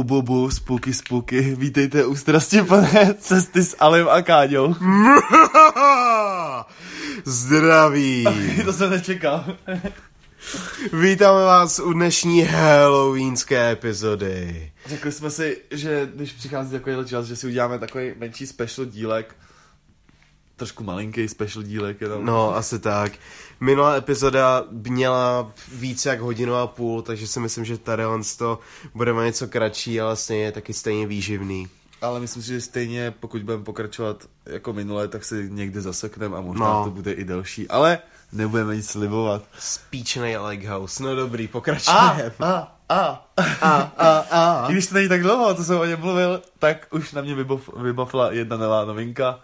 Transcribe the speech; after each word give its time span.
Bu, 0.00 0.04
bu, 0.04 0.26
bu, 0.26 0.50
spooky, 0.50 0.94
spooky, 0.94 1.54
vítejte 1.54 2.06
u 2.06 2.16
strastiplné 2.16 3.14
cesty 3.18 3.64
s 3.64 3.76
Alem 3.78 4.08
a 4.08 4.22
Káďou. 4.22 4.74
Zdraví. 7.24 8.24
to 8.64 8.72
jsem 8.72 8.90
nečekal. 8.90 9.44
Vítáme 10.92 11.44
vás 11.44 11.78
u 11.78 11.92
dnešní 11.92 12.42
halloweenské 12.42 13.70
epizody. 13.70 14.72
Řekli 14.86 15.12
jsme 15.12 15.30
si, 15.30 15.58
že 15.70 16.08
když 16.14 16.32
přichází 16.32 16.70
takovýhle 16.70 17.04
čas, 17.04 17.26
že 17.26 17.36
si 17.36 17.46
uděláme 17.46 17.78
takový 17.78 18.12
menší 18.18 18.46
special 18.46 18.86
dílek, 18.86 19.34
trošku 20.60 20.84
malinký 20.84 21.28
special 21.28 21.62
dílek 21.62 22.00
jenom. 22.00 22.26
No, 22.26 22.56
asi 22.56 22.78
tak. 22.78 23.12
Minulá 23.60 23.96
epizoda 23.96 24.64
měla 24.70 25.52
více 25.72 26.08
jak 26.08 26.20
hodinu 26.20 26.54
a 26.54 26.66
půl, 26.66 27.02
takže 27.02 27.26
si 27.26 27.40
myslím, 27.40 27.64
že 27.64 27.78
tady 27.78 28.02
to 28.38 28.58
bude 28.94 29.12
něco 29.24 29.48
kratší, 29.48 30.00
ale 30.00 30.16
stejně 30.16 30.52
taky 30.52 30.72
stejně 30.72 31.06
výživný. 31.06 31.68
Ale 32.02 32.20
myslím 32.20 32.42
si, 32.42 32.48
že 32.48 32.60
stejně 32.60 33.10
pokud 33.20 33.42
budeme 33.42 33.64
pokračovat 33.64 34.24
jako 34.46 34.72
minule, 34.72 35.08
tak 35.08 35.24
se 35.24 35.48
někde 35.48 35.80
zasekneme 35.80 36.36
a 36.36 36.40
možná 36.40 36.72
no. 36.72 36.84
to 36.84 36.90
bude 36.90 37.12
i 37.12 37.24
delší. 37.24 37.68
Ale 37.68 37.98
nebudeme 38.32 38.76
nic 38.76 38.90
slibovat. 38.90 39.42
Spíčnej 39.58 40.38
Lighthouse. 40.38 41.02
No 41.02 41.16
dobrý, 41.16 41.48
pokračujeme. 41.48 42.32
A, 42.40 42.46
a, 42.46 42.76
a, 42.88 43.28
a, 43.60 43.92
a, 43.96 44.18
a. 44.30 44.68
I 44.68 44.72
když 44.72 44.86
to 44.86 44.94
není 44.94 45.08
tak 45.08 45.22
dlouho, 45.22 45.54
co 45.54 45.64
jsem 45.64 45.78
o 45.78 45.84
něm 45.84 46.00
mluvil, 46.00 46.42
tak 46.58 46.86
už 46.90 47.12
na 47.12 47.22
mě 47.22 47.36
vybavila 47.76 48.32
jedna 48.32 48.56
nová 48.56 48.84
novinka. 48.84 49.40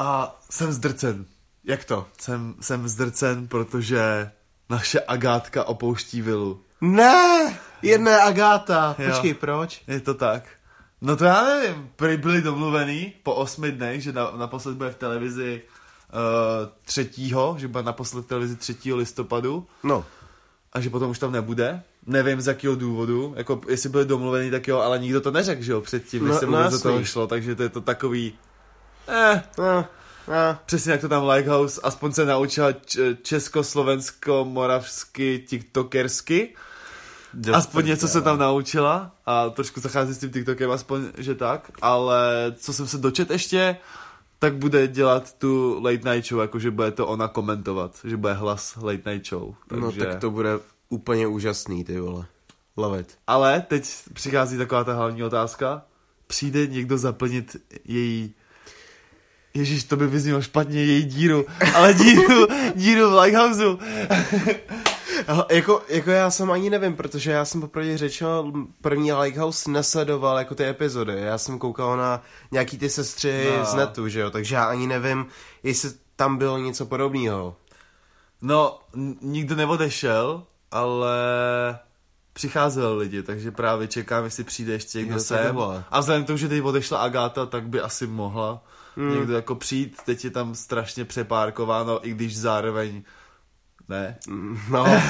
A 0.00 0.38
jsem 0.50 0.72
zdrcen. 0.72 1.26
Jak 1.64 1.84
to? 1.84 2.06
Jsem, 2.20 2.54
jsem 2.60 2.88
zdrcen, 2.88 3.48
protože 3.48 4.30
naše 4.70 5.00
Agátka 5.00 5.64
opouští 5.64 6.22
vilu. 6.22 6.60
Ne, 6.80 7.58
jedna 7.82 8.22
Agáta. 8.22 8.96
Počkej, 9.06 9.34
proč? 9.34 9.82
Je 9.88 10.00
to 10.00 10.14
tak. 10.14 10.42
No 11.00 11.16
to 11.16 11.24
já 11.24 11.44
nevím, 11.44 11.90
prý 11.96 12.16
byli 12.16 12.42
domluvený 12.42 13.12
po 13.22 13.34
osmi 13.34 13.72
dnech, 13.72 14.02
že 14.02 14.12
na, 14.12 14.30
naposled 14.36 14.76
bude 14.76 14.90
v 14.90 14.96
televizi 14.96 15.62
uh, 16.12 16.68
třetího, 16.84 17.54
že 17.58 17.68
bude 17.68 17.82
naposled 17.82 18.22
v 18.24 18.28
televizi 18.28 18.56
3. 18.56 18.94
listopadu. 18.94 19.66
No. 19.82 20.04
A 20.72 20.80
že 20.80 20.90
potom 20.90 21.10
už 21.10 21.18
tam 21.18 21.32
nebude. 21.32 21.82
Nevím 22.06 22.40
z 22.40 22.46
jakého 22.46 22.74
důvodu, 22.74 23.34
jako 23.36 23.60
jestli 23.68 23.88
byli 23.88 24.04
domluvený, 24.04 24.50
tak 24.50 24.68
jo, 24.68 24.78
ale 24.78 24.98
nikdo 24.98 25.20
to 25.20 25.30
neřekl, 25.30 25.62
že 25.62 25.72
jo, 25.72 25.80
předtím, 25.80 26.24
než 26.24 26.34
no, 26.34 26.38
se 26.38 26.46
no, 26.46 26.70
do 26.70 26.78
toho 26.80 27.04
šlo, 27.04 27.26
takže 27.26 27.54
to 27.54 27.62
je 27.62 27.68
to 27.68 27.80
takový, 27.80 28.32
eh, 29.08 29.42
no. 29.58 29.86
No. 30.28 30.58
Přesně 30.66 30.92
jak 30.92 31.00
to 31.00 31.08
tam 31.08 31.28
Lighthouse, 31.28 31.80
aspoň 31.80 32.12
se 32.12 32.24
naučila 32.24 32.68
československo-moravsky 33.22 35.44
tiktokersky. 35.48 36.54
Aspoň 37.52 37.86
něco 37.86 38.08
se 38.08 38.22
tam 38.22 38.38
naučila 38.38 39.12
a 39.26 39.50
trošku 39.50 39.80
zachází 39.80 40.14
s 40.14 40.18
tím 40.18 40.30
TikTokem, 40.30 40.70
aspoň, 40.70 41.04
že 41.18 41.34
tak, 41.34 41.70
ale 41.82 42.54
co 42.56 42.72
jsem 42.72 42.86
se 42.86 42.98
dočet 42.98 43.30
ještě, 43.30 43.76
tak 44.38 44.56
bude 44.56 44.88
dělat 44.88 45.32
tu 45.32 45.80
late 45.82 46.14
night 46.14 46.28
show, 46.28 46.40
jakože 46.40 46.70
bude 46.70 46.90
to 46.90 47.06
ona 47.06 47.28
komentovat, 47.28 47.98
že 48.04 48.16
bude 48.16 48.32
hlas 48.32 48.76
late 48.82 49.12
night 49.12 49.28
show. 49.28 49.54
No, 49.70 49.86
takže... 49.86 50.00
No 50.00 50.06
tak 50.06 50.20
to 50.20 50.30
bude 50.30 50.50
úplně 50.88 51.26
úžasný, 51.26 51.84
ty 51.84 52.00
vole. 52.00 52.26
Love 52.76 53.00
it. 53.00 53.18
Ale 53.26 53.64
teď 53.68 53.90
přichází 54.12 54.58
taková 54.58 54.84
ta 54.84 54.94
hlavní 54.94 55.22
otázka. 55.22 55.82
Přijde 56.26 56.66
někdo 56.66 56.98
zaplnit 56.98 57.56
její 57.84 58.34
Ježíš, 59.54 59.84
to 59.84 59.96
by 59.96 60.06
vyznělo 60.06 60.42
špatně 60.42 60.84
její 60.84 61.04
díru, 61.04 61.46
ale 61.74 61.94
díru, 61.94 62.46
díru 62.74 63.10
v 63.10 63.20
Lighthouseu. 63.20 63.78
jako, 65.50 65.82
jako 65.88 66.10
já 66.10 66.30
jsem 66.30 66.50
ani 66.50 66.70
nevím, 66.70 66.96
protože 66.96 67.30
já 67.30 67.44
jsem 67.44 67.60
poprvé 67.60 67.98
řečeno 67.98 68.52
první 68.80 69.12
Lighthouse 69.12 69.70
nesledoval 69.70 70.38
jako 70.38 70.54
ty 70.54 70.64
epizody. 70.64 71.14
Já 71.16 71.38
jsem 71.38 71.58
koukal 71.58 71.96
na 71.96 72.22
nějaký 72.50 72.78
ty 72.78 72.88
sestři 72.88 73.46
no. 73.58 73.64
z 73.64 73.74
netu, 73.74 74.08
že 74.08 74.20
jo, 74.20 74.30
takže 74.30 74.54
já 74.54 74.64
ani 74.64 74.86
nevím, 74.86 75.26
jestli 75.62 75.90
tam 76.16 76.36
bylo 76.36 76.58
něco 76.58 76.86
podobného. 76.86 77.56
No, 78.42 78.78
nikdo 79.22 79.56
neodešel, 79.56 80.42
ale 80.70 81.18
přicházeli 82.32 82.98
lidi, 82.98 83.22
takže 83.22 83.50
právě 83.50 83.88
čekám, 83.88 84.24
jestli 84.24 84.44
přijde 84.44 84.72
ještě 84.72 84.98
někdo 84.98 85.20
sem. 85.20 85.58
A 85.90 86.00
vzhledem 86.00 86.24
k 86.24 86.26
tomu, 86.26 86.36
že 86.36 86.48
teď 86.48 86.62
odešla 86.62 86.98
Agáta, 86.98 87.46
tak 87.46 87.68
by 87.68 87.80
asi 87.80 88.06
mohla 88.06 88.62
hmm. 89.00 89.14
někdo 89.14 89.34
jako 89.34 89.54
přijít, 89.54 89.96
teď 90.04 90.24
je 90.24 90.30
tam 90.30 90.54
strašně 90.54 91.04
přepárkováno, 91.04 92.08
i 92.08 92.10
když 92.10 92.38
zároveň 92.38 93.02
ne. 93.88 94.18
No. 94.70 94.86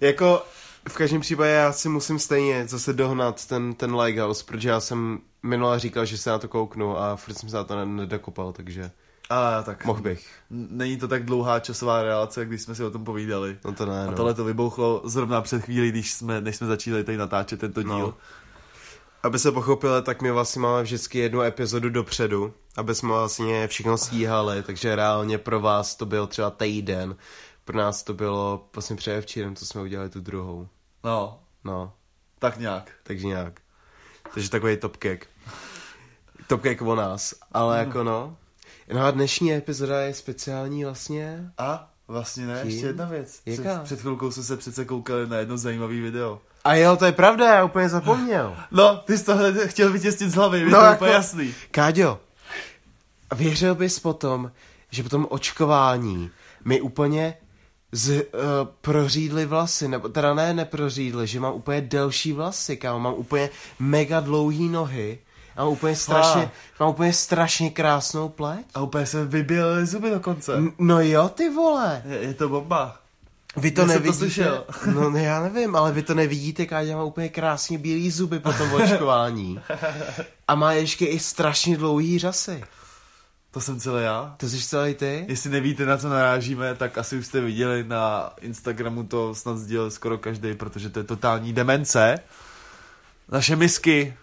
jako 0.00 0.42
v 0.88 0.94
každém 0.96 1.20
případě 1.20 1.50
já 1.50 1.72
si 1.72 1.88
musím 1.88 2.18
stejně 2.18 2.68
zase 2.68 2.92
dohnat 2.92 3.46
ten, 3.46 3.74
ten 3.74 3.96
Lighthouse, 3.96 4.44
protože 4.44 4.68
já 4.68 4.80
jsem 4.80 5.18
minule 5.42 5.78
říkal, 5.78 6.04
že 6.04 6.18
se 6.18 6.30
na 6.30 6.38
to 6.38 6.48
kouknu 6.48 6.98
a 6.98 7.16
furt 7.16 7.34
jsem 7.34 7.48
se 7.48 7.56
na 7.56 7.64
to 7.64 7.84
nedokopal, 7.84 8.52
takže... 8.52 8.90
A 9.30 9.62
tak 9.62 9.84
mohl 9.84 10.02
bych. 10.02 10.28
Není 10.50 10.96
to 10.96 11.08
tak 11.08 11.24
dlouhá 11.24 11.60
časová 11.60 12.02
relace, 12.02 12.46
když 12.46 12.62
jsme 12.62 12.74
si 12.74 12.84
o 12.84 12.90
tom 12.90 13.04
povídali. 13.04 13.58
No 13.64 13.72
to 13.72 13.86
ne, 13.86 14.06
no. 14.06 14.12
A 14.12 14.14
tohle 14.14 14.34
to 14.34 14.44
vybouchlo 14.44 15.02
zrovna 15.04 15.40
před 15.42 15.62
chvíli, 15.62 15.88
když 15.88 16.14
jsme, 16.14 16.40
než 16.40 16.56
jsme 16.56 16.66
začali 16.66 17.04
tady 17.04 17.18
natáčet 17.18 17.60
tento 17.60 17.82
díl. 17.82 17.98
No. 17.98 18.14
Aby 19.22 19.38
se 19.38 19.52
pochopili, 19.52 20.02
tak 20.02 20.22
my 20.22 20.30
vlastně 20.30 20.62
máme 20.62 20.82
vždycky 20.82 21.18
jednu 21.18 21.42
epizodu 21.42 21.90
dopředu, 21.90 22.54
aby 22.76 22.94
jsme 22.94 23.08
vlastně 23.08 23.68
všechno 23.68 23.98
stíhali, 23.98 24.62
takže 24.62 24.96
reálně 24.96 25.38
pro 25.38 25.60
vás 25.60 25.96
to 25.96 26.06
byl 26.06 26.26
třeba 26.26 26.50
týden, 26.50 27.16
pro 27.64 27.78
nás 27.78 28.02
to 28.02 28.14
bylo 28.14 28.68
vlastně 28.74 28.96
předevčírem, 28.96 29.56
co 29.56 29.66
jsme 29.66 29.80
udělali 29.82 30.10
tu 30.10 30.20
druhou. 30.20 30.68
No. 31.04 31.40
No. 31.64 31.92
Tak 32.38 32.58
nějak. 32.58 32.90
Takže 33.02 33.26
nějak. 33.26 33.60
Takže 34.34 34.50
takový 34.50 34.76
top 34.76 34.96
kick. 34.96 35.26
Top 36.46 36.62
kick 36.62 36.82
o 36.82 36.94
nás. 36.94 37.34
Ale 37.52 37.80
mm. 37.80 37.86
jako 37.86 38.02
no. 38.02 38.36
No 38.92 39.04
a 39.04 39.10
dnešní 39.10 39.54
epizoda 39.54 40.00
je 40.00 40.14
speciální 40.14 40.84
vlastně. 40.84 41.52
A? 41.58 41.92
Vlastně 42.08 42.46
ne, 42.46 42.62
Tím? 42.62 42.70
ještě 42.70 42.86
jedna 42.86 43.04
věc. 43.04 43.40
Jaká? 43.46 43.74
Před, 43.74 43.84
před 43.84 44.00
chvilkou 44.00 44.30
jsme 44.30 44.42
se 44.42 44.56
přece 44.56 44.84
koukali 44.84 45.26
na 45.26 45.36
jedno 45.36 45.58
zajímavé 45.58 45.94
video. 45.94 46.40
A 46.64 46.74
jo, 46.74 46.96
to 46.96 47.04
je 47.04 47.12
pravda, 47.12 47.54
já 47.54 47.64
úplně 47.64 47.88
zapomněl. 47.88 48.56
No, 48.70 48.96
ty 48.96 49.18
jsi 49.18 49.24
to 49.24 49.38
chtěl 49.66 49.92
vytěstit 49.92 50.30
z 50.30 50.34
hlavy, 50.34 50.64
no, 50.64 50.78
to 50.78 50.84
jako, 50.84 50.94
úplně 50.94 51.12
jasný. 51.12 51.54
Káďo, 51.70 52.20
věřil 53.34 53.74
bys 53.74 53.98
potom, 53.98 54.52
že 54.90 55.02
po 55.02 55.08
tom 55.08 55.26
očkování 55.30 56.30
mi 56.64 56.80
úplně 56.80 57.34
z, 57.92 58.10
uh, 58.10 58.20
prořídly 58.80 59.46
vlasy, 59.46 59.88
nebo 59.88 60.08
teda 60.08 60.34
ne 60.34 60.54
neprořídly, 60.54 61.26
že 61.26 61.40
mám 61.40 61.54
úplně 61.54 61.80
delší 61.80 62.32
vlasy, 62.32 62.76
kámo, 62.76 62.98
mám 62.98 63.14
úplně 63.14 63.50
mega 63.78 64.20
dlouhý 64.20 64.68
nohy, 64.68 65.18
mám 65.56 65.68
úplně 65.68 65.96
strašně, 65.96 66.42
ah. 66.42 66.80
mám 66.80 66.88
úplně 66.90 67.12
strašně 67.12 67.70
krásnou 67.70 68.28
pleť. 68.28 68.66
A 68.74 68.82
úplně 68.82 69.06
se 69.06 69.24
vybělily 69.24 69.86
zuby 69.86 70.10
dokonce. 70.10 70.54
N- 70.54 70.72
no 70.78 71.00
jo, 71.00 71.28
ty 71.28 71.50
vole. 71.50 72.02
Je, 72.08 72.18
je 72.18 72.34
to 72.34 72.48
bomba. 72.48 72.96
Vy 73.58 73.70
to 73.70 73.86
nevidíte. 73.86 74.44
To 74.44 74.90
no 74.94 75.10
ne, 75.10 75.22
já 75.22 75.42
nevím, 75.42 75.76
ale 75.76 75.92
vy 75.92 76.02
to 76.02 76.14
nevidíte, 76.14 76.66
Káďa 76.66 76.96
má 76.96 77.04
úplně 77.04 77.28
krásně 77.28 77.78
bílý 77.78 78.10
zuby 78.10 78.40
po 78.40 78.52
tom 78.52 78.72
očkování. 78.72 79.60
A 80.48 80.54
má 80.54 80.72
ještě 80.72 81.06
i 81.06 81.18
strašně 81.18 81.76
dlouhý 81.76 82.18
řasy. 82.18 82.64
To 83.50 83.60
jsem 83.60 83.80
celý 83.80 84.04
já. 84.04 84.34
To 84.36 84.48
jsi 84.48 84.62
celý 84.62 84.94
ty? 84.94 85.24
Jestli 85.28 85.50
nevíte, 85.50 85.86
na 85.86 85.98
co 85.98 86.08
narážíme, 86.08 86.74
tak 86.74 86.98
asi 86.98 87.16
už 87.16 87.26
jste 87.26 87.40
viděli 87.40 87.84
na 87.84 88.32
Instagramu 88.40 89.04
to 89.04 89.34
snad 89.34 89.58
sdílel 89.58 89.90
skoro 89.90 90.18
každý, 90.18 90.54
protože 90.54 90.90
to 90.90 90.98
je 90.98 91.04
totální 91.04 91.52
demence. 91.52 92.18
Naše 93.28 93.56
misky, 93.56 94.14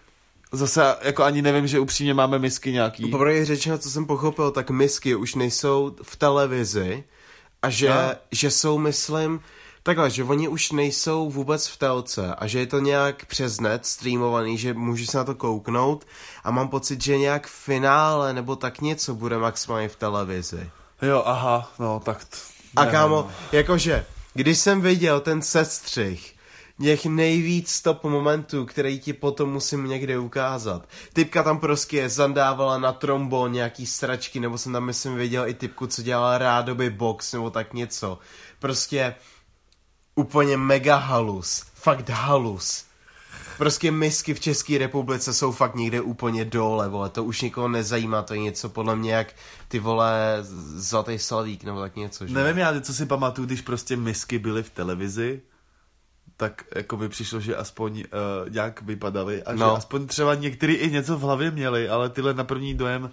zase 0.52 0.96
jako 1.02 1.22
ani 1.24 1.42
nevím, 1.42 1.66
že 1.66 1.80
upřímně 1.80 2.14
máme 2.14 2.38
misky 2.38 2.72
nějaký. 2.72 3.10
Poprvé 3.10 3.44
řečeno, 3.44 3.78
co 3.78 3.90
jsem 3.90 4.06
pochopil, 4.06 4.50
tak 4.50 4.70
misky 4.70 5.14
už 5.14 5.34
nejsou 5.34 5.96
v 6.02 6.16
televizi, 6.16 7.04
a 7.66 7.70
že, 7.70 7.88
no. 7.88 7.94
že 8.30 8.50
jsou, 8.50 8.78
myslím, 8.78 9.40
takhle, 9.82 10.10
že 10.10 10.24
oni 10.24 10.48
už 10.48 10.72
nejsou 10.72 11.30
vůbec 11.30 11.66
v 11.66 11.76
telce 11.76 12.34
a 12.34 12.46
že 12.46 12.58
je 12.58 12.66
to 12.66 12.78
nějak 12.78 13.26
přes 13.26 13.60
net 13.60 13.86
streamovaný, 13.86 14.58
že 14.58 14.74
můžu 14.74 15.06
se 15.06 15.18
na 15.18 15.24
to 15.24 15.34
kouknout 15.34 16.06
a 16.44 16.50
mám 16.50 16.68
pocit, 16.68 17.02
že 17.02 17.18
nějak 17.18 17.46
v 17.46 17.50
finále 17.50 18.32
nebo 18.32 18.56
tak 18.56 18.80
něco 18.80 19.14
bude 19.14 19.38
maximálně 19.38 19.88
v 19.88 19.96
televizi. 19.96 20.70
Jo, 21.02 21.22
aha, 21.26 21.72
no 21.78 22.00
tak... 22.04 22.24
T- 22.24 22.36
a 22.76 22.86
kámo, 22.86 23.30
jakože, 23.52 24.06
když 24.34 24.58
jsem 24.58 24.80
viděl 24.80 25.20
ten 25.20 25.42
sestřih, 25.42 26.35
těch 26.82 27.06
nejvíc 27.06 27.70
stop 27.70 28.04
momentů, 28.04 28.66
který 28.66 29.00
ti 29.00 29.12
potom 29.12 29.52
musím 29.52 29.86
někde 29.86 30.18
ukázat. 30.18 30.88
Typka 31.12 31.42
tam 31.42 31.58
prostě 31.58 32.08
zandávala 32.08 32.78
na 32.78 32.92
trombon 32.92 33.52
nějaký 33.52 33.86
stračky, 33.86 34.40
nebo 34.40 34.58
jsem 34.58 34.72
tam 34.72 34.84
myslím 34.84 35.16
viděl 35.16 35.48
i 35.48 35.54
typku, 35.54 35.86
co 35.86 36.02
dělala 36.02 36.38
rádoby 36.38 36.90
box, 36.90 37.32
nebo 37.32 37.50
tak 37.50 37.74
něco. 37.74 38.18
Prostě 38.58 39.14
úplně 40.14 40.56
mega 40.56 40.96
halus. 40.96 41.64
Fakt 41.74 42.10
halus. 42.10 42.84
Prostě 43.58 43.90
misky 43.90 44.34
v 44.34 44.40
České 44.40 44.78
republice 44.78 45.34
jsou 45.34 45.52
fakt 45.52 45.74
někde 45.74 46.00
úplně 46.00 46.44
dole, 46.44 46.88
vole, 46.88 47.08
to 47.08 47.24
už 47.24 47.40
nikoho 47.40 47.68
nezajímá, 47.68 48.22
to 48.22 48.34
je 48.34 48.40
něco 48.40 48.68
podle 48.68 48.96
mě 48.96 49.12
jak 49.12 49.34
ty 49.68 49.78
vole 49.78 50.38
Zlatý 50.76 51.18
Slavík 51.18 51.64
nebo 51.64 51.80
tak 51.80 51.96
něco, 51.96 52.26
že? 52.26 52.34
Nevím 52.34 52.58
já, 52.58 52.80
co 52.80 52.94
si 52.94 53.06
pamatuju, 53.06 53.46
když 53.46 53.60
prostě 53.60 53.96
misky 53.96 54.38
byly 54.38 54.62
v 54.62 54.70
televizi, 54.70 55.40
tak 56.36 56.64
jako 56.74 56.96
by 56.96 57.08
přišlo, 57.08 57.40
že 57.40 57.56
aspoň 57.56 57.98
uh, 57.98 58.50
nějak 58.50 58.82
vypadali 58.82 59.42
a 59.42 59.52
no. 59.52 59.58
že 59.58 59.64
aspoň 59.64 60.06
třeba 60.06 60.34
některý 60.34 60.74
i 60.74 60.90
něco 60.90 61.16
v 61.16 61.20
hlavě 61.20 61.50
měli, 61.50 61.88
ale 61.88 62.08
tyhle 62.08 62.34
na 62.34 62.44
první 62.44 62.74
dojem 62.74 63.10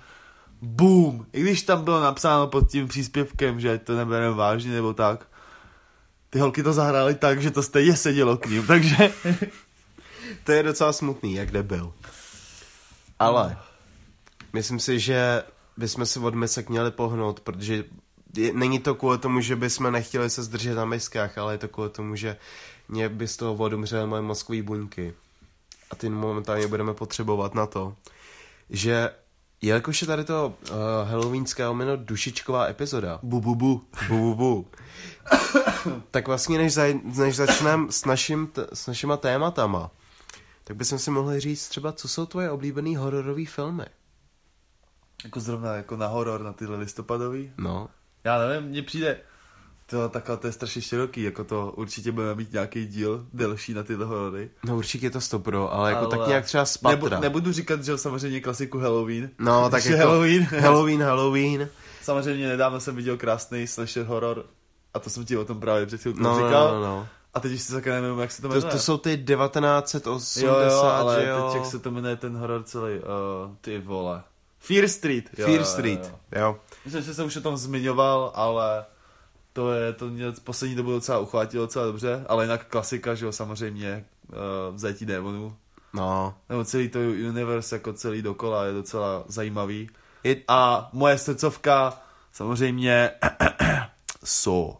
boom, 0.62 1.25
i 1.34 1.42
když 1.42 1.62
tam 1.62 1.84
bylo 1.84 2.02
napsáno 2.02 2.48
pod 2.48 2.72
tím 2.72 2.88
příspěvkem, 2.88 3.60
že 3.60 3.78
to 3.78 3.98
nebereme 3.98 4.36
vážně 4.36 4.72
nebo 4.72 4.94
tak, 4.94 5.28
ty 6.30 6.40
holky 6.40 6.64
to 6.64 6.74
zahrály 6.74 7.16
tak, 7.16 7.42
že 7.42 7.52
to 7.52 7.64
stejně 7.64 7.96
sedělo 7.96 8.38
k 8.38 8.46
ním, 8.46 8.68
takže... 8.68 9.14
to 10.44 10.52
je 10.52 10.64
docela 10.64 10.94
smutný, 10.94 11.34
jak 11.34 11.64
byl. 11.64 11.94
Ale 13.20 13.58
myslím 14.54 14.80
si, 14.80 15.00
že 15.00 15.44
bychom 15.78 16.06
si 16.06 16.20
od 16.20 16.36
misek 16.36 16.70
měli 16.70 16.92
pohnout, 16.92 17.40
protože 17.40 17.84
je, 18.38 18.54
není 18.54 18.80
to 18.80 18.96
kvůli 18.96 19.18
tomu, 19.18 19.42
že 19.42 19.56
bychom 19.56 19.92
nechtěli 19.92 20.30
se 20.30 20.44
zdržet 20.44 20.75
na 20.75 20.86
miskách, 20.86 21.38
ale 21.38 21.54
je 21.54 21.58
to 21.58 21.68
kvůli 21.68 21.90
tomu, 21.90 22.16
že 22.16 22.38
mě 22.88 23.09
by 23.09 23.27
z 23.27 23.38
toho 23.38 23.56
odumřely 23.56 24.07
moje 24.07 24.21
mozkové 24.21 24.62
buňky. 24.62 25.13
A 25.91 25.95
ty 25.95 26.09
momentálně 26.09 26.68
budeme 26.68 26.94
potřebovat 26.94 27.56
na 27.56 27.65
to, 27.65 27.95
že 28.69 29.09
jelikož 29.62 30.01
je 30.01 30.07
tady 30.07 30.24
to 30.24 30.53
uh, 30.62 30.75
halloweenská 31.09 31.69
omino 31.69 31.97
dušičková 31.97 32.68
epizoda. 32.68 33.19
Bu, 33.24 33.41
bu, 33.41 33.56
bu. 33.56 33.81
Bu, 34.07 34.18
bu, 34.18 34.35
bu. 34.35 34.68
tak 36.12 36.27
vlastně 36.27 36.57
než, 36.57 36.74
za, 36.74 36.83
než 37.18 37.35
začneme 37.35 37.91
s, 37.91 38.06
našim, 38.06 38.47
t, 38.47 38.68
s 38.74 38.88
našima 38.88 39.18
tématama, 39.18 39.91
tak 40.63 40.77
bychom 40.77 41.00
si 41.00 41.12
mohli 41.12 41.39
říct 41.39 41.68
třeba, 41.68 41.91
co 41.91 42.07
jsou 42.07 42.25
tvoje 42.25 42.51
oblíbené 42.51 42.97
hororové 42.97 43.45
filmy? 43.45 43.86
Jako 45.24 45.39
zrovna 45.39 45.75
jako 45.75 45.97
na 45.97 46.07
horor, 46.07 46.41
na 46.41 46.53
tyhle 46.53 46.77
listopadový? 46.77 47.51
No. 47.57 47.89
Já 48.24 48.39
nevím, 48.39 48.69
mně 48.69 48.83
přijde, 48.83 49.21
to, 49.85 50.09
takhle 50.09 50.38
to 50.38 50.47
je 50.47 50.53
strašně 50.53 50.81
široký, 50.81 51.24
jako 51.24 51.44
to 51.44 51.74
určitě 51.77 52.12
budeme 52.12 52.35
mít 52.35 52.53
nějaký 52.53 52.85
díl 52.85 53.25
delší 53.33 53.74
na 53.74 53.83
tyhle 53.83 54.06
horory. 54.06 54.50
No 54.63 54.77
určitě 54.77 55.09
to 55.09 55.21
stopro, 55.21 55.74
ale 55.74 55.89
jako 55.89 56.06
ale 56.06 56.18
tak 56.18 56.27
nějak 56.27 56.45
třeba 56.45 56.65
spatra. 56.65 57.09
Nebu, 57.09 57.21
nebudu 57.21 57.51
říkat, 57.51 57.83
že 57.83 57.97
samozřejmě 57.97 58.41
klasiku 58.41 58.80
Halloween. 58.80 59.30
No 59.39 59.69
tak 59.69 59.85
jako 59.85 59.97
Halloween. 59.97 60.44
Halloween, 60.59 61.03
Halloween. 61.03 61.69
Samozřejmě 62.01 62.47
nedávno 62.47 62.80
jsem 62.80 62.95
viděl 62.95 63.18
krásný 63.18 63.68
slasher 63.68 64.06
horor 64.06 64.45
a 64.94 65.00
to 65.00 65.09
jsem 65.09 65.25
ti 65.25 65.38
o 65.38 65.45
tom 65.45 65.59
právě 65.59 65.86
před 65.86 66.01
chvílkou 66.01 66.24
no, 66.24 66.36
říkal. 66.36 66.68
No, 66.68 66.81
no, 66.81 66.86
no. 66.86 67.07
A 67.33 67.39
teď 67.39 67.51
už 67.51 67.62
si 67.62 67.74
také 67.74 68.01
nevím, 68.01 68.19
jak 68.19 68.31
se 68.31 68.41
to 68.41 68.47
jmenuje. 68.47 68.62
To, 68.62 68.69
to 68.69 68.79
jsou 68.79 68.97
ty 68.97 69.18
1980, 69.18 70.47
jo, 70.47 70.59
jo, 70.69 70.81
ale 70.81 71.25
jo. 71.27 71.47
teď 71.47 71.62
jak 71.62 71.71
se 71.71 71.79
to 71.79 71.91
jmenuje 71.91 72.15
ten 72.15 72.38
horor 72.38 72.63
celý, 72.63 72.94
uh, 72.94 73.01
ty 73.62 73.79
vole. 73.79 74.24
Fear 74.59 74.88
Street. 74.88 75.29
Jo, 75.38 75.45
Fear 75.45 75.63
Street, 75.63 76.03
jo. 76.03 76.39
jo. 76.39 76.41
jo. 76.41 76.59
Myslím, 76.86 77.03
že 77.03 77.13
jsem 77.13 77.25
už 77.25 77.36
o 77.36 77.41
tom 77.41 77.57
zmiňoval, 77.57 78.31
ale 78.36 78.86
to 79.53 79.71
je, 79.73 79.94
to 79.94 80.07
mě 80.07 80.31
poslední 80.44 80.75
dobu 80.75 80.91
docela 80.91 81.19
uchvátilo 81.19 81.65
docela 81.65 81.85
dobře, 81.85 82.25
ale 82.29 82.44
jinak 82.44 82.67
klasika, 82.67 83.15
že 83.15 83.25
jo, 83.25 83.31
samozřejmě, 83.31 84.05
uh, 84.29 84.75
vzetí 84.75 85.05
démonů. 85.05 85.55
No. 85.94 86.35
Nebo 86.50 86.65
celý 86.65 86.89
to 86.89 87.00
universe 87.00 87.75
jako 87.75 87.94
celý 87.94 88.21
dokola 88.21 88.65
je 88.65 88.73
docela 88.73 89.23
zajímavý. 89.27 89.89
It... 90.23 90.44
A 90.47 90.89
moje 90.94 91.17
srdcovka, 91.17 92.01
samozřejmě, 92.31 93.11
so. 94.23 94.77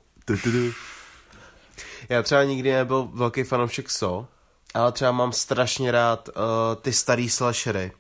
Já 2.10 2.24
třeba 2.24 2.44
nikdy 2.44 2.72
nebyl 2.72 3.10
velký 3.14 3.44
fanoušek 3.44 3.90
So, 3.90 4.28
ale 4.74 4.92
třeba 4.92 5.12
mám 5.12 5.32
strašně 5.32 5.92
rád 5.92 6.30
uh, 6.30 6.44
ty 6.82 6.94
starý 6.94 7.30
slashery. 7.30 7.92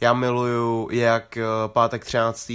Já 0.00 0.12
miluju 0.14 0.88
jak 0.90 1.38
uh, 1.38 1.72
Pátek 1.72 2.04
13 2.04 2.52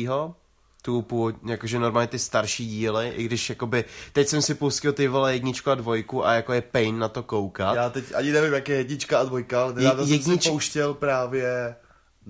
tu 0.81 1.01
původ, 1.01 1.35
jakože 1.45 1.79
normálně 1.79 2.07
ty 2.07 2.19
starší 2.19 2.67
díly, 2.67 3.09
i 3.09 3.23
když 3.23 3.49
jakoby, 3.49 3.85
teď 4.13 4.27
jsem 4.27 4.41
si 4.41 4.55
pustil 4.55 4.93
ty 4.93 5.07
vole 5.07 5.33
jedničku 5.33 5.71
a 5.71 5.75
dvojku 5.75 6.25
a 6.25 6.33
jako 6.33 6.53
je 6.53 6.61
pain 6.61 6.99
na 6.99 7.07
to 7.07 7.23
koukat. 7.23 7.75
Já 7.75 7.89
teď 7.89 8.05
ani 8.15 8.31
nevím, 8.31 8.53
jak 8.53 8.69
je 8.69 8.75
jednička 8.75 9.19
a 9.19 9.23
dvojka, 9.23 9.63
ale 9.63 9.73
nedávno 9.73 10.03
Je, 10.03 10.09
jednič... 10.09 10.25
jsem 10.25 10.39
si 10.39 10.49
pouštěl 10.49 10.93
právě 10.93 11.75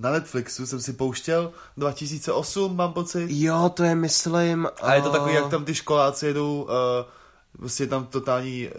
na 0.00 0.10
Netflixu 0.10 0.66
jsem 0.66 0.80
si 0.80 0.92
pouštěl 0.92 1.52
2008, 1.76 2.76
mám 2.76 2.92
pocit. 2.92 3.26
Jo, 3.30 3.70
to 3.74 3.84
je 3.84 3.94
myslím... 3.94 4.68
A 4.82 4.94
je 4.94 5.02
to 5.02 5.10
takový, 5.10 5.34
jak 5.34 5.48
tam 5.48 5.64
ty 5.64 5.74
školáci 5.74 6.26
jedou, 6.26 6.62
uh, 6.62 6.70
vlastně 7.58 7.86
tam 7.86 8.06
totální 8.06 8.68
uh, 8.68 8.72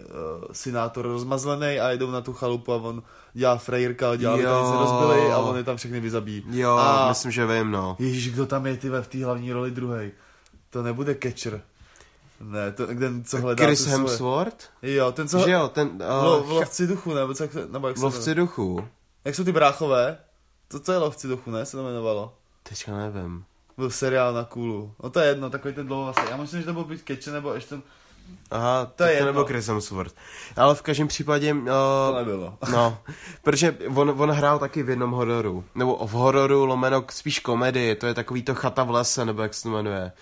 synátor 0.52 1.06
rozmazlený 1.06 1.80
a 1.80 1.90
jedou 1.90 2.10
na 2.10 2.20
tu 2.20 2.32
chalupu 2.32 2.72
a 2.72 2.76
on 2.76 3.02
dělá 3.32 3.56
frejrka, 3.56 4.16
dělá 4.16 4.36
jo. 4.36 4.70
se 4.70 4.78
rozbili 4.78 5.32
a 5.32 5.38
on 5.38 5.56
je 5.56 5.64
tam 5.64 5.76
všechny 5.76 6.00
vyzabí. 6.00 6.44
Jo, 6.50 6.76
a 6.76 7.08
myslím, 7.08 7.30
že 7.30 7.46
vím, 7.46 7.70
no. 7.70 7.96
Ježíš, 7.98 8.30
kdo 8.30 8.46
tam 8.46 8.66
je 8.66 8.76
ty 8.76 8.88
v 8.88 9.08
té 9.08 9.24
hlavní 9.24 9.52
roli 9.52 9.70
druhý? 9.70 10.10
To 10.70 10.82
nebude 10.82 11.14
Catcher. 11.14 11.62
Ne, 12.40 12.72
to, 12.72 12.86
ten, 12.86 13.24
co 13.24 13.40
hledá 13.40 13.64
Chris 13.64 13.86
Hemsworth? 13.86 14.64
Jo, 14.82 15.12
ten, 15.12 15.28
co... 15.28 15.38
Že 15.38 15.50
jo, 15.50 15.68
ten... 15.68 15.88
Uh, 15.88 16.46
v 16.46 16.50
lovci 16.50 16.86
duchu, 16.86 17.14
nebo, 17.14 17.34
co, 17.34 17.44
nebo 17.70 17.88
jak 17.88 17.96
se 17.96 18.04
Lovci 18.04 18.34
duchu. 18.34 18.88
Jak 19.24 19.34
jsou 19.34 19.44
ty 19.44 19.52
bráchové? 19.52 20.18
To, 20.68 20.80
to 20.80 20.92
je 20.92 20.98
lovci 20.98 21.28
duchu, 21.28 21.50
ne? 21.50 21.66
Se 21.66 21.76
to 21.76 21.82
jmenovalo. 21.82 22.34
Teďka 22.62 22.96
nevím. 22.96 23.44
Byl 23.76 23.90
seriál 23.90 24.32
na 24.34 24.44
kůlu. 24.44 24.94
No 25.02 25.10
to 25.10 25.20
je 25.20 25.28
jedno, 25.28 25.50
takový 25.50 25.74
ten 25.74 25.86
dlouho 25.86 26.14
Já 26.30 26.36
myslím, 26.36 26.60
že 26.60 26.66
to 26.66 26.72
byl 26.72 26.84
být 26.84 27.02
Catcher, 27.06 27.32
nebo 27.32 27.54
ještě 27.54 27.68
ten 27.68 27.82
Aha, 28.52 28.86
to, 28.96 29.04
je 29.04 29.18
to 29.18 29.24
nebyl 29.24 29.44
Chris 29.44 29.68
Hemsworth. 29.68 30.14
Ale 30.56 30.74
v 30.74 30.82
každém 30.82 31.08
případě... 31.08 31.54
Uh, 31.54 31.66
to 31.66 32.14
nebylo. 32.18 32.58
no, 32.72 32.98
protože 33.42 33.76
on, 33.94 34.14
on 34.18 34.30
hrál 34.30 34.58
taky 34.58 34.82
v 34.82 34.90
jednom 34.90 35.10
hororu. 35.10 35.64
Nebo 35.74 36.06
v 36.06 36.10
hororu 36.10 36.64
lomeno 36.64 37.04
spíš 37.10 37.38
komedii, 37.38 37.94
to 37.94 38.06
je 38.06 38.14
takový 38.14 38.42
to 38.42 38.54
chata 38.54 38.84
v 38.84 38.90
lese, 38.90 39.24
nebo 39.24 39.42
jak 39.42 39.54
se 39.54 39.62
to 39.62 39.70
jmenuje. 39.70 40.12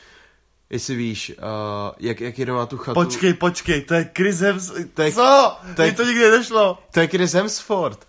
Jestli 0.71 0.95
víš, 0.95 1.33
uh, 1.39 1.45
jak, 1.99 2.21
jak 2.21 2.39
jedou 2.39 2.57
na 2.57 2.67
tu 2.67 2.77
chatu... 2.79 2.95
Počkej, 2.95 3.35
počkej, 3.35 3.81
to 3.81 3.95
je 3.95 4.11
Chris 4.17 4.39
Hemsworth. 4.39 4.95
To 4.95 5.03
je, 5.03 5.13
Co? 5.13 5.57
To 5.77 5.83
je, 5.83 5.93
to 5.93 6.05
nikdy 6.05 6.31
nešlo. 6.31 6.79
To 6.91 7.01
je 7.01 7.09
Chris 7.09 7.33
Hemsworth. 7.33 8.07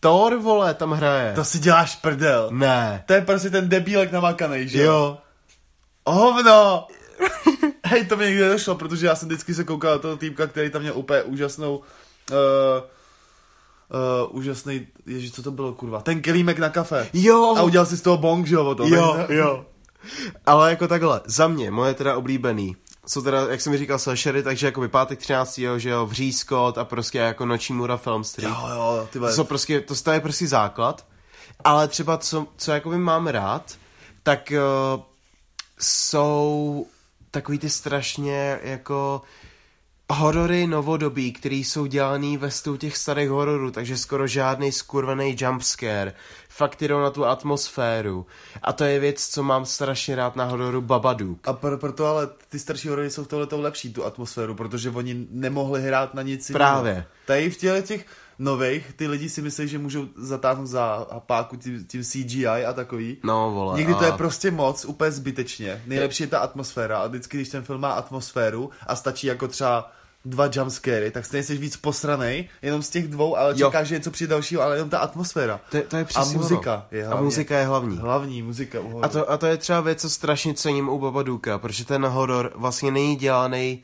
Thor, 0.00 0.36
vole, 0.36 0.74
tam 0.74 0.92
hraje. 0.92 1.32
To 1.34 1.44
si 1.44 1.58
děláš 1.58 1.96
prdel. 1.96 2.48
Ne. 2.52 3.04
To 3.06 3.12
je 3.12 3.20
prostě 3.20 3.50
ten 3.50 3.68
debílek 3.68 4.12
namakanej, 4.12 4.68
že 4.68 4.82
jo? 4.82 5.18
Hovno! 6.06 6.86
Hej, 7.94 8.04
to 8.04 8.16
mi 8.16 8.26
nikdy 8.26 8.48
nešlo, 8.48 8.74
protože 8.74 9.06
já 9.06 9.14
jsem 9.14 9.28
vždycky 9.28 9.54
se 9.54 9.64
koukal 9.64 9.92
na 9.92 9.98
toho 9.98 10.16
týpka, 10.16 10.46
který 10.46 10.70
tam 10.70 10.82
měl 10.82 10.98
úplně 10.98 11.22
úžasnou... 11.22 11.82
Uh, 12.30 12.36
uh, 14.26 14.36
úžasný, 14.36 14.86
ježi, 15.06 15.30
co 15.30 15.42
to 15.42 15.50
bylo, 15.50 15.72
kurva, 15.72 16.00
ten 16.00 16.22
kelímek 16.22 16.58
na 16.58 16.68
kafe. 16.68 17.08
Jo. 17.12 17.54
A 17.56 17.62
udělal 17.62 17.86
si 17.86 17.96
z 17.96 18.02
toho 18.02 18.16
bong, 18.16 18.46
že 18.46 18.54
jo, 18.54 18.74
to. 18.74 18.86
Jo, 18.86 19.14
tak, 19.16 19.30
jo. 19.30 19.66
Ale 20.46 20.70
jako 20.70 20.88
takhle, 20.88 21.20
za 21.24 21.48
mě, 21.48 21.70
moje 21.70 21.94
teda 21.94 22.16
oblíbený, 22.16 22.76
jsou 23.06 23.22
teda, 23.22 23.40
jak 23.50 23.60
jsem 23.60 23.72
mi 23.72 23.78
říkal, 23.78 23.98
slashery, 23.98 24.42
takže 24.42 24.66
jako 24.66 24.88
pátek 24.88 25.18
13. 25.18 25.60
že 25.76 25.90
jo, 25.90 26.06
Vřízkot 26.06 26.78
a 26.78 26.84
prostě 26.84 27.18
jako 27.18 27.46
Noční 27.46 27.74
mura 27.74 27.96
Film 27.96 28.24
Street. 28.24 28.50
Jo, 28.50 28.68
jo, 28.70 29.08
ty 29.12 29.18
to, 29.18 29.28
jsou 29.28 29.44
prostě, 29.44 29.80
to 29.80 30.10
je 30.10 30.20
prostě 30.20 30.48
základ. 30.48 31.06
Ale 31.64 31.88
třeba 31.88 32.18
co, 32.18 32.46
co 32.56 32.72
jako 32.72 32.90
mám 32.90 33.26
rád, 33.26 33.74
tak 34.22 34.52
uh, 34.96 35.02
jsou 35.80 36.86
takový 37.34 37.58
ty 37.58 37.70
strašně 37.70 38.60
jako 38.62 39.22
horory 40.12 40.66
novodobí, 40.66 41.32
které 41.32 41.56
jsou 41.56 41.86
dělaný 41.86 42.36
ve 42.36 42.50
stylu 42.50 42.76
těch 42.76 42.96
starých 42.96 43.28
hororů, 43.28 43.70
takže 43.70 43.96
skoro 43.96 44.26
žádný 44.26 44.72
skurvený 44.72 45.36
jumpscare. 45.38 46.12
Fakt 46.48 46.82
jdou 46.82 47.00
na 47.00 47.10
tu 47.10 47.24
atmosféru. 47.24 48.26
A 48.62 48.72
to 48.72 48.84
je 48.84 49.00
věc, 49.00 49.26
co 49.28 49.42
mám 49.42 49.66
strašně 49.66 50.16
rád 50.16 50.36
na 50.36 50.44
hororu 50.44 50.80
Babadook. 50.80 51.48
A 51.48 51.52
pro, 51.52 51.78
proto 51.78 52.06
ale 52.06 52.28
ty 52.48 52.58
starší 52.58 52.88
horory 52.88 53.10
jsou 53.10 53.24
v 53.24 53.28
tohle 53.28 53.48
lepší, 53.52 53.92
tu 53.92 54.04
atmosféru, 54.04 54.54
protože 54.54 54.90
oni 54.90 55.26
nemohli 55.30 55.82
hrát 55.82 56.14
na 56.14 56.22
nic 56.22 56.50
Právě. 56.50 57.06
Tady 57.26 57.50
v 57.50 57.56
těle 57.56 57.82
těch 57.82 58.06
nových, 58.38 58.92
ty 58.96 59.06
lidi 59.06 59.28
si 59.28 59.42
myslí, 59.42 59.68
že 59.68 59.78
můžou 59.78 60.06
zatáhnout 60.16 60.66
za 60.66 61.06
páku 61.26 61.56
tím, 61.56 61.84
tím 61.84 62.02
CGI 62.02 62.46
a 62.46 62.72
takový. 62.72 63.16
No, 63.22 63.50
vole. 63.50 63.78
Někdy 63.78 63.92
a... 63.92 63.96
to 63.96 64.04
je 64.04 64.12
prostě 64.12 64.50
moc, 64.50 64.84
úplně 64.84 65.10
zbytečně. 65.10 65.82
Nejlepší 65.86 66.22
je 66.22 66.26
ta 66.26 66.38
atmosféra 66.38 66.98
a 66.98 67.06
vždycky, 67.06 67.36
když 67.36 67.48
ten 67.48 67.62
film 67.62 67.80
má 67.80 67.92
atmosféru 67.92 68.70
a 68.86 68.96
stačí 68.96 69.26
jako 69.26 69.48
třeba 69.48 69.92
dva 70.24 70.48
jumpscary, 70.52 71.10
tak 71.10 71.26
stejně 71.26 71.42
jsi 71.42 71.56
víc 71.56 71.76
posranej, 71.76 72.48
jenom 72.62 72.82
z 72.82 72.90
těch 72.90 73.08
dvou, 73.08 73.36
ale 73.36 73.54
čekáš, 73.54 73.88
že 73.88 73.94
něco 73.94 74.10
přijde 74.10 74.30
dalšího, 74.30 74.62
ale 74.62 74.76
jenom 74.76 74.90
ta 74.90 74.98
atmosféra. 74.98 75.60
To, 75.70 75.82
to 75.82 75.96
je 75.96 76.06
a 76.14 76.24
muzika 76.24 76.86
je 76.90 77.04
hlavně. 77.04 77.20
A 77.20 77.24
muzika 77.24 77.58
je 77.58 77.66
hlavní. 77.66 77.96
Hlavní 77.96 78.42
muzika. 78.42 78.78
A 79.02 79.08
to, 79.08 79.30
a 79.30 79.36
to 79.36 79.46
je 79.46 79.56
třeba 79.56 79.80
věc, 79.80 80.00
co 80.00 80.10
strašně 80.10 80.54
cením 80.54 80.88
u 80.88 80.98
Babaduka, 80.98 81.58
protože 81.58 81.84
ten 81.84 82.06
horor 82.06 82.52
vlastně 82.54 82.90
není 82.90 83.16
dělaný 83.16 83.82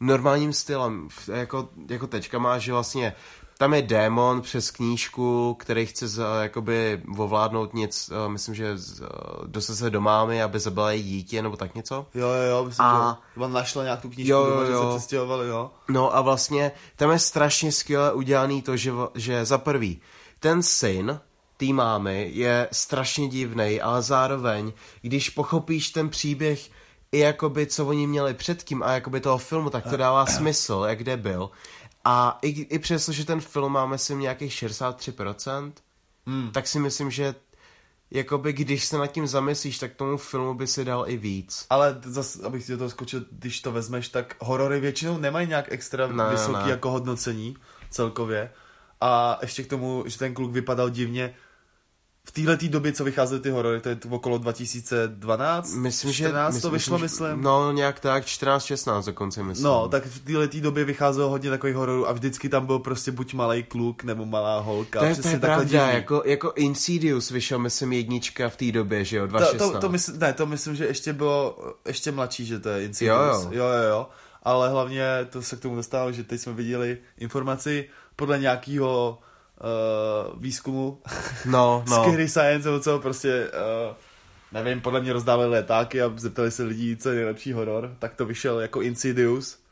normálním 0.00 0.52
stylem. 0.52 1.08
Jako, 1.32 1.68
jako 1.88 2.06
teďka 2.06 2.38
máš, 2.38 2.62
že 2.62 2.72
vlastně 2.72 3.14
tam 3.62 3.74
je 3.74 3.82
démon 3.82 4.40
přes 4.40 4.70
knížku, 4.70 5.56
který 5.58 5.86
chce 5.86 6.08
z, 6.08 6.22
jakoby 6.42 7.02
ovládnout 7.16 7.74
nic, 7.74 8.10
uh, 8.10 8.32
myslím, 8.32 8.54
že 8.54 8.72
uh, 8.72 9.06
dostat 9.46 9.74
se 9.74 9.90
do 9.90 10.00
mámy, 10.00 10.42
aby 10.42 10.58
zabila 10.58 10.92
její 10.92 11.02
dítě, 11.02 11.42
nebo 11.42 11.56
tak 11.56 11.74
něco. 11.74 12.06
Jo, 12.14 12.28
jo, 12.28 12.50
jo, 12.50 12.64
myslím, 12.64 12.86
a... 12.86 13.20
že 13.36 13.40
on 13.42 13.52
našla 13.52 13.82
nějak 13.82 14.00
tu 14.00 14.08
knížku, 14.08 14.32
jo, 14.32 14.46
jo, 14.46 14.72
jo. 14.72 14.92
se 14.92 14.98
přestěhovali, 14.98 15.48
jo. 15.48 15.70
No 15.88 16.16
a 16.16 16.20
vlastně 16.20 16.72
tam 16.96 17.10
je 17.10 17.18
strašně 17.18 17.72
skvěle 17.72 18.12
udělaný 18.12 18.62
to, 18.62 18.76
že, 18.76 18.92
že 19.14 19.44
za 19.44 19.58
prvý, 19.58 20.00
ten 20.38 20.62
syn 20.62 21.20
té 21.56 21.66
mámy 21.66 22.30
je 22.32 22.68
strašně 22.72 23.28
divný, 23.28 23.80
ale 23.80 24.02
zároveň, 24.02 24.72
když 25.02 25.30
pochopíš 25.30 25.90
ten 25.90 26.08
příběh 26.08 26.70
i 27.12 27.18
jakoby, 27.18 27.66
co 27.66 27.86
oni 27.86 28.06
měli 28.06 28.34
předtím 28.34 28.82
a 28.82 28.92
jakoby 28.92 29.20
toho 29.20 29.38
filmu, 29.38 29.70
tak 29.70 29.84
to 29.90 29.96
dává 29.96 30.26
smysl, 30.26 30.84
jak 30.88 30.98
kde 30.98 31.16
byl. 31.16 31.50
A 32.04 32.38
i, 32.42 32.48
i 32.48 32.78
přesto, 32.78 33.12
že 33.12 33.24
ten 33.24 33.40
film 33.40 33.72
má, 33.72 33.86
myslím, 33.86 34.20
nějakých 34.20 34.52
63%, 34.52 35.72
hmm. 36.26 36.50
tak 36.52 36.66
si 36.66 36.78
myslím, 36.78 37.10
že 37.10 37.34
jakoby 38.10 38.52
když 38.52 38.84
se 38.84 38.98
nad 38.98 39.06
tím 39.06 39.26
zamyslíš, 39.26 39.78
tak 39.78 39.94
tomu 39.94 40.16
filmu 40.16 40.54
by 40.54 40.66
si 40.66 40.84
dal 40.84 41.04
i 41.08 41.16
víc. 41.16 41.66
Ale 41.70 41.98
zase, 42.04 42.42
abych 42.42 42.64
si 42.64 42.72
do 42.72 42.78
toho 42.78 42.90
skočil, 42.90 43.24
když 43.30 43.60
to 43.60 43.72
vezmeš, 43.72 44.08
tak 44.08 44.36
horory 44.38 44.80
většinou 44.80 45.18
nemají 45.18 45.48
nějak 45.48 45.72
extra 45.72 46.06
ne, 46.06 46.30
vysoký 46.30 46.64
ne. 46.64 46.70
jako 46.70 46.90
hodnocení 46.90 47.56
celkově. 47.90 48.50
A 49.00 49.38
ještě 49.42 49.62
k 49.62 49.68
tomu, 49.68 50.04
že 50.06 50.18
ten 50.18 50.34
kluk 50.34 50.52
vypadal 50.52 50.90
divně, 50.90 51.34
v 52.24 52.32
téhle 52.32 52.56
době, 52.56 52.92
co 52.92 53.04
vycházely 53.04 53.40
ty 53.40 53.50
horory, 53.50 53.80
to 53.80 53.88
je 53.88 53.96
to 53.96 54.08
okolo 54.08 54.38
2012, 54.38 55.74
myslím, 55.74 56.12
14 56.12 56.54
že, 56.54 56.60
to 56.60 56.70
vyšlo, 56.70 56.98
myslím, 56.98 57.28
myslím. 57.28 57.42
No, 57.42 57.72
nějak 57.72 58.00
tak, 58.00 58.24
14-16 58.24 59.06
dokonce, 59.06 59.42
myslím. 59.42 59.64
No, 59.64 59.88
tak 59.88 60.06
v 60.06 60.24
téhle 60.24 60.48
době 60.60 60.84
vycházelo 60.84 61.28
hodně 61.28 61.50
takových 61.50 61.76
hororů 61.76 62.08
a 62.08 62.12
vždycky 62.12 62.48
tam 62.48 62.66
byl 62.66 62.78
prostě 62.78 63.12
buď 63.12 63.34
malý 63.34 63.62
kluk 63.62 64.04
nebo 64.04 64.26
malá 64.26 64.60
holka. 64.60 64.98
To 64.98 65.04
je, 65.04 65.16
to 65.16 65.28
je 65.28 65.38
pravda, 65.38 65.90
jako, 65.90 66.22
jako 66.26 66.52
Insidious 66.56 67.30
vyšel, 67.30 67.58
myslím, 67.58 67.92
jednička 67.92 68.48
v 68.48 68.56
té 68.56 68.72
době, 68.72 69.04
že 69.04 69.16
jo, 69.16 69.26
2016. 69.26 69.70
To, 69.70 69.74
to, 69.74 69.80
to 69.80 69.88
mysl, 69.88 70.12
ne, 70.18 70.32
to 70.32 70.46
myslím, 70.46 70.74
že 70.76 70.86
ještě 70.86 71.12
bylo, 71.12 71.58
ještě 71.86 72.12
mladší, 72.12 72.46
že 72.46 72.58
to 72.58 72.68
je 72.68 72.84
Insidious. 72.84 73.44
Jo, 73.44 73.50
jo. 73.50 73.50
jo, 73.52 73.66
jo, 73.66 73.88
jo. 73.88 74.08
Ale 74.42 74.68
hlavně 74.68 75.04
to 75.30 75.42
se 75.42 75.56
k 75.56 75.60
tomu 75.60 75.76
dostalo, 75.76 76.12
že 76.12 76.24
teď 76.24 76.40
jsme 76.40 76.52
viděli 76.52 76.98
informaci 77.18 77.88
podle 78.16 78.38
nějakého 78.38 79.18
uh, 79.62 80.40
výzkumu 80.40 80.98
no, 81.46 81.84
no. 81.88 82.02
Scary 82.02 82.28
Science, 82.28 82.68
nebo 82.68 82.80
co 82.80 82.98
prostě, 82.98 83.50
uh, 83.88 83.94
nevím, 84.52 84.80
podle 84.80 85.00
mě 85.00 85.12
rozdávali 85.12 85.48
letáky 85.48 86.02
a 86.02 86.12
zeptali 86.16 86.50
se 86.50 86.62
lidí, 86.62 86.96
co 86.96 87.08
je 87.08 87.14
nejlepší 87.14 87.52
horor, 87.52 87.96
tak 87.98 88.14
to 88.14 88.26
vyšel 88.26 88.60
jako 88.60 88.80
Insidious. 88.80 89.62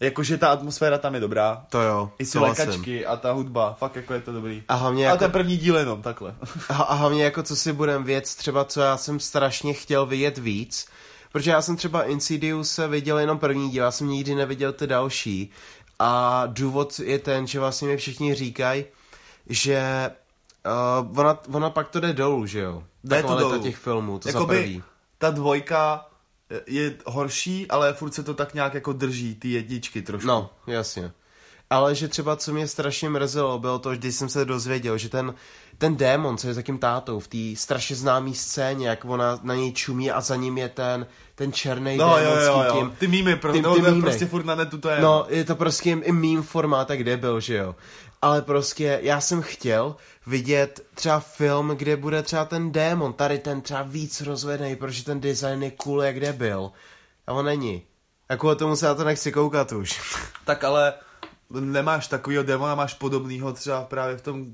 Jakože 0.00 0.38
ta 0.38 0.48
atmosféra 0.48 0.98
tam 0.98 1.14
je 1.14 1.20
dobrá. 1.20 1.66
To 1.70 1.80
jo. 1.80 2.10
I 2.18 2.26
ty 2.26 2.38
lékačky 2.38 3.06
a 3.06 3.16
ta 3.16 3.32
hudba, 3.32 3.72
fakt 3.72 3.96
jako 3.96 4.14
je 4.14 4.20
to 4.20 4.32
dobrý. 4.32 4.62
A 4.68 4.74
hlavně 4.74 5.04
jako... 5.04 5.14
A 5.14 5.18
ten 5.18 5.30
první 5.30 5.56
díl 5.56 5.76
jenom, 5.76 6.02
takhle. 6.02 6.34
A, 6.68 6.74
a 6.74 6.94
hlavně 6.94 7.24
jako 7.24 7.42
co 7.42 7.56
si 7.56 7.72
budem 7.72 8.04
věc, 8.04 8.34
třeba 8.34 8.64
co 8.64 8.80
já 8.80 8.96
jsem 8.96 9.20
strašně 9.20 9.74
chtěl 9.74 10.06
vidět 10.06 10.38
víc, 10.38 10.86
Protože 11.34 11.50
já 11.50 11.62
jsem 11.62 11.76
třeba 11.76 12.02
Insidious 12.02 12.80
viděl 12.88 13.18
jenom 13.18 13.38
první 13.38 13.70
díl, 13.70 13.84
já 13.84 13.90
jsem 13.90 14.08
nikdy 14.08 14.34
neviděl 14.34 14.72
ty 14.72 14.86
další. 14.86 15.50
A 15.98 16.42
důvod 16.46 16.98
je 16.98 17.18
ten, 17.18 17.46
že 17.46 17.60
vlastně 17.60 17.88
mi 17.88 17.96
všichni 17.96 18.34
říkají, 18.34 18.84
že 19.46 20.10
uh, 21.06 21.20
ona, 21.20 21.38
ona 21.52 21.70
pak 21.70 21.88
to 21.88 22.00
jde 22.00 22.12
dolů, 22.12 22.46
že 22.46 22.60
jo? 22.60 22.84
Jde 23.04 23.22
to 23.22 23.38
dolů. 23.38 23.62
těch 23.62 23.76
filmů, 23.76 24.18
to 24.18 24.28
Jakoby 24.28 24.56
za 24.56 24.62
prvý. 24.62 24.82
Ta 25.18 25.30
dvojka 25.30 26.06
je 26.66 26.96
horší, 27.06 27.68
ale 27.68 27.92
furt 27.92 28.14
se 28.14 28.22
to 28.22 28.34
tak 28.34 28.54
nějak 28.54 28.74
jako 28.74 28.92
drží, 28.92 29.34
ty 29.34 29.48
jedničky 29.48 30.02
trošku. 30.02 30.28
No, 30.28 30.50
jasně. 30.66 31.12
Ale 31.70 31.94
že 31.94 32.08
třeba, 32.08 32.36
co 32.36 32.52
mě 32.52 32.68
strašně 32.68 33.10
mrzelo, 33.10 33.58
bylo 33.58 33.78
to, 33.78 33.90
když 33.90 34.14
jsem 34.14 34.28
se 34.28 34.44
dozvěděl, 34.44 34.98
že 34.98 35.08
ten, 35.08 35.34
ten 35.78 35.96
démon, 35.96 36.38
co 36.38 36.48
je 36.48 36.54
za 36.54 36.62
tím 36.62 36.78
tátou, 36.78 37.20
v 37.20 37.28
té 37.28 37.38
strašně 37.56 37.96
známé 37.96 38.34
scéně, 38.34 38.88
jak 38.88 39.04
ona 39.04 39.38
na 39.42 39.54
něj 39.54 39.72
čumí 39.72 40.10
a 40.10 40.20
za 40.20 40.36
ním 40.36 40.58
je 40.58 40.68
ten, 40.68 41.06
ten 41.34 41.52
černý 41.52 41.96
no, 41.96 42.16
démon 42.16 42.38
jo, 42.38 42.44
jo, 42.44 42.62
jo. 42.62 42.72
Tím, 42.72 42.90
ty 42.98 43.06
mýmy, 43.06 43.36
pro, 43.36 43.52
ty, 43.52 43.62
no, 43.62 43.74
ty 43.74 43.82
mýmy. 43.82 44.02
prostě 44.02 44.26
furt 44.26 44.44
na 44.44 44.54
netu 44.54 44.78
to 44.78 44.88
je. 44.88 45.00
No, 45.00 45.26
je 45.28 45.44
to 45.44 45.56
prostě 45.56 45.90
i 45.90 46.12
mým 46.12 46.42
formátek, 46.42 47.00
kde 47.00 47.16
byl, 47.16 47.40
že 47.40 47.56
jo. 47.56 47.74
Ale 48.22 48.42
prostě 48.42 48.98
já 49.02 49.20
jsem 49.20 49.42
chtěl 49.42 49.96
vidět 50.26 50.86
třeba 50.94 51.20
film, 51.20 51.68
kde 51.68 51.96
bude 51.96 52.22
třeba 52.22 52.44
ten 52.44 52.72
démon, 52.72 53.12
tady 53.12 53.38
ten 53.38 53.60
třeba 53.60 53.82
víc 53.82 54.20
rozvedený, 54.20 54.76
protože 54.76 55.04
ten 55.04 55.20
design 55.20 55.62
je 55.62 55.70
cool, 55.70 56.02
jak 56.02 56.16
kde 56.16 56.32
byl. 56.32 56.70
A 57.26 57.32
on 57.32 57.44
není. 57.44 57.82
Jako 58.30 58.54
tomu 58.54 58.76
se 58.76 58.86
na 58.86 58.94
to 58.94 59.04
nechci 59.04 59.32
koukat 59.32 59.72
už. 59.72 60.00
tak 60.44 60.64
ale 60.64 60.92
nemáš 61.50 62.08
takovýho 62.08 62.42
demona, 62.42 62.74
máš 62.74 62.94
podobného 62.94 63.52
třeba 63.52 63.82
právě 63.82 64.16
v 64.16 64.22
tom 64.22 64.40
uh, 64.40 64.46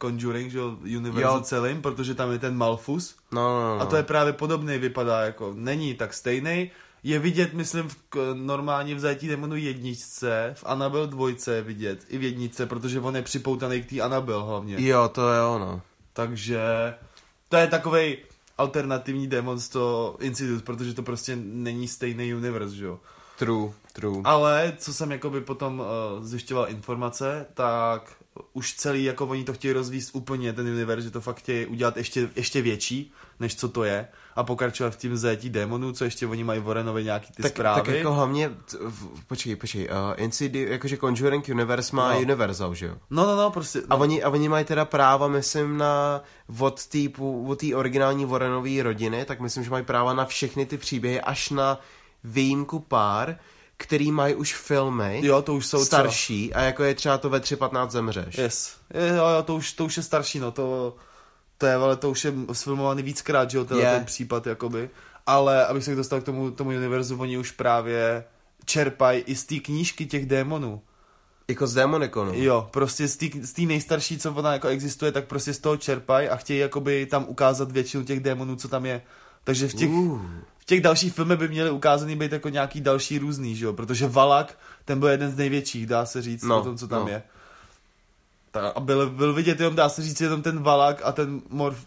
Conjuring, 0.00 0.52
že 0.52 0.60
Universe 0.96 1.42
celým, 1.42 1.82
protože 1.82 2.14
tam 2.14 2.32
je 2.32 2.38
ten 2.38 2.56
Malfus. 2.56 3.16
No, 3.32 3.60
no, 3.60 3.76
no. 3.76 3.82
A 3.82 3.86
to 3.86 3.96
je 3.96 4.02
právě 4.02 4.32
podobný, 4.32 4.78
vypadá 4.78 5.20
jako, 5.20 5.52
není 5.56 5.94
tak 5.94 6.14
stejný. 6.14 6.70
Je 7.02 7.18
vidět, 7.18 7.54
myslím, 7.54 7.88
v, 7.88 7.96
normálně 8.34 8.94
v 8.94 9.00
zajetí 9.00 9.28
demonu 9.28 9.56
jedničce, 9.56 10.54
v 10.56 10.64
Annabelle 10.66 11.06
dvojce 11.06 11.54
je 11.54 11.62
vidět, 11.62 12.04
i 12.08 12.18
v 12.18 12.22
jedničce, 12.22 12.66
protože 12.66 13.00
on 13.00 13.16
je 13.16 13.22
připoutaný 13.22 13.82
k 13.82 13.90
té 13.90 14.00
Annabelle 14.00 14.44
hlavně. 14.44 14.76
Jo, 14.78 15.08
to 15.08 15.32
je 15.32 15.40
ono. 15.40 15.82
Takže 16.12 16.60
to 17.48 17.56
je 17.56 17.66
takovej 17.66 18.18
alternativní 18.58 19.26
demon 19.26 19.60
z 19.60 19.68
toho 19.68 20.16
Insidious, 20.20 20.62
protože 20.62 20.94
to 20.94 21.02
prostě 21.02 21.36
není 21.36 21.88
stejný 21.88 22.34
univerz, 22.34 22.72
že 22.72 22.84
jo. 22.84 22.98
True, 23.38 23.72
true. 23.96 24.20
Ale 24.24 24.72
co 24.76 24.94
jsem 24.94 25.12
jakoby 25.12 25.40
potom 25.40 25.78
uh, 25.80 25.86
zjišťoval 26.24 26.68
informace, 26.68 27.46
tak 27.54 28.12
už 28.52 28.74
celý, 28.74 29.04
jako 29.04 29.26
oni 29.26 29.44
to 29.44 29.52
chtějí 29.52 29.72
rozvíst 29.72 30.10
úplně, 30.14 30.52
ten 30.52 30.66
univerz, 30.66 31.04
že 31.04 31.10
to 31.10 31.20
fakt 31.20 31.36
chtějí 31.36 31.66
udělat 31.66 31.96
ještě, 31.96 32.28
ještě 32.36 32.62
větší, 32.62 33.12
než 33.40 33.56
co 33.56 33.68
to 33.68 33.84
je 33.84 34.08
a 34.36 34.44
pokračovat 34.44 34.92
v 34.92 34.96
tím 34.96 35.16
zajetí 35.16 35.50
démonů, 35.50 35.92
co 35.92 36.04
ještě 36.04 36.26
oni 36.26 36.44
mají 36.44 36.60
Warrenovi 36.60 37.04
nějaký 37.04 37.32
ty 37.32 37.42
tak, 37.42 37.52
zprávy. 37.52 37.82
Tak 37.82 37.94
jako 37.94 38.12
hlavně, 38.12 38.50
počkej, 39.26 39.56
počkej, 39.56 39.88
uh, 39.88 40.14
Insidious, 40.16 40.70
jakože 40.70 40.96
Conjuring 40.96 41.48
Universe 41.48 41.96
má 41.96 42.12
no. 42.12 42.20
Universal, 42.20 42.74
že 42.74 42.86
jo? 42.86 42.94
No, 43.10 43.26
no, 43.26 43.36
no, 43.36 43.50
prostě. 43.50 43.78
No. 43.78 43.86
A, 43.90 43.94
oni, 43.94 44.22
a 44.22 44.28
oni 44.28 44.48
mají 44.48 44.64
teda 44.64 44.84
práva, 44.84 45.28
myslím, 45.28 45.78
na 45.78 46.22
od 46.58 46.86
té 46.86 46.98
od 47.48 47.62
originální 47.74 48.24
Warrenové 48.24 48.82
rodiny, 48.82 49.24
tak 49.24 49.40
myslím, 49.40 49.64
že 49.64 49.70
mají 49.70 49.84
práva 49.84 50.14
na 50.14 50.24
všechny 50.24 50.66
ty 50.66 50.78
příběhy, 50.78 51.20
až 51.20 51.50
na 51.50 51.80
výjimku 52.24 52.78
pár, 52.78 53.38
který 53.76 54.12
mají 54.12 54.34
už 54.34 54.54
filmy 54.54 55.20
jo, 55.22 55.42
to 55.42 55.54
už 55.54 55.66
jsou 55.66 55.84
starší 55.84 56.48
třeba. 56.48 56.60
a 56.60 56.64
jako 56.64 56.84
je 56.84 56.94
třeba 56.94 57.18
to 57.18 57.30
ve 57.30 57.38
3.15 57.38 57.90
zemřeš. 57.90 58.38
Yes. 58.38 58.76
Jo, 58.94 59.28
jo, 59.28 59.42
to 59.42 59.54
už, 59.54 59.72
to 59.72 59.84
už 59.84 59.96
je 59.96 60.02
starší, 60.02 60.38
no, 60.38 60.52
to, 60.52 60.96
to 61.58 61.66
je, 61.66 61.74
ale 61.74 61.96
to 61.96 62.10
už 62.10 62.24
je 62.24 62.32
sfilmovaný 62.52 63.02
víckrát, 63.02 63.50
že 63.50 63.58
jo, 63.58 63.64
tenhle 63.64 63.84
yeah. 63.84 63.96
ten 63.96 64.04
případ, 64.04 64.46
jakoby. 64.46 64.90
Ale 65.26 65.66
abych 65.66 65.84
se 65.84 65.94
dostal 65.94 66.20
k 66.20 66.24
tomu, 66.24 66.50
tomu 66.50 66.70
univerzu, 66.70 67.20
oni 67.20 67.38
už 67.38 67.50
právě 67.50 68.24
čerpají 68.64 69.20
i 69.20 69.34
z 69.34 69.44
té 69.44 69.54
knížky 69.56 70.06
těch 70.06 70.26
démonů. 70.26 70.82
Jako 71.48 71.66
z 71.66 71.74
Demoniconu. 71.74 72.32
Jo, 72.34 72.68
prostě 72.70 73.08
z 73.08 73.52
té 73.52 73.62
nejstarší, 73.62 74.18
co 74.18 74.32
ona 74.32 74.52
jako 74.52 74.68
existuje, 74.68 75.12
tak 75.12 75.24
prostě 75.26 75.52
z 75.52 75.58
toho 75.58 75.76
čerpají 75.76 76.28
a 76.28 76.36
chtějí 76.36 76.60
jakoby 76.60 77.06
tam 77.06 77.24
ukázat 77.28 77.72
většinu 77.72 78.04
těch 78.04 78.20
démonů, 78.20 78.56
co 78.56 78.68
tam 78.68 78.86
je. 78.86 79.02
Takže 79.44 79.68
v 79.68 79.74
těch, 79.74 79.90
uh 79.90 80.20
těch 80.66 80.80
dalších 80.80 81.12
filmech 81.12 81.38
by 81.38 81.48
měly 81.48 81.70
ukázaný 81.70 82.16
být 82.16 82.32
jako 82.32 82.48
nějaký 82.48 82.80
další 82.80 83.18
různý, 83.18 83.56
že 83.56 83.64
jo? 83.64 83.72
Protože 83.72 84.08
Valak, 84.08 84.58
ten 84.84 85.00
byl 85.00 85.08
jeden 85.08 85.30
z 85.30 85.36
největších, 85.36 85.86
dá 85.86 86.06
se 86.06 86.22
říct, 86.22 86.42
no, 86.42 86.60
o 86.60 86.64
tom, 86.64 86.78
co 86.78 86.88
tam 86.88 87.02
no. 87.02 87.08
je. 87.08 87.22
Ta, 88.50 88.68
a 88.68 88.80
byl, 88.80 89.10
byl 89.10 89.34
vidět 89.34 89.60
jenom, 89.60 89.76
dá 89.76 89.88
se 89.88 90.02
říct, 90.02 90.20
jenom 90.20 90.42
ten 90.42 90.62
Valak 90.62 91.00
a 91.04 91.12
ten 91.12 91.42
Morf... 91.48 91.86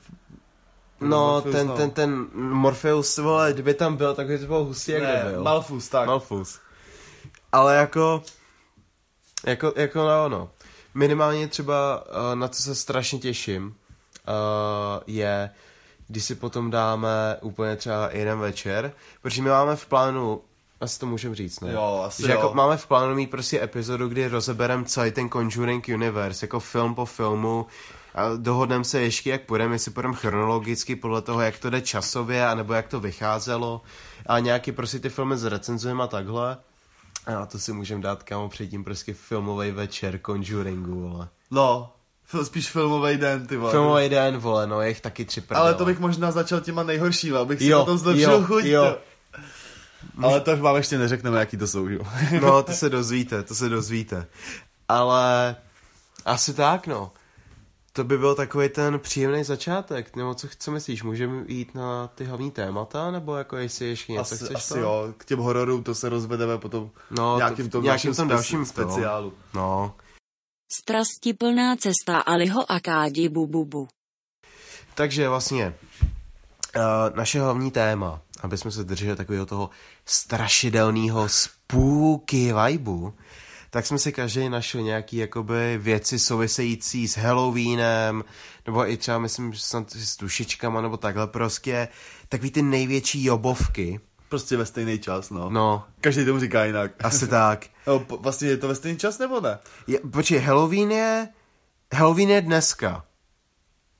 No, 1.02 1.32
Morpheus, 1.34 1.56
ten, 1.56 1.68
no. 1.68 1.76
ten, 1.76 1.92
ten 1.92 2.28
Morpheus, 2.34 3.18
vole, 3.18 3.54
kdyby 3.54 3.74
tam 3.74 3.98
byl, 3.98 4.16
tak 4.16 4.28
by 4.28 4.40
to 4.40 4.46
bylo 4.46 4.66
hustý, 4.66 4.92
jak 4.92 5.04
ne, 5.04 5.26
byl. 5.32 5.44
Malfus, 5.44 5.90
tak. 5.90 6.08
Malfus. 6.08 6.60
Ale 7.52 7.76
jako, 7.76 8.24
jako, 9.46 9.74
jako 9.76 10.00
no, 10.00 10.30
no. 10.30 10.50
Minimálně 10.94 11.48
třeba, 11.48 12.06
uh, 12.08 12.36
na 12.36 12.48
co 12.48 12.64
se 12.64 12.76
strašně 12.76 13.20
těším, 13.20 13.66
uh, 13.66 13.74
je 15.08 15.50
když 16.10 16.24
si 16.24 16.36
potom 16.36 16.72
dáme 16.72 17.38
úplně 17.42 17.76
třeba 17.76 18.10
jeden 18.12 18.40
večer, 18.40 18.92
protože 19.22 19.42
my 19.42 19.50
máme 19.50 19.76
v 19.76 19.86
plánu, 19.86 20.42
asi 20.82 21.00
to 21.00 21.06
můžeme 21.06 21.36
říct, 21.36 21.60
ne? 21.60 21.74
Jo, 21.74 22.04
asi 22.06 22.24
že 22.24 22.32
jo. 22.32 22.36
Jako 22.36 22.54
máme 22.54 22.78
v 22.78 22.88
plánu 22.88 23.16
mít 23.16 23.32
prostě 23.32 23.64
epizodu, 23.64 24.08
kdy 24.08 24.28
rozebereme 24.28 24.86
celý 24.86 25.12
ten 25.12 25.30
Conjuring 25.30 25.88
Universe, 25.88 26.46
jako 26.46 26.60
film 26.60 26.96
po 26.96 27.06
filmu, 27.06 27.66
a 28.16 28.36
dohodneme 28.36 28.84
se 28.84 29.02
ještě, 29.02 29.30
jak 29.30 29.42
půjdeme, 29.42 29.76
jestli 29.76 29.92
půjdeme 29.92 30.16
chronologicky 30.16 30.96
podle 30.96 31.22
toho, 31.22 31.42
jak 31.42 31.60
to 31.60 31.70
jde 31.70 31.82
časově, 31.82 32.48
anebo 32.48 32.74
jak 32.74 32.88
to 32.88 33.00
vycházelo, 33.00 33.82
a 34.26 34.40
nějaký 34.40 34.72
prostě 34.72 35.00
ty 35.00 35.10
filmy 35.10 35.38
zrecenzujeme 35.38 36.04
a 36.04 36.08
takhle. 36.08 36.58
A 37.26 37.46
to 37.46 37.60
si 37.60 37.74
můžeme 37.74 38.02
dát 38.02 38.24
kámo 38.24 38.50
předtím 38.50 38.84
prostě 38.84 39.14
filmový 39.14 39.72
večer 39.72 40.20
Conjuringu, 40.26 41.10
vole. 41.10 41.28
No, 41.52 41.94
Spíš 42.44 42.70
filmový 42.70 43.18
den, 43.18 43.48
ty 43.48 43.58
vole. 43.58 43.72
Filmový 43.72 44.10
den, 44.10 44.38
vole, 44.38 44.68
no, 44.68 44.82
je 44.82 44.90
jich 44.90 45.02
taky 45.02 45.26
tři 45.26 45.42
prdele. 45.42 45.66
Ale 45.66 45.74
to 45.74 45.86
bych 45.86 46.00
možná 46.00 46.32
začal 46.32 46.62
těma 46.62 46.84
nejhoršíma, 46.84 47.40
abych 47.40 47.60
si 47.60 47.66
jo, 47.66 47.80
na 47.80 47.86
tom 47.86 47.98
zlepšil 47.98 48.32
jo, 48.32 48.44
chuť. 48.44 48.64
Jo. 48.64 48.98
Ale 50.24 50.42
to 50.42 50.58
vám 50.58 50.76
ještě 50.76 50.98
neřekneme, 50.98 51.40
jaký 51.40 51.58
to 51.58 51.68
jsou, 51.68 51.88
jo. 51.88 52.02
no, 52.42 52.64
to 52.64 52.72
se 52.72 52.90
dozvíte, 52.90 53.44
to 53.44 53.56
se 53.56 53.70
dozvíte. 53.70 54.28
Ale 54.88 55.56
asi 56.26 56.54
tak, 56.54 56.88
no. 56.88 57.12
To 57.94 58.04
by 58.04 58.18
byl 58.18 58.36
takový 58.36 58.70
ten 58.70 59.00
příjemný 59.00 59.44
začátek, 59.44 60.16
nebo 60.16 60.34
co, 60.34 60.48
co 60.60 60.72
myslíš, 60.72 61.04
můžeme 61.04 61.44
jít 61.48 61.76
na 61.76 62.08
ty 62.08 62.24
hlavní 62.24 62.52
témata, 62.52 63.12
nebo 63.12 63.36
jako 63.36 63.58
jestli 63.58 63.86
ještě 63.86 64.12
něco 64.12 64.22
asi, 64.22 64.36
chceš 64.36 64.56
Asi 64.56 64.74
to? 64.74 64.80
jo, 64.80 65.14
k 65.18 65.26
těm 65.26 65.40
hororům 65.40 65.84
to 65.84 65.96
se 65.96 66.10
rozvedeme 66.10 66.58
potom 66.58 66.90
no, 67.12 67.38
nějakým, 67.38 67.70
tom 67.70 67.84
nějakým 67.84 68.16
tom 68.16 68.28
dalším 68.28 68.66
speciálu. 68.66 69.34
No. 69.54 69.94
Strastiplná 70.72 71.76
cesta 71.76 72.18
Aliho 72.20 72.72
a 72.72 72.80
Kádi 72.80 73.30
Bububu. 73.30 73.88
Takže 74.96 75.30
vlastně 75.30 75.74
uh, 76.76 76.82
naše 77.16 77.42
hlavní 77.42 77.72
téma, 77.72 78.22
aby 78.42 78.58
jsme 78.58 78.72
se 78.72 78.84
drželi 78.84 79.16
takového 79.16 79.46
toho 79.46 79.70
strašidelného 80.06 81.30
spooky 81.30 82.54
vibu, 82.66 83.14
tak 83.70 83.86
jsme 83.86 84.00
si 84.00 84.12
každý 84.12 84.50
našel 84.50 84.82
nějaký 84.82 85.18
jakoby 85.18 85.78
věci 85.78 86.20
související 86.20 87.08
s 87.08 87.18
Halloweenem, 87.18 88.24
nebo 88.66 88.90
i 88.92 88.98
třeba 88.98 89.20
myslím, 89.20 89.54
že 89.54 89.60
snad 89.60 89.92
s 89.92 90.18
dušičkama, 90.18 90.82
nebo 90.82 90.98
takhle 90.98 91.28
prostě, 91.28 91.88
takový 92.30 92.52
ty 92.52 92.62
největší 92.62 93.24
jobovky. 93.24 94.00
Prostě 94.30 94.58
ve 94.58 94.66
stejný 94.66 95.00
čas, 95.00 95.30
no. 95.30 95.50
No, 95.50 95.84
Každý 96.02 96.26
tomu 96.26 96.40
říká 96.40 96.66
jinak. 96.66 96.92
asi 97.06 97.28
tak. 97.28 97.66
No, 97.88 98.00
po- 98.00 98.18
vlastně 98.18 98.48
je 98.48 98.58
to 98.58 98.68
ve 98.68 98.76
stejný 98.76 98.98
čas 99.00 99.18
nebo 99.20 99.42
ne? 99.42 99.60
Je, 99.88 100.00
počkej, 100.12 100.40
Halloween 100.40 100.92
je, 100.92 101.28
Halloween 101.96 102.30
je 102.30 102.42
dneska. 102.42 103.06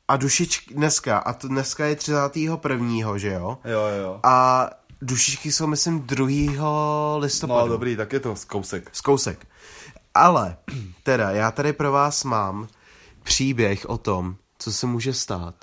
A 0.08 0.18
dušičky 0.18 0.74
dneska, 0.74 1.18
a 1.18 1.34
to 1.34 1.48
dneska 1.48 1.86
je 1.86 1.96
31. 1.96 3.18
že 3.18 3.28
jo? 3.32 3.58
Jo, 3.66 3.82
jo. 4.02 4.20
A 4.24 4.70
dušičky 5.02 5.52
jsou, 5.52 5.68
myslím, 5.68 6.00
2. 6.02 7.18
listopadu. 7.18 7.60
No 7.60 7.68
dobrý, 7.68 7.96
tak 7.96 8.14
je 8.14 8.20
to 8.20 8.36
z 8.36 8.46
kousek. 8.46 8.90
Z 8.94 9.02
kousek. 9.02 9.48
Ale, 10.14 10.58
teda, 11.04 11.32
já 11.32 11.52
tady 11.52 11.74
pro 11.74 11.92
vás 11.92 12.24
mám 12.24 12.68
příběh 13.24 13.90
o 13.90 13.98
tom, 13.98 14.36
co 14.60 14.72
se 14.74 14.88
může 14.88 15.14
stát, 15.14 15.56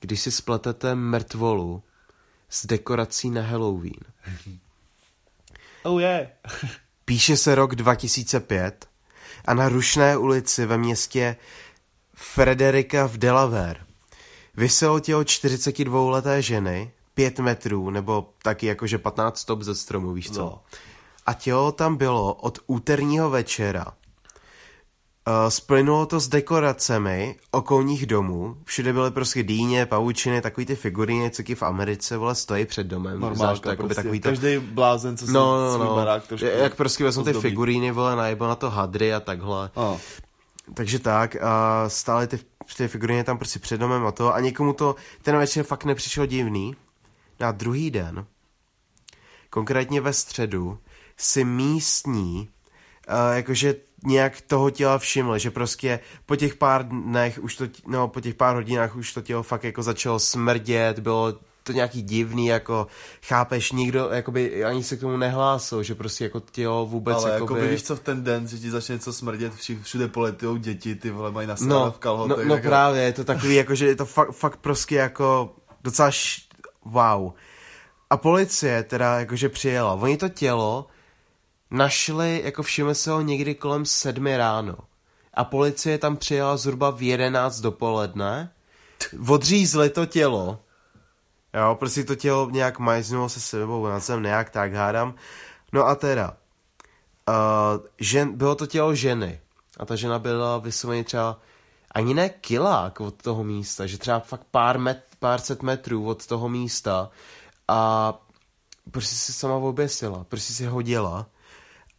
když 0.00 0.20
si 0.20 0.30
spletete 0.32 0.94
mrtvolu 0.94 1.82
s 2.50 2.66
dekorací 2.66 3.30
na 3.30 3.42
Halloween. 3.42 4.00
Oh 5.82 6.00
yeah. 6.00 6.26
Píše 7.04 7.36
se 7.36 7.54
rok 7.54 7.74
2005 7.74 8.88
a 9.44 9.54
na 9.54 9.68
Rušné 9.68 10.16
ulici 10.16 10.66
ve 10.66 10.78
městě 10.78 11.36
Frederika 12.14 13.06
v 13.06 13.16
Delaware 13.16 13.88
vyselo 14.58 15.00
tělo 15.00 15.22
42-leté 15.22 16.42
ženy 16.42 16.92
5 17.14 17.38
metrů, 17.38 17.90
nebo 17.90 18.30
taky 18.42 18.66
jakože 18.66 18.98
15 18.98 19.38
stop 19.38 19.62
ze 19.62 19.74
stromu, 19.74 20.12
víš 20.12 20.30
co? 20.30 20.40
No. 20.40 20.60
A 21.26 21.34
tělo 21.34 21.72
tam 21.72 21.96
bylo 21.96 22.34
od 22.34 22.58
úterního 22.66 23.30
večera. 23.30 23.86
Uh, 25.28 25.48
splynulo 25.48 26.06
to 26.06 26.20
s 26.20 26.28
dekoracemi 26.28 27.36
okolních 27.50 28.06
domů. 28.06 28.56
Všude 28.64 28.92
byly 28.92 29.10
prostě 29.10 29.42
dýně, 29.42 29.86
pavučiny, 29.86 30.40
takový 30.40 30.66
ty 30.66 30.76
figuríny, 30.76 31.30
co 31.30 31.42
v 31.54 31.62
Americe 31.62 32.16
vole 32.16 32.34
stojí 32.34 32.66
před 32.66 32.86
domem. 32.86 33.20
Normálka, 33.20 33.60
to, 33.60 33.68
jakoby 33.68 33.86
prostě. 33.86 34.02
takový 34.02 34.20
to, 34.20 34.28
Každý 34.28 34.58
blázen, 34.58 35.16
co 35.16 35.26
si 35.26 35.32
No, 35.32 35.78
no, 35.78 35.84
no. 35.84 35.94
barák 35.94 36.26
trošku 36.26 36.46
Jak 36.46 36.76
prostě 36.76 37.04
vezmu 37.04 37.24
ty 37.24 37.32
figuríny, 37.32 37.90
vole, 37.90 38.16
najebo 38.16 38.46
na 38.46 38.54
to 38.54 38.70
hadry 38.70 39.14
a 39.14 39.20
takhle. 39.20 39.70
Oh. 39.74 39.98
Takže 40.74 40.98
tak, 40.98 41.36
a 41.42 41.84
stály 41.88 42.26
ty, 42.26 42.38
ty 42.76 42.88
figuríny 42.88 43.24
tam 43.24 43.38
prostě 43.38 43.58
před 43.58 43.80
domem 43.80 44.06
a 44.06 44.12
to 44.12 44.34
a 44.34 44.40
někomu 44.40 44.72
to 44.72 44.96
ten 45.22 45.36
večer 45.36 45.64
fakt 45.64 45.84
nepřišel 45.84 46.26
divný. 46.26 46.76
Na 47.40 47.52
druhý 47.52 47.90
den, 47.90 48.26
konkrétně 49.50 50.00
ve 50.00 50.12
středu, 50.12 50.78
si 51.16 51.44
místní 51.44 52.48
uh, 53.08 53.36
jakože 53.36 53.74
nějak 54.04 54.40
toho 54.40 54.70
těla 54.70 54.98
všiml, 54.98 55.38
že 55.38 55.50
prostě 55.50 56.00
po 56.26 56.36
těch 56.36 56.54
pár 56.54 56.88
dnech 56.88 57.38
už 57.42 57.56
to, 57.56 57.64
no 57.86 58.08
po 58.08 58.20
těch 58.20 58.34
pár 58.34 58.54
hodinách 58.54 58.96
už 58.96 59.12
to 59.12 59.20
tělo 59.22 59.42
fakt 59.42 59.64
jako 59.64 59.82
začalo 59.82 60.18
smrdět, 60.18 60.98
bylo 60.98 61.34
to 61.62 61.72
nějaký 61.72 62.02
divný, 62.02 62.46
jako 62.46 62.86
chápeš, 63.22 63.72
nikdo 63.72 64.08
jakoby 64.12 64.64
ani 64.64 64.82
se 64.84 64.96
k 64.96 65.00
tomu 65.00 65.16
nehlásil, 65.16 65.82
že 65.82 65.94
prostě 65.94 66.24
jako 66.24 66.40
tělo 66.40 66.86
vůbec 66.86 67.16
Ale 67.16 67.30
jako 67.32 67.44
jakoby... 67.44 67.68
víš 67.68 67.82
co 67.82 67.96
v 67.96 68.00
ten 68.00 68.24
den, 68.24 68.48
že 68.48 68.58
ti 68.58 68.70
začne 68.70 68.94
něco 68.94 69.12
smrdět, 69.12 69.52
všude 69.82 70.08
poletujou 70.08 70.56
děti, 70.56 70.94
ty 70.94 71.10
vole 71.10 71.30
mají 71.32 71.48
na 71.48 71.56
No, 71.60 71.90
v 71.90 71.98
kalhotech. 71.98 72.36
no, 72.36 72.44
no 72.44 72.54
tak- 72.54 72.64
právě, 72.64 73.02
je 73.02 73.12
to 73.12 73.24
takový, 73.24 73.54
jako, 73.54 73.74
že 73.74 73.86
je 73.86 73.96
to 73.96 74.06
fakt, 74.06 74.32
fakt 74.32 74.56
prostě 74.56 74.94
jako 74.94 75.54
docela 75.84 76.08
š... 76.08 76.42
wow. 76.84 77.32
A 78.10 78.16
policie 78.16 78.82
teda 78.82 79.18
jakože 79.20 79.48
přijela. 79.48 79.94
Oni 79.94 80.16
to 80.16 80.28
tělo 80.28 80.86
našli, 81.70 82.42
jako 82.44 82.62
všimli 82.62 82.94
se 82.94 83.10
ho 83.10 83.20
někdy 83.20 83.54
kolem 83.54 83.86
sedmi 83.86 84.36
ráno. 84.36 84.76
A 85.34 85.44
policie 85.44 85.98
tam 85.98 86.16
přijela 86.16 86.56
zhruba 86.56 86.90
v 86.90 87.02
11 87.02 87.60
dopoledne. 87.60 88.52
Odřízli 89.28 89.90
to 89.90 90.06
tělo. 90.06 90.60
Jo, 91.54 91.76
prostě 91.78 92.04
to 92.04 92.14
tělo 92.14 92.50
nějak 92.50 92.78
majznulo 92.78 93.28
se 93.28 93.40
sebou 93.40 93.86
na 93.86 93.98
zem, 93.98 94.22
nějak 94.22 94.50
tak 94.50 94.72
hádám. 94.72 95.14
No 95.72 95.86
a 95.86 95.94
teda, 95.94 96.36
uh, 97.28 97.86
žen, 97.98 98.36
bylo 98.36 98.54
to 98.54 98.66
tělo 98.66 98.94
ženy. 98.94 99.40
A 99.78 99.84
ta 99.84 99.96
žena 99.96 100.18
byla 100.18 100.58
vysloveně 100.58 101.04
třeba 101.04 101.38
ani 101.90 102.14
ne 102.14 102.28
kilák 102.28 103.00
od 103.00 103.22
toho 103.22 103.44
místa, 103.44 103.86
že 103.86 103.98
třeba 103.98 104.20
fakt 104.20 104.46
pár, 104.50 104.78
met, 104.78 105.04
pár 105.18 105.40
set 105.40 105.62
metrů 105.62 106.06
od 106.06 106.26
toho 106.26 106.48
místa 106.48 107.10
a 107.68 108.12
prostě 108.90 109.16
se 109.16 109.32
sama 109.32 109.54
oběsila, 109.54 110.24
prostě 110.24 110.52
si 110.52 110.66
hodila. 110.66 111.26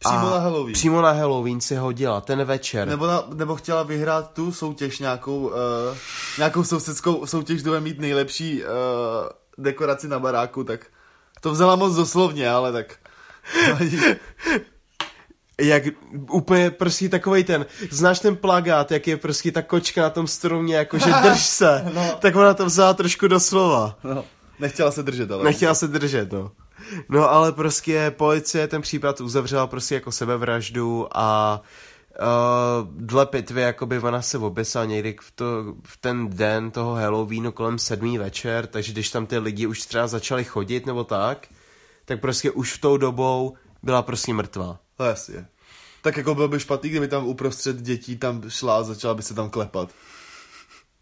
Přímo 0.04 0.26
a 0.26 0.30
na 0.30 0.38
Halloween. 0.38 0.72
Přímo 0.72 1.02
na 1.02 1.10
Halloween 1.10 1.60
si 1.60 1.76
hodila, 1.76 2.20
ten 2.20 2.44
večer. 2.44 2.88
Nebo, 2.88 3.06
na, 3.06 3.24
nebo 3.34 3.56
chtěla 3.56 3.82
vyhrát 3.82 4.32
tu 4.32 4.52
soutěž 4.52 4.98
nějakou, 4.98 5.38
uh, 5.46 5.52
nějakou 6.38 6.64
sousedskou 6.64 7.26
soutěž, 7.26 7.62
kdo 7.62 7.80
mít 7.80 7.98
nejlepší 8.00 8.62
uh, 8.62 8.68
dekoraci 9.58 10.08
na 10.08 10.18
baráku, 10.18 10.64
tak 10.64 10.86
to 11.40 11.50
vzala 11.50 11.76
moc 11.76 11.94
doslovně, 11.94 12.50
ale 12.50 12.72
tak... 12.72 12.96
Jak 15.60 15.82
úplně 16.30 16.70
prostě 16.70 17.08
takovej 17.08 17.44
ten, 17.44 17.66
znáš 17.90 18.20
ten 18.20 18.36
plagát, 18.36 18.90
jak 18.92 19.06
je 19.06 19.16
prostě 19.16 19.52
ta 19.52 19.62
kočka 19.62 20.02
na 20.02 20.10
tom 20.10 20.26
stromě, 20.26 20.76
jakože 20.76 21.10
drž 21.22 21.46
se, 21.46 21.84
No. 21.94 22.10
tak 22.20 22.36
ona 22.36 22.54
to 22.54 22.66
vzala 22.66 22.94
trošku 22.94 23.28
doslova. 23.28 23.98
no, 24.04 24.24
nechtěla 24.58 24.90
se 24.90 25.02
držet, 25.02 25.30
ale... 25.30 25.44
Nechtěla 25.44 25.74
se 25.74 25.88
držet, 25.88 26.32
no. 26.32 26.50
No 27.08 27.30
ale 27.30 27.52
prostě 27.52 28.14
policie 28.16 28.68
ten 28.68 28.82
případ 28.82 29.20
uzavřela 29.20 29.66
prostě 29.66 29.94
jako 29.94 30.12
sebevraždu 30.12 31.08
a 31.12 31.60
uh, 32.20 32.88
dle 32.90 33.26
pitvy 33.26 33.60
jakoby 33.60 33.98
ona 33.98 34.22
se 34.22 34.38
oběsila 34.38 34.84
někdy 34.84 35.16
v, 35.20 35.30
to, 35.30 35.74
v 35.84 35.96
ten 35.96 36.28
den 36.30 36.70
toho 36.70 36.94
Halloweenu 36.94 37.52
kolem 37.52 37.78
sedmý 37.78 38.18
večer, 38.18 38.66
takže 38.66 38.92
když 38.92 39.10
tam 39.10 39.26
ty 39.26 39.38
lidi 39.38 39.66
už 39.66 39.80
třeba 39.80 40.06
začali 40.06 40.44
chodit 40.44 40.86
nebo 40.86 41.04
tak, 41.04 41.46
tak 42.04 42.20
prostě 42.20 42.50
už 42.50 42.72
v 42.72 42.80
tou 42.80 42.96
dobou 42.96 43.56
byla 43.82 44.02
prostě 44.02 44.32
mrtvá. 44.34 44.78
No 44.98 45.06
jasně. 45.06 45.46
Tak 46.02 46.16
jako 46.16 46.34
byl 46.34 46.48
by 46.48 46.60
špatný, 46.60 46.90
kdyby 46.90 47.08
tam 47.08 47.26
uprostřed 47.26 47.76
dětí 47.76 48.16
tam 48.16 48.50
šla 48.50 48.78
a 48.78 48.82
začala 48.82 49.14
by 49.14 49.22
se 49.22 49.34
tam 49.34 49.50
klepat. 49.50 49.90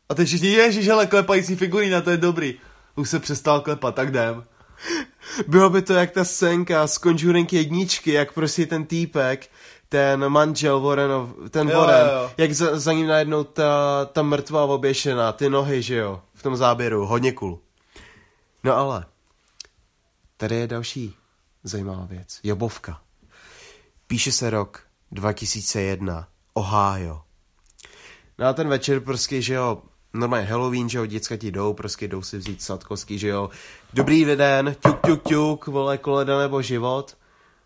A 0.08 0.14
teď 0.14 0.28
všichni, 0.28 0.48
ježiš, 0.48 0.86
hele, 0.86 1.06
klepající 1.06 1.56
figurína, 1.56 2.00
to 2.00 2.10
je 2.10 2.16
dobrý. 2.16 2.54
Už 2.96 3.10
se 3.10 3.18
přestal 3.18 3.60
klepat, 3.60 3.94
tak 3.94 4.08
jdem. 4.08 4.44
Bylo 5.46 5.70
by 5.70 5.82
to 5.82 5.92
jak 5.92 6.10
ta 6.10 6.24
scénka 6.24 6.86
z 6.86 6.98
Conjuring 6.98 7.52
jedničky, 7.52 8.12
jak 8.12 8.32
prostě 8.32 8.66
ten 8.66 8.86
týpek, 8.86 9.50
ten 9.88 10.28
manžel 10.28 10.80
Warrenov, 10.80 11.28
ten 11.50 11.68
Jo, 11.68 11.78
Warren, 11.80 12.06
jo, 12.06 12.12
jo. 12.22 12.30
jak 12.36 12.52
za, 12.52 12.78
za 12.78 12.92
ním 12.92 13.06
najednou 13.06 13.44
ta, 13.44 14.04
ta 14.12 14.22
mrtvá 14.22 14.64
oběšená, 14.64 15.32
ty 15.32 15.50
nohy, 15.50 15.82
že 15.82 15.96
jo, 15.96 16.22
v 16.34 16.42
tom 16.42 16.56
záběru, 16.56 17.06
hodně 17.06 17.32
cool. 17.32 17.58
No 18.64 18.76
ale, 18.76 19.06
tady 20.36 20.54
je 20.54 20.66
další 20.66 21.14
zajímavá 21.64 22.04
věc, 22.04 22.40
Jobovka. 22.42 23.00
Píše 24.06 24.32
se 24.32 24.50
rok 24.50 24.82
2001, 25.12 26.28
Ohio. 26.54 27.22
No 28.38 28.46
a 28.46 28.52
ten 28.52 28.68
večer 28.68 29.00
prostě, 29.00 29.42
že 29.42 29.54
jo, 29.54 29.82
normálně 30.14 30.46
Halloween, 30.46 30.88
že 30.88 30.98
jo, 30.98 31.06
děcka 31.06 31.36
ti 31.36 31.50
jdou, 31.50 31.74
prostě 31.74 32.08
jdou 32.08 32.22
si 32.22 32.38
vzít 32.38 32.62
sladkosti, 32.62 33.18
že 33.18 33.28
jo. 33.28 33.50
Dobrý 33.92 34.24
den, 34.24 34.76
ťuk, 34.86 35.06
ťuk, 35.06 35.22
ťuk, 35.28 35.66
vole, 35.66 35.98
koleda 35.98 36.38
nebo 36.38 36.62
život. 36.62 37.16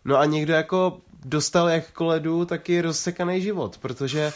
No 0.05 0.17
a 0.17 0.25
někdo 0.25 0.53
jako 0.53 1.01
dostal 1.25 1.69
jak 1.69 1.91
koledu, 1.91 2.45
tak 2.45 2.69
je 2.69 2.81
rozsekaný 2.81 3.41
život, 3.41 3.77
protože, 3.77 4.33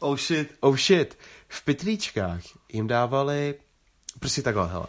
Oh 0.00 0.16
shit. 0.16 0.54
oh 0.60 0.76
shit, 0.76 1.18
v 1.48 1.64
pytlíčkách 1.64 2.40
jim 2.72 2.86
dávali, 2.86 3.54
prostě 4.20 4.42
takhle, 4.42 4.68
hele. 4.68 4.86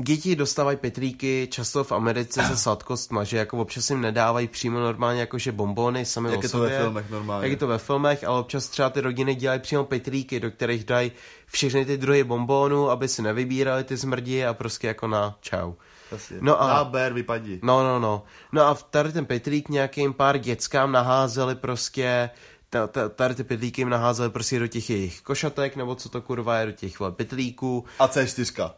Děti 0.00 0.36
dostávají 0.36 0.76
petlíky 0.76 1.48
často 1.50 1.84
v 1.84 1.92
Americe 1.92 2.42
se 2.44 2.56
sladkostma, 2.56 3.24
že 3.24 3.36
jako 3.36 3.58
občas 3.58 3.90
jim 3.90 4.00
nedávají 4.00 4.48
přímo 4.48 4.80
normálně 4.80 5.20
jakože 5.20 5.52
bombony 5.52 6.04
sami 6.04 6.30
Jak 6.30 6.38
o 6.38 6.42
je 6.42 6.48
to 6.48 6.58
ve 6.58 6.64
sobě. 6.66 6.78
filmech 6.78 7.10
normálně. 7.10 7.44
Jak 7.46 7.50
je 7.50 7.56
to 7.56 7.66
ve 7.66 7.78
filmech, 7.78 8.24
ale 8.24 8.40
občas 8.40 8.66
třeba 8.68 8.90
ty 8.90 9.00
rodiny 9.00 9.34
dělají 9.34 9.60
přímo 9.60 9.84
petlíky, 9.84 10.40
do 10.40 10.50
kterých 10.50 10.84
dají 10.84 11.12
všechny 11.46 11.84
ty 11.84 11.96
druhy 11.98 12.24
bombónů, 12.24 12.90
aby 12.90 13.08
si 13.08 13.22
nevybírali 13.22 13.84
ty 13.84 13.96
zmrdi 13.96 14.44
a 14.44 14.54
prostě 14.54 14.86
jako 14.86 15.06
na 15.06 15.36
čau. 15.40 15.72
Jasně. 16.12 16.36
No 16.40 16.62
a- 16.62 16.66
Na 16.68 16.84
ber, 16.84 17.12
vypadni. 17.12 17.58
No, 17.62 17.82
no, 17.84 17.98
no. 18.00 18.22
No 18.52 18.62
a 18.66 18.74
tady 18.74 19.12
ten 19.12 19.26
petlík 19.26 19.68
nějakým 19.68 20.12
pár 20.12 20.38
dětskám 20.38 20.92
naházeli 20.92 21.54
prostě, 21.54 22.30
ta- 22.70 22.86
ta- 22.86 23.08
tady 23.08 23.34
ty 23.34 23.44
petlíky 23.44 23.80
jim 23.80 23.88
naházeli 23.88 24.30
prostě 24.30 24.58
do 24.58 24.66
těch 24.66 24.90
jejich 24.90 25.20
košatek, 25.20 25.76
nebo 25.76 25.94
co 25.94 26.08
to 26.08 26.20
kurva 26.22 26.58
je, 26.58 26.66
do 26.66 26.72
těch 26.72 26.98
vole, 27.00 27.12
petlíků. 27.12 27.84
A 27.98 28.06
C4. 28.08 28.70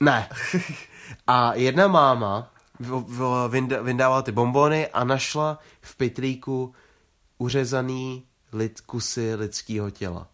Ne. 0.00 0.28
A 1.26 1.54
jedna 1.54 1.88
máma 1.88 2.50
vyndávala 3.82 4.22
ty 4.22 4.32
bombony 4.32 4.86
a 4.86 5.04
našla 5.04 5.58
v 5.80 5.96
pytlíku 5.96 6.74
uřezaný 7.38 8.24
lid, 8.52 8.80
kusy 8.80 9.34
lidského 9.34 9.90
těla. 9.90 10.26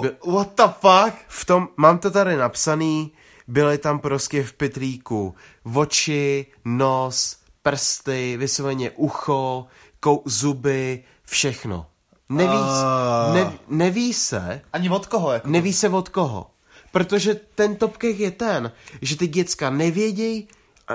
By- 0.00 0.16
what 0.32 0.48
the 0.56 0.62
fuck? 0.80 1.14
v 1.28 1.44
tom, 1.44 1.68
mám 1.76 1.98
to 1.98 2.10
tady 2.10 2.36
napsaný, 2.36 3.12
byly 3.48 3.78
tam 3.78 3.98
prostě 3.98 4.44
v 4.44 4.52
pytlíku 4.52 5.34
oči, 5.74 6.46
nos, 6.64 7.36
prsty, 7.62 8.36
vysloveně 8.36 8.90
ucho, 8.90 9.66
kou, 10.00 10.22
zuby, 10.26 11.04
Všechno. 11.24 11.86
Neví, 12.28 12.52
Ah. 12.58 13.34
ne, 13.34 13.52
neví 13.68 14.12
se, 14.12 14.60
Ani 14.72 14.90
od 14.90 15.06
koho, 15.06 15.32
jako? 15.32 15.48
neví 15.48 15.72
se 15.72 15.88
od 15.88 16.08
koho. 16.08 16.50
Protože 16.92 17.34
ten 17.54 17.76
topkek 17.76 18.18
je 18.18 18.30
ten, 18.30 18.72
že 19.02 19.16
ty 19.16 19.26
děcka 19.26 19.70
nevědějí, 19.70 20.48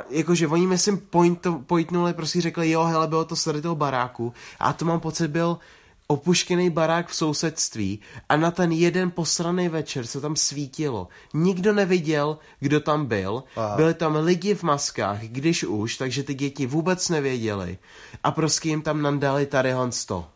jakože 0.09 0.47
oni 0.47 0.67
myslím 0.67 0.97
pointo, 0.97 1.63
pointnuli, 1.67 2.13
prostě 2.13 2.41
řekli, 2.41 2.69
jo, 2.69 2.83
hele, 2.83 3.07
bylo 3.07 3.25
to 3.25 3.35
tady 3.35 3.61
toho 3.61 3.75
baráku. 3.75 4.33
A 4.59 4.73
to 4.73 4.85
mám 4.85 4.99
pocit 4.99 5.27
byl 5.27 5.57
opuštěný 6.07 6.69
barák 6.69 7.07
v 7.07 7.15
sousedství 7.15 7.99
a 8.29 8.37
na 8.37 8.51
ten 8.51 8.71
jeden 8.71 9.11
posraný 9.11 9.69
večer 9.69 10.05
se 10.05 10.21
tam 10.21 10.35
svítilo. 10.35 11.07
Nikdo 11.33 11.73
neviděl, 11.73 12.37
kdo 12.59 12.79
tam 12.79 13.05
byl. 13.05 13.43
Aha. 13.55 13.75
Byli 13.75 13.93
tam 13.93 14.15
lidi 14.15 14.55
v 14.55 14.63
maskách, 14.63 15.21
když 15.21 15.63
už, 15.63 15.97
takže 15.97 16.23
ty 16.23 16.33
děti 16.33 16.65
vůbec 16.65 17.09
nevěděli. 17.09 17.77
A 18.23 18.31
prostě 18.31 18.69
jim 18.69 18.81
tam 18.81 19.01
nandali 19.01 19.45
tady 19.45 19.73
to. 20.07 20.27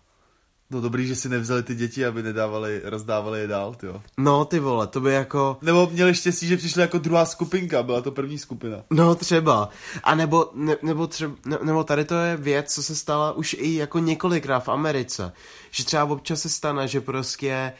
No 0.72 0.82
dobrý, 0.82 1.08
že 1.08 1.16
si 1.16 1.30
nevzali 1.30 1.64
ty 1.64 1.76
děti, 1.76 2.06
aby 2.06 2.24
nedávali, 2.24 2.82
rozdávali 2.84 3.40
je 3.40 3.48
dál, 3.48 3.76
jo. 3.84 4.02
No 4.18 4.46
ty 4.46 4.60
vole, 4.60 4.88
to 4.88 5.02
by 5.02 5.14
jako... 5.14 5.58
Nebo 5.62 5.90
měli 5.92 6.16
štěstí, 6.16 6.48
že 6.48 6.58
přišli 6.58 6.82
jako 6.82 6.98
druhá 6.98 7.26
skupinka, 7.26 7.84
byla 7.84 8.02
to 8.02 8.12
první 8.12 8.38
skupina. 8.38 8.78
No 8.90 9.16
třeba. 9.16 9.70
A 10.04 10.16
nebo, 10.16 10.50
ne, 10.54 10.76
nebo, 10.82 11.08
třeba, 11.08 11.34
ne, 11.46 11.58
nebo 11.64 11.84
tady 11.84 12.06
to 12.06 12.16
je 12.16 12.38
věc, 12.38 12.74
co 12.74 12.84
se 12.84 12.96
stala 12.96 13.32
už 13.32 13.56
i 13.60 13.76
jako 13.76 14.00
několikrát 14.00 14.60
v 14.60 14.70
Americe. 14.70 15.32
Že 15.72 15.86
třeba 15.86 16.04
občas 16.04 16.42
se 16.42 16.50
stane, 16.50 16.88
že 16.88 17.02
prostě 17.02 17.74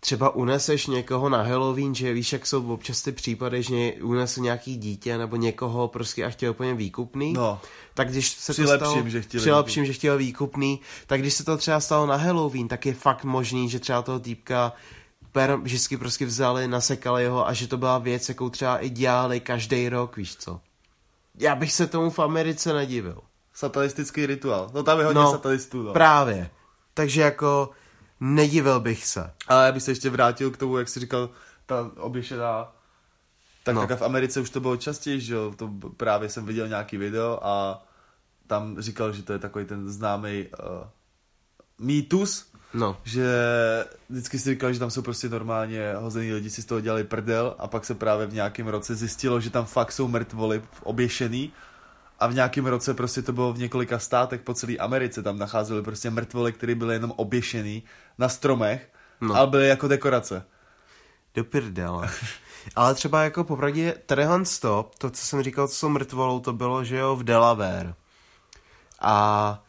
třeba 0.00 0.30
uneseš 0.34 0.86
někoho 0.86 1.28
na 1.28 1.42
Halloween, 1.42 1.94
že 1.94 2.12
víš, 2.12 2.32
jak 2.32 2.46
jsou 2.46 2.72
občas 2.72 3.02
ty 3.02 3.12
případy, 3.12 3.62
že 3.62 3.92
unese 4.02 4.40
nějaký 4.40 4.76
dítě 4.76 5.18
nebo 5.18 5.36
někoho 5.36 5.88
prostě 5.88 6.24
a 6.24 6.30
chtěl 6.30 6.50
úplně 6.50 6.74
výkupný. 6.74 7.32
No. 7.32 7.60
Tak 7.94 8.10
když 8.10 8.30
se 8.30 8.52
Při 8.52 8.62
to 8.62 8.68
lepším, 8.68 8.90
stalo, 8.90 9.08
že 9.08 9.22
chtěli 9.22 9.40
při 9.40 9.50
lepším, 9.50 9.86
že 9.86 9.92
chtěl 9.92 10.18
výkupný, 10.18 10.80
tak 11.06 11.20
když 11.20 11.34
se 11.34 11.44
to 11.44 11.56
třeba 11.56 11.80
stalo 11.80 12.06
na 12.06 12.16
Halloween, 12.16 12.68
tak 12.68 12.86
je 12.86 12.94
fakt 12.94 13.24
možný, 13.24 13.68
že 13.68 13.78
třeba 13.78 14.02
toho 14.02 14.20
týpka 14.20 14.72
per, 15.32 15.56
vždycky 15.56 15.96
prostě 15.96 16.26
vzali, 16.26 16.68
nasekali 16.68 17.26
ho 17.26 17.48
a 17.48 17.52
že 17.52 17.68
to 17.68 17.76
byla 17.76 17.98
věc, 17.98 18.28
jakou 18.28 18.50
třeba 18.50 18.78
i 18.78 18.90
dělali 18.90 19.40
každý 19.40 19.88
rok, 19.88 20.16
víš 20.16 20.36
co. 20.36 20.60
Já 21.38 21.54
bych 21.54 21.72
se 21.72 21.86
tomu 21.86 22.10
v 22.10 22.18
Americe 22.18 22.72
nedivil. 22.72 23.18
Satanistický 23.54 24.26
rituál. 24.26 24.70
No 24.74 24.82
tam 24.82 24.98
je 24.98 25.04
hodně 25.04 25.22
No, 25.22 25.30
satanistů, 25.30 25.82
no. 25.82 25.92
Právě. 25.92 26.50
Takže 26.94 27.20
jako 27.20 27.70
nedivil 28.20 28.80
bych 28.80 29.06
se. 29.06 29.30
Ale 29.48 29.66
já 29.66 29.72
bych 29.72 29.82
se 29.82 29.90
ještě 29.90 30.10
vrátil 30.10 30.50
k 30.50 30.56
tomu, 30.56 30.78
jak 30.78 30.88
jsi 30.88 31.00
říkal, 31.00 31.30
ta 31.66 31.90
oběšená. 31.96 32.72
Tak 33.64 33.74
No. 33.74 33.86
tak 33.86 33.98
v 33.98 34.02
Americe 34.04 34.40
už 34.40 34.50
to 34.50 34.60
bylo 34.60 34.76
častěji, 34.76 35.20
že 35.20 35.34
jo, 35.34 35.52
to 35.56 35.70
právě 35.96 36.28
jsem 36.28 36.46
viděl 36.46 36.68
nějaký 36.68 36.96
video 36.96 37.38
a 37.42 37.82
tam 38.46 38.80
říkal, 38.80 39.12
že 39.12 39.22
to 39.22 39.32
je 39.32 39.38
takový 39.38 39.64
ten 39.64 39.88
známý 39.90 40.46
uh, 40.46 40.86
mýtus, 41.86 42.46
No. 42.74 42.96
že 43.04 43.26
vždycky 44.08 44.38
si 44.38 44.50
říkal, 44.50 44.72
že 44.72 44.78
tam 44.78 44.90
jsou 44.90 45.02
prostě 45.02 45.28
normálně 45.28 45.94
hozený 45.94 46.32
lidi, 46.32 46.50
si 46.50 46.62
z 46.62 46.64
toho 46.64 46.80
dělali 46.80 47.04
prdel 47.04 47.54
a 47.58 47.68
pak 47.68 47.84
se 47.84 47.94
právě 47.94 48.26
v 48.26 48.34
nějakém 48.34 48.68
roce 48.68 48.94
zjistilo, 48.94 49.40
že 49.40 49.50
tam 49.50 49.64
fakt 49.64 49.92
jsou 49.92 50.08
mrtvoly 50.08 50.62
oběšený 50.82 51.52
a 52.18 52.26
v 52.26 52.34
nějakém 52.34 52.66
roce 52.66 52.94
prostě 52.94 53.22
to 53.22 53.32
bylo 53.32 53.52
v 53.52 53.58
několika 53.58 53.98
státech 53.98 54.40
po 54.40 54.54
celé 54.54 54.76
Americe, 54.76 55.22
tam 55.22 55.38
nacházeli 55.38 55.82
prostě 55.82 56.10
mrtvoly, 56.10 56.52
které 56.52 56.74
byly 56.74 56.94
jenom 56.94 57.12
oběšený 57.16 57.82
na 58.18 58.28
stromech, 58.28 58.92
No. 59.20 59.34
ale 59.34 59.46
byly 59.46 59.68
jako 59.68 59.88
dekorace. 59.88 60.46
Do 61.34 61.44
prdele. 61.44 62.10
Ale 62.76 62.94
třeba 62.94 63.22
jako 63.22 63.44
popravdě 63.44 63.94
tadyhle 64.06 64.40
to, 64.60 64.90
to, 64.98 65.10
co 65.10 65.26
jsem 65.26 65.42
říkal, 65.42 65.68
co 65.68 65.74
jsou 65.74 65.88
mrtvolou, 65.88 66.40
to 66.40 66.52
bylo, 66.52 66.84
že 66.84 66.96
jo, 66.96 67.16
v 67.16 67.24
Delaware. 67.24 67.94
A 69.00 69.62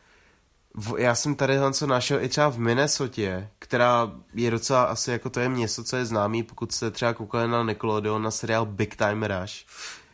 v, 0.74 0.94
já 0.98 1.16
jsem 1.16 1.36
tady 1.36 1.58
co 1.72 1.88
našel 1.88 2.24
i 2.24 2.30
třeba 2.30 2.50
v 2.50 2.58
Minnesotě, 2.60 3.50
která 3.60 4.12
je 4.34 4.52
docela 4.52 4.84
asi 4.84 5.12
jako 5.12 5.30
to 5.30 5.40
je 5.40 5.50
město, 5.50 5.84
co 5.84 5.96
je 5.98 6.06
známý, 6.06 6.44
pokud 6.44 6.72
jste 6.72 6.92
třeba 6.92 7.14
koukali 7.14 7.48
na 7.48 7.64
Nickelodeon 7.64 8.22
na 8.24 8.32
seriál 8.32 8.66
Big 8.66 8.96
Time 8.96 9.24
Rush. 9.24 9.66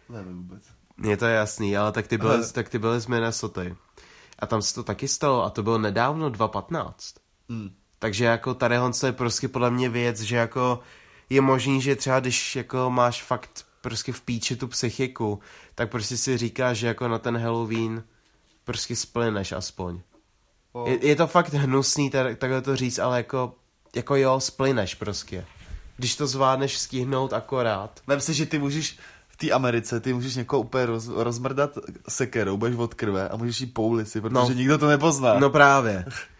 Nevím 0.09 0.37
vůbec. 0.37 0.63
Je 1.03 1.17
to 1.17 1.25
jasný, 1.25 1.77
ale 1.77 1.91
tak 1.91 2.07
ty 2.07 2.17
byly, 2.17 2.35
Ale- 2.35 2.51
tak 2.51 2.69
ty 2.69 2.79
byly 2.79 2.99
z 2.99 3.07
Minnesoty. 3.07 3.75
A 4.39 4.45
tam 4.47 4.61
se 4.61 4.75
to 4.75 4.83
taky 4.83 5.07
stalo 5.07 5.43
a 5.43 5.49
to 5.49 5.63
bylo 5.63 5.77
nedávno 5.77 6.29
2015. 6.29 7.15
Hmm. 7.49 7.69
Takže 8.03 8.25
jako 8.25 8.53
tady 8.53 8.75
je 9.05 9.11
prostě 9.11 9.47
podle 9.47 9.71
mě 9.71 9.89
věc, 9.89 10.21
že 10.21 10.35
jako 10.35 10.79
je 11.29 11.41
možný, 11.41 11.81
že 11.81 11.95
třeba 11.95 12.19
když 12.19 12.55
jako 12.55 12.89
máš 12.89 13.23
fakt 13.23 13.65
prostě 13.81 14.13
v 14.13 14.21
píči 14.21 14.55
tu 14.55 14.67
psychiku, 14.67 15.39
tak 15.75 15.89
prostě 15.89 16.17
si 16.17 16.37
říkáš, 16.37 16.77
že 16.77 16.87
jako 16.87 17.07
na 17.07 17.19
ten 17.19 17.37
Halloween 17.37 18.03
prostě 18.63 18.95
splyneš 18.95 19.51
aspoň. 19.51 19.99
Je, 20.85 21.07
je 21.07 21.15
to 21.15 21.27
fakt 21.27 21.53
hnusný 21.53 22.09
tak, 22.09 22.37
takhle 22.37 22.61
to 22.61 22.75
říct, 22.75 22.99
ale 22.99 23.17
jako, 23.17 23.55
jako 23.95 24.15
jo, 24.15 24.39
splyneš 24.39 24.95
prostě. 24.95 25.45
Když 25.97 26.15
to 26.15 26.27
zvládneš 26.27 26.77
stihnout 26.77 27.33
akorát. 27.33 27.99
Vem 28.07 28.21
si, 28.21 28.33
že 28.33 28.45
ty 28.45 28.59
můžeš 28.59 28.97
v 29.27 29.37
té 29.37 29.51
Americe, 29.51 29.99
ty 29.99 30.13
můžeš 30.13 30.35
někoho 30.35 30.61
úplně 30.61 30.85
roz, 30.85 31.07
rozmrdat 31.07 31.77
sekerou, 32.07 32.57
budeš 32.57 32.75
od 32.75 32.93
krve 32.93 33.29
a 33.29 33.35
můžeš 33.35 33.61
jít 33.61 33.73
po 33.73 33.81
ulici, 33.81 34.21
protože 34.21 34.35
no. 34.35 34.49
nikdo 34.49 34.77
to 34.77 34.87
nepozná. 34.87 35.39
No 35.39 35.49
právě. 35.49 36.05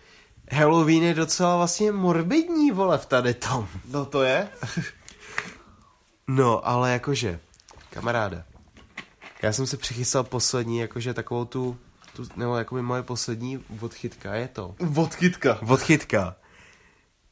Halloween 0.54 1.04
je 1.04 1.14
docela 1.14 1.58
vlastně 1.58 1.92
morbidní, 1.92 2.72
vole, 2.72 2.98
v 2.98 3.06
tady 3.06 3.34
tom. 3.34 3.68
no 3.86 4.06
to 4.06 4.24
je. 4.24 4.50
No, 6.28 6.68
ale 6.68 6.92
jakože, 6.92 7.40
kamaráde, 7.90 8.44
já 9.42 9.54
jsem 9.54 9.68
si 9.68 9.78
přichystal 9.78 10.24
poslední, 10.24 10.78
jakože 10.78 11.14
takovou 11.14 11.46
tu, 11.46 11.78
tu 12.16 12.24
nebo 12.36 12.56
jakoby 12.56 12.82
moje 12.82 13.04
poslední 13.04 13.64
odchytka 13.82 14.34
je 14.34 14.48
to. 14.48 14.76
Odkytka. 14.96 15.60
Odchytka. 15.68 16.36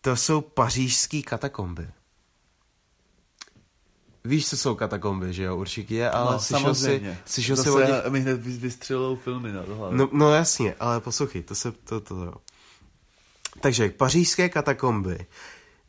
To 0.01 0.15
jsou 0.15 0.41
pařížský 0.41 1.23
katakomby. 1.23 1.89
Víš, 4.25 4.49
co 4.49 4.57
jsou 4.57 4.75
katakomby, 4.75 5.34
že 5.34 5.43
jo? 5.43 5.57
Určitě 5.57 5.95
je, 5.95 6.12
ale 6.12 6.34
no, 6.34 6.39
slyšel 6.39 6.75
si, 6.75 6.81
samozřejmě. 6.81 7.19
slyšel 7.25 7.57
si 7.57 7.63
se 7.63 7.71
o 7.71 7.79
těch... 7.79 8.05
mi 8.10 8.19
hned 8.19 8.41
vy- 8.41 8.57
vystřelou 8.57 9.15
filmy 9.15 9.51
na 9.51 9.63
to 9.63 9.75
hlavě. 9.75 9.97
No, 9.97 10.10
no 10.12 10.34
jasně, 10.34 10.75
ale 10.79 10.99
poslouchej, 10.99 11.43
to 11.43 11.55
se, 11.55 11.71
to, 11.71 11.99
to, 11.99 12.15
to. 12.15 12.34
Takže 13.59 13.89
pařížské 13.89 14.49
katakomby 14.49 15.25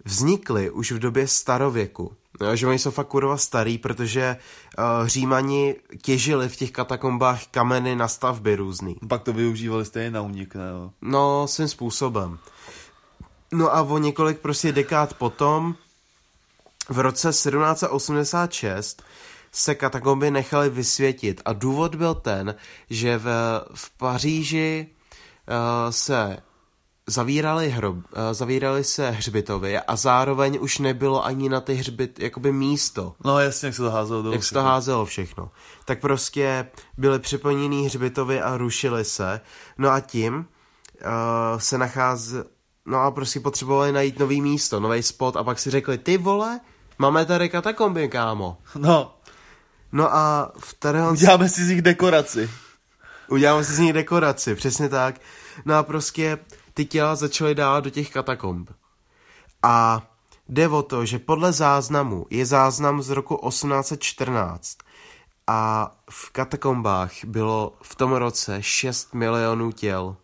vznikly 0.05 0.71
už 0.71 0.93
v 0.93 0.99
době 0.99 1.29
starověku. 1.29 2.17
No, 2.41 2.57
že 2.57 2.67
oni 2.67 2.79
jsou 2.79 2.91
fakt 2.91 3.07
kurva 3.07 3.37
starý, 3.37 3.79
protože 3.79 4.37
uh, 4.79 5.07
římani 5.07 5.77
těžili 6.03 6.49
v 6.49 6.57
těch 6.57 6.71
katakombách 6.71 7.47
kameny 7.47 7.97
na 7.97 8.09
stavby 8.09 8.57
různý. 8.57 8.97
Pak 9.09 9.23
to 9.23 9.33
využívali 9.33 9.85
stejně 9.85 10.11
na 10.11 10.23
únik, 10.23 10.55
ne? 10.55 10.69
jo? 10.71 10.91
No, 11.03 11.49
svým 11.49 11.69
způsobem. 11.69 12.39
No 13.53 13.75
a 13.75 13.83
o 13.83 13.99
několik 13.99 14.39
prostě 14.39 14.73
dekád 14.73 15.15
potom, 15.15 15.75
v 16.89 16.99
roce 16.99 17.29
1786, 17.29 19.03
se 19.53 19.75
katakomby 19.75 20.31
nechaly 20.31 20.71
vysvětit. 20.71 21.43
A 21.45 21.53
důvod 21.53 21.95
byl 21.95 22.15
ten, 22.15 22.55
že 22.91 23.19
v, 23.19 23.25
v 23.75 23.91
Paříži 23.91 24.87
uh, 25.49 25.91
se 25.91 26.37
zavírali, 27.07 27.71
hrob, 27.71 27.97
uh, 27.97 28.03
zavírali 28.33 28.85
se 28.85 29.11
hřbitovy 29.11 29.79
a 29.79 29.97
zároveň 29.97 30.59
už 30.61 30.79
nebylo 30.79 31.25
ani 31.25 31.49
na 31.49 31.61
ty 31.61 31.75
hřbit, 31.75 32.21
jakoby 32.21 32.53
místo 32.53 33.15
No 33.25 33.39
jasně, 33.41 33.67
jak 33.67 33.75
se 33.75 33.83
to 33.83 33.91
házelo 33.91 34.23
dolů. 34.23 34.35
jak 34.35 34.45
se 34.45 34.55
to 34.55 34.63
házelo 34.63 35.05
všechno. 35.05 35.51
Tak 35.85 36.01
prostě 36.01 36.67
byly 36.97 37.19
přeplněný 37.19 37.87
hřbitovy 37.87 38.41
a 38.41 38.57
rušily 38.57 39.05
se. 39.05 39.41
No 39.79 39.91
a 39.91 40.01
tím 40.01 40.35
uh, 40.37 41.59
se 41.59 41.79
nachází... 41.79 42.37
No 42.87 42.99
a 43.01 43.11
prostě 43.11 43.41
potřebovali 43.41 43.93
najít 43.93 44.19
nový 44.19 44.41
místo, 44.41 44.81
nový 44.81 45.03
spot 45.03 45.37
a 45.37 45.45
pak 45.45 45.59
si 45.59 45.71
řekli, 45.71 45.99
ty 45.99 46.19
vole, 46.19 46.61
máme 46.99 47.25
tady 47.27 47.49
katakomby, 47.49 48.09
kámo. 48.09 48.59
No, 48.77 49.15
No 49.93 50.15
a 50.15 50.53
v 50.59 50.75
tady 50.75 50.99
uděláme 51.13 51.49
si 51.49 51.65
z 51.65 51.69
nich 51.69 51.83
dekoraci. 51.83 52.51
uděláme 53.29 53.65
si 53.65 53.73
z 53.73 53.79
nich 53.79 53.93
dekoraci, 53.93 54.55
přesně 54.55 54.89
tak. 54.89 55.21
No 55.65 55.75
a 55.75 55.83
prostě 55.83 56.39
ty 56.75 56.85
těla 56.85 57.15
začaly 57.15 57.55
dávat 57.55 57.81
do 57.81 57.91
těch 57.91 58.11
katakomb. 58.11 58.71
A 59.63 60.03
jde 60.49 60.69
o 60.69 60.83
to, 60.83 61.07
že 61.07 61.19
podle 61.19 61.53
záznamu 61.53 62.27
je 62.31 62.47
záznam 62.47 63.03
z 63.03 63.11
roku 63.11 63.41
1814 63.49 64.79
a 65.47 65.91
v 66.11 66.31
katakombách 66.31 67.13
bylo 67.25 67.73
v 67.83 67.95
tom 67.95 68.13
roce 68.13 68.63
6 68.63 69.15
milionů 69.15 69.73
těl. 69.73 70.17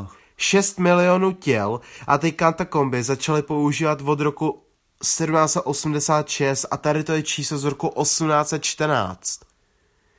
Uh, 0.00 0.06
6 0.36 0.78
milionů 0.78 1.32
těl 1.32 1.80
a 2.06 2.18
ty 2.18 2.32
katakomby 2.32 3.02
začaly 3.02 3.42
používat 3.42 4.00
od 4.00 4.20
roku 4.20 4.64
1786 5.02 6.66
a 6.70 6.76
tady 6.76 7.04
to 7.04 7.12
je 7.12 7.22
číslo 7.22 7.58
z 7.58 7.64
roku 7.64 7.92
1814. 8.02 9.40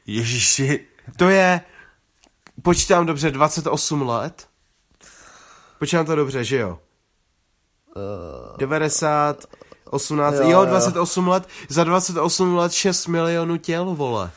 Ježiši. 0.06 0.88
To 1.18 1.30
je, 1.30 1.62
počítám 2.62 3.06
dobře, 3.06 3.32
28 3.32 4.02
let? 4.02 4.48
Počítám 5.82 6.06
to 6.06 6.15
dobře, 6.15 6.44
že 6.44 6.58
jo? 6.58 6.80
90, 8.58 9.46
18, 9.89 10.34
Jo, 10.36 10.41
jo, 10.41 10.50
jo. 10.50 10.65
28 10.65 11.28
let, 11.28 11.48
za 11.70 11.84
28 11.84 12.56
let 12.56 12.72
6 12.72 13.08
milionů 13.08 13.58
těl, 13.58 13.86
vole. 13.96 14.32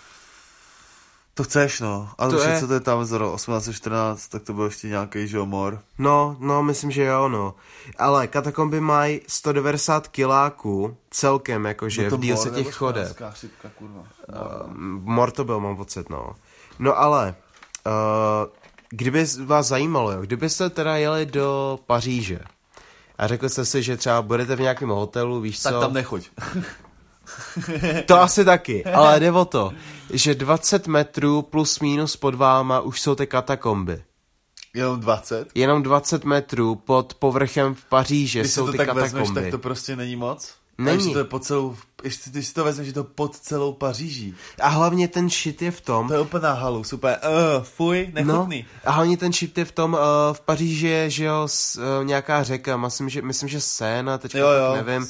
To 1.35 1.45
chceš, 1.45 1.81
no. 1.81 2.09
A 2.19 2.29
To 2.29 2.43
je- 2.43 2.61
co 2.61 2.67
to 2.69 2.75
je 2.75 2.81
tam 2.81 3.05
za 3.05 3.19
rok 3.19 3.35
1814, 3.35 4.29
tak 4.29 4.43
to 4.43 4.53
byl 4.53 4.65
ještě 4.65 4.89
nějaký, 4.89 5.29
že 5.29 5.37
jo, 5.37 5.47
mor. 5.47 5.81
No, 5.99 6.37
no, 6.41 6.63
myslím, 6.63 6.91
že 6.91 7.05
jo, 7.05 7.29
no. 7.29 7.55
Ale 7.99 8.27
katakomby 8.27 8.81
mají 8.81 9.21
190 9.27 10.09
kiláků 10.09 10.97
celkem, 11.11 11.65
jakože 11.65 12.11
No 12.11 12.17
v 12.17 12.21
dílce 12.21 12.51
těch 12.51 12.75
chodeb. 12.75 13.17
Chřipka, 13.31 13.71
kurva. 13.79 14.03
Mor 15.01 15.31
to 15.31 15.45
byl, 15.45 15.61
mám 15.61 15.77
pocit, 15.77 16.11
no. 16.11 16.35
No 16.79 16.99
ale, 16.99 17.35
uh, 17.87 17.93
kdyby 18.97 19.27
vás 19.45 19.67
zajímalo, 19.67 20.13
jo, 20.13 20.21
kdybyste 20.23 20.71
teda 20.71 20.97
jeli 20.97 21.27
do 21.27 21.79
Paříže 21.87 22.39
a 23.19 23.27
řekli 23.27 23.49
jste 23.51 23.65
si, 23.65 23.83
že 23.83 23.97
třeba 23.97 24.23
budete 24.23 24.57
v 24.57 24.61
nějakém 24.61 24.89
hotelu, 24.89 25.41
víš 25.41 25.59
Tak 25.61 25.75
co? 25.75 25.81
tam 25.81 25.93
nechoď. 25.93 26.29
To 28.07 28.21
asi 28.21 28.45
taky, 28.45 28.85
ale 28.85 29.21
jde 29.21 29.33
o 29.33 29.45
to, 29.45 29.73
že 30.13 30.35
20 30.35 30.87
metrů 30.87 31.43
plus 31.43 31.81
minus 31.81 32.17
pod 32.17 32.35
váma 32.35 32.81
už 32.81 33.01
jsou 33.01 33.15
ty 33.15 33.27
katakomby. 33.27 34.03
Jenom 34.75 35.01
20? 35.01 35.49
Jenom 35.55 35.83
20 35.83 36.25
metrů 36.25 36.75
pod 36.75 37.15
povrchem 37.15 37.75
v 37.75 37.85
Paříži 37.85 38.41
Když 38.41 38.53
jsou 38.53 38.67
to 38.67 38.73
ty 38.73 38.79
tak 38.79 38.87
katakomby. 38.87 39.19
vezmeš, 39.19 39.43
tak 39.45 39.51
to 39.51 39.59
prostě 39.59 39.97
není 39.97 40.17
moc? 40.17 40.55
Není. 40.79 41.13
To 41.13 41.19
je 41.19 41.25
po 41.25 41.39
celou, 41.39 41.77
ještě 42.05 42.31
ty 42.31 42.43
si 42.43 42.55
to 42.55 42.65
vezmeš, 42.65 42.87
že 42.87 42.93
to 42.93 43.05
pod 43.05 43.37
celou 43.37 43.73
Paříží. 43.73 44.35
A 44.61 44.69
hlavně 44.69 45.09
ten 45.09 45.31
shit 45.31 45.63
je 45.63 45.71
v 45.71 45.81
tom, 45.81 46.09
To 46.09 46.15
je 46.15 46.21
úplná 46.21 46.53
halu, 46.53 46.85
super. 46.85 47.19
Uh, 47.25 47.63
fuj, 47.63 48.11
nechutný. 48.13 48.67
No, 48.85 48.91
a 48.91 48.91
hlavně 48.91 49.17
ten 49.17 49.33
shit 49.33 49.59
je 49.59 49.65
v 49.65 49.73
tom, 49.73 49.93
uh, 49.93 49.99
v 50.33 50.41
Paříži 50.41 50.87
je, 50.87 51.11
že 51.11 51.25
jo, 51.25 51.43
s, 51.47 51.77
uh, 51.77 52.05
nějaká 52.05 52.43
řeka, 52.43 52.77
myslím, 52.77 53.09
že, 53.09 53.23
myslím, 53.23 53.49
že 53.49 53.61
Séna, 53.61 54.19
teďka 54.19 54.39
Jo, 54.39 54.49
jo. 54.51 54.73
tak 54.75 54.87
nevím. 54.87 55.09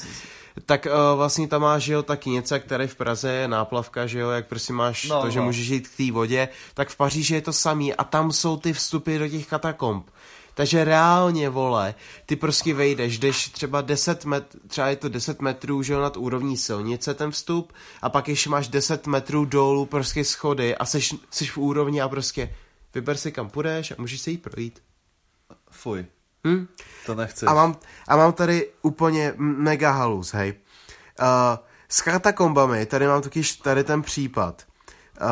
Tak 0.66 0.87
uh, 0.87 1.16
vlastně 1.16 1.48
tam 1.48 1.62
máš, 1.62 1.83
že 1.83 1.92
jo, 1.92 2.03
taky 2.03 2.31
něco, 2.31 2.59
tady 2.66 2.87
v 2.88 2.94
Praze 2.96 3.33
je 3.33 3.48
náplavka, 3.48 4.07
že 4.07 4.18
jo, 4.18 4.31
jak 4.31 4.46
prostě 4.46 4.72
máš 4.72 5.05
No, 5.09 5.22
to, 5.22 5.31
že 5.31 5.38
no. 5.38 5.44
můžeš 5.44 5.68
jít 5.68 5.88
k 5.88 5.96
té 5.96 6.12
vodě, 6.12 6.48
tak 6.74 6.88
v 6.88 6.96
Paříži 6.96 7.35
je 7.35 7.40
to 7.40 7.53
samý 7.53 7.94
a 7.94 8.05
tam 8.05 8.33
jsou 8.33 8.57
ty 8.57 8.72
vstupy 8.72 9.18
do 9.18 9.29
těch 9.29 9.46
katakomb. 9.46 10.07
Takže 10.55 10.85
reálně, 10.85 11.49
vole, 11.49 11.95
ty 12.27 12.37
prostě 12.37 12.75
vejdeš, 12.75 13.19
jdeš 13.19 13.49
třeba 13.49 13.81
10 13.81 14.25
met, 14.25 14.57
třeba 14.67 14.87
je 14.88 14.97
to 14.97 15.09
10 15.09 15.40
metrů, 15.40 15.83
že 15.83 15.93
jo, 15.93 16.01
nad 16.01 16.17
úrovní 16.17 16.57
silnice 16.57 17.14
ten 17.14 17.31
vstup 17.31 17.73
a 18.03 18.09
pak 18.09 18.29
ještě 18.29 18.51
máš 18.51 18.69
10 18.69 19.07
metrů 19.07 19.45
dolů 19.45 19.87
prostě 19.87 20.25
schody 20.25 20.77
a 20.77 20.85
seš, 20.85 21.14
seš 21.31 21.51
v 21.51 21.59
úrovni 21.59 22.01
a 22.01 22.09
prostě 22.09 22.55
vyber 22.95 23.17
si 23.17 23.33
kam 23.33 23.51
půjdeš 23.51 23.90
a 23.90 23.95
můžeš 23.99 24.21
se 24.21 24.31
jít 24.31 24.43
projít. 24.43 24.83
Fuj, 25.71 26.07
Hm? 26.47 26.67
to 27.07 27.14
nechceš. 27.14 27.49
A 27.49 27.55
mám, 27.55 27.77
a 28.09 28.17
mám 28.17 28.33
tady 28.33 28.71
úplně 28.83 29.35
mega 29.37 29.90
halus, 29.90 30.33
hej. 30.33 30.55
Uh, 31.21 31.27
s 31.88 32.03
katakombami, 32.03 32.87
tady 32.87 33.07
mám 33.07 33.23
totiž 33.23 33.57
tady 33.57 33.85
ten 33.85 34.03
případ. 34.03 34.62
Uh, 35.20 35.27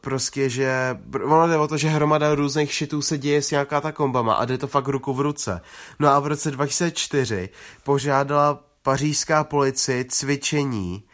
prostě, 0.00 0.48
že 0.50 0.98
ono 1.24 1.48
jde 1.48 1.56
o 1.56 1.68
to, 1.68 1.76
že 1.76 1.88
hromada 1.88 2.34
různých 2.34 2.74
shitů 2.74 3.02
se 3.02 3.18
děje 3.18 3.42
s 3.42 3.50
nějaká 3.50 3.70
katakombama 3.70 4.34
a 4.34 4.44
jde 4.44 4.58
to 4.58 4.66
fakt 4.66 4.88
ruku 4.88 5.14
v 5.14 5.20
ruce. 5.20 5.60
No 5.98 6.08
a 6.08 6.20
v 6.20 6.26
roce 6.26 6.50
2004 6.50 7.48
požádala 7.82 8.60
pařížská 8.82 9.44
policie 9.44 10.04
cvičení 10.04 11.04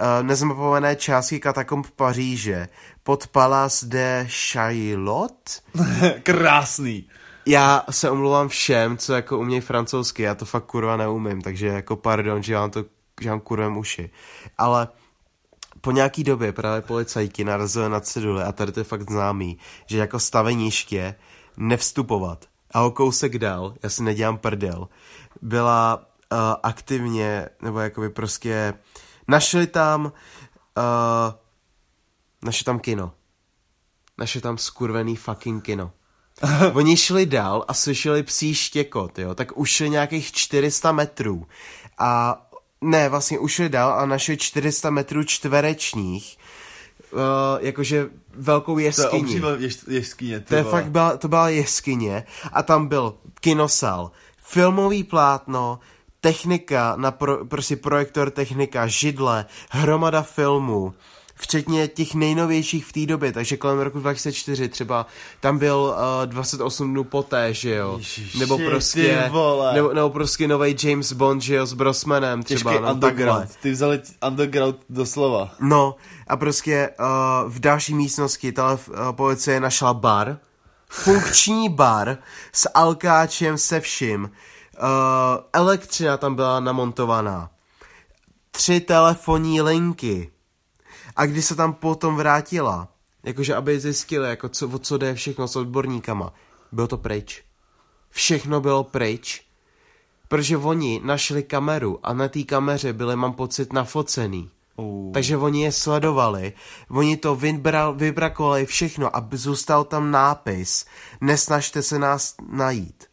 uh, 0.00 0.26
nezmapované 0.26 0.96
části 0.96 1.40
katakomb 1.40 1.86
Paříže 1.96 2.68
pod 3.02 3.26
Palace 3.26 3.86
de 3.86 4.26
Chaillot. 4.52 5.62
Krásný. 6.22 7.08
Já 7.46 7.84
se 7.90 8.10
omlouvám 8.10 8.48
všem, 8.48 8.96
co 8.96 9.14
jako 9.14 9.38
umějí 9.38 9.60
francouzsky, 9.60 10.22
já 10.22 10.34
to 10.34 10.44
fakt 10.44 10.64
kurva 10.64 10.96
neumím, 10.96 11.42
takže 11.42 11.66
jako 11.66 11.96
pardon, 11.96 12.42
že 12.42 12.54
mám 12.54 12.70
to, 12.70 12.84
že 13.20 13.30
mám 13.30 13.40
kurvem 13.40 13.76
uši. 13.76 14.10
Ale 14.58 14.88
po 15.82 15.90
nějaký 15.90 16.24
době 16.24 16.52
právě 16.52 16.82
policajti 16.82 17.44
narazili 17.44 17.88
na 17.88 18.00
cedule 18.00 18.44
a 18.44 18.52
tady 18.52 18.72
to 18.72 18.80
je 18.80 18.84
fakt 18.84 19.10
známý, 19.10 19.58
že 19.86 19.98
jako 19.98 20.18
staveniště 20.18 21.14
nevstupovat. 21.56 22.44
A 22.70 22.82
o 22.82 22.90
kousek 22.90 23.38
dál, 23.38 23.74
já 23.82 23.90
si 23.90 24.02
nedělám 24.02 24.38
prdel, 24.38 24.88
byla 25.42 25.96
uh, 25.96 26.38
aktivně, 26.62 27.48
nebo 27.62 27.80
jakoby 27.80 28.10
prostě, 28.10 28.74
našli 29.28 29.66
tam, 29.66 30.04
uh, 30.04 30.12
našli 32.42 32.64
tam 32.64 32.78
kino. 32.78 33.12
Našli 34.18 34.40
tam 34.40 34.58
skurvený 34.58 35.16
fucking 35.16 35.64
kino. 35.64 35.92
Oni 36.72 36.96
šli 36.96 37.26
dál 37.26 37.64
a 37.68 37.74
slyšeli 37.74 38.22
psí 38.22 38.54
štěkot, 38.54 39.18
jo, 39.18 39.34
tak 39.34 39.58
už 39.58 39.70
šli 39.70 39.90
nějakých 39.90 40.32
400 40.32 40.92
metrů 40.92 41.46
a 41.98 42.40
ne, 42.82 43.08
vlastně 43.08 43.38
už 43.38 43.52
šli 43.52 43.68
dál 43.68 43.92
a 43.92 44.06
našli 44.06 44.36
400 44.36 44.90
metrů 44.90 45.24
čtverečních, 45.24 46.38
uh, 47.12 47.20
jakože 47.60 48.06
velkou 48.34 48.74
To 48.74 48.78
je 48.78 48.84
jeskyni. 48.84 49.42
obří 49.42 49.66
ješ- 49.66 49.90
jeskyně, 49.92 50.40
To 50.40 50.54
je 50.54 50.64
fakt 50.64 50.90
byla, 50.90 51.16
to 51.16 51.28
byla 51.28 51.48
jeskyně 51.48 52.24
a 52.52 52.62
tam 52.62 52.86
byl 52.86 53.14
kinosal, 53.40 54.10
filmový 54.44 55.04
plátno, 55.04 55.78
technika, 56.20 56.94
na 56.96 57.10
pro, 57.10 57.44
prostě 57.44 57.76
projektor 57.76 58.30
technika, 58.30 58.86
židle, 58.86 59.46
hromada 59.70 60.22
filmů, 60.22 60.94
včetně 61.34 61.88
těch 61.88 62.14
nejnovějších 62.14 62.86
v 62.86 62.92
té 62.92 63.06
době, 63.06 63.32
takže 63.32 63.56
kolem 63.56 63.78
roku 63.78 64.00
2004 64.00 64.68
třeba 64.68 65.06
tam 65.40 65.58
byl 65.58 65.94
uh, 66.22 66.26
28 66.26 66.90
dnů 66.90 67.04
poté, 67.04 67.54
že 67.54 67.74
jo, 67.74 67.94
Ježiši, 67.98 68.38
nebo 68.38 68.58
prostě, 68.58 69.30
nebo, 69.72 69.92
nebo 69.92 70.10
prostě 70.10 70.48
nový 70.48 70.76
James 70.82 71.12
Bond, 71.12 71.42
že 71.42 71.54
jo, 71.54 71.66
s 71.66 71.72
Brosmanem 71.72 72.42
třeba, 72.42 72.72
Těžký 72.72 72.82
no, 72.82 72.88
takhle. 72.88 73.08
underground. 73.08 73.56
Ty 73.62 73.70
vzali 73.70 74.00
underground 74.28 74.76
doslova. 74.90 75.50
No 75.60 75.94
a 76.26 76.36
prostě 76.36 76.90
uh, 77.00 77.52
v 77.52 77.60
další 77.60 77.94
místnosti 77.94 78.52
tele 78.52 78.74
uh, 78.74 79.12
policie 79.12 79.60
našla 79.60 79.94
bar, 79.94 80.38
funkční 80.88 81.68
bar 81.68 82.18
s 82.52 82.68
alkáčem 82.74 83.58
se 83.58 83.80
vším. 83.80 84.22
Uh, 84.22 84.88
elektřina 85.52 86.16
tam 86.16 86.34
byla 86.34 86.60
namontovaná. 86.60 87.50
Tři 88.50 88.80
telefonní 88.80 89.60
linky. 89.60 90.30
A 91.16 91.26
když 91.26 91.44
se 91.44 91.54
tam 91.54 91.72
potom 91.72 92.16
vrátila, 92.16 92.88
jakože 93.22 93.54
aby 93.54 93.80
zjistili, 93.80 94.28
jako 94.28 94.48
co, 94.48 94.68
o 94.68 94.78
co 94.78 94.98
jde 94.98 95.14
všechno 95.14 95.48
s 95.48 95.56
odborníkama, 95.56 96.32
bylo 96.72 96.88
to 96.88 96.98
pryč. 96.98 97.44
Všechno 98.10 98.60
bylo 98.60 98.84
pryč. 98.84 99.42
Protože 100.28 100.56
oni 100.56 101.00
našli 101.04 101.42
kameru 101.42 101.98
a 102.02 102.14
na 102.14 102.28
té 102.28 102.42
kameře 102.42 102.92
byly, 102.92 103.16
mám 103.16 103.32
pocit, 103.32 103.72
nafocený. 103.72 104.50
Uh. 104.76 105.12
Takže 105.12 105.36
oni 105.36 105.62
je 105.62 105.72
sledovali, 105.72 106.52
oni 106.90 107.16
to 107.16 107.36
vybral, 107.36 107.94
vybrakovali 107.94 108.66
všechno 108.66 109.16
a 109.16 109.28
zůstal 109.32 109.84
tam 109.84 110.10
nápis 110.10 110.86
Nesnažte 111.20 111.82
se 111.82 111.98
nás 111.98 112.34
najít. 112.48 113.04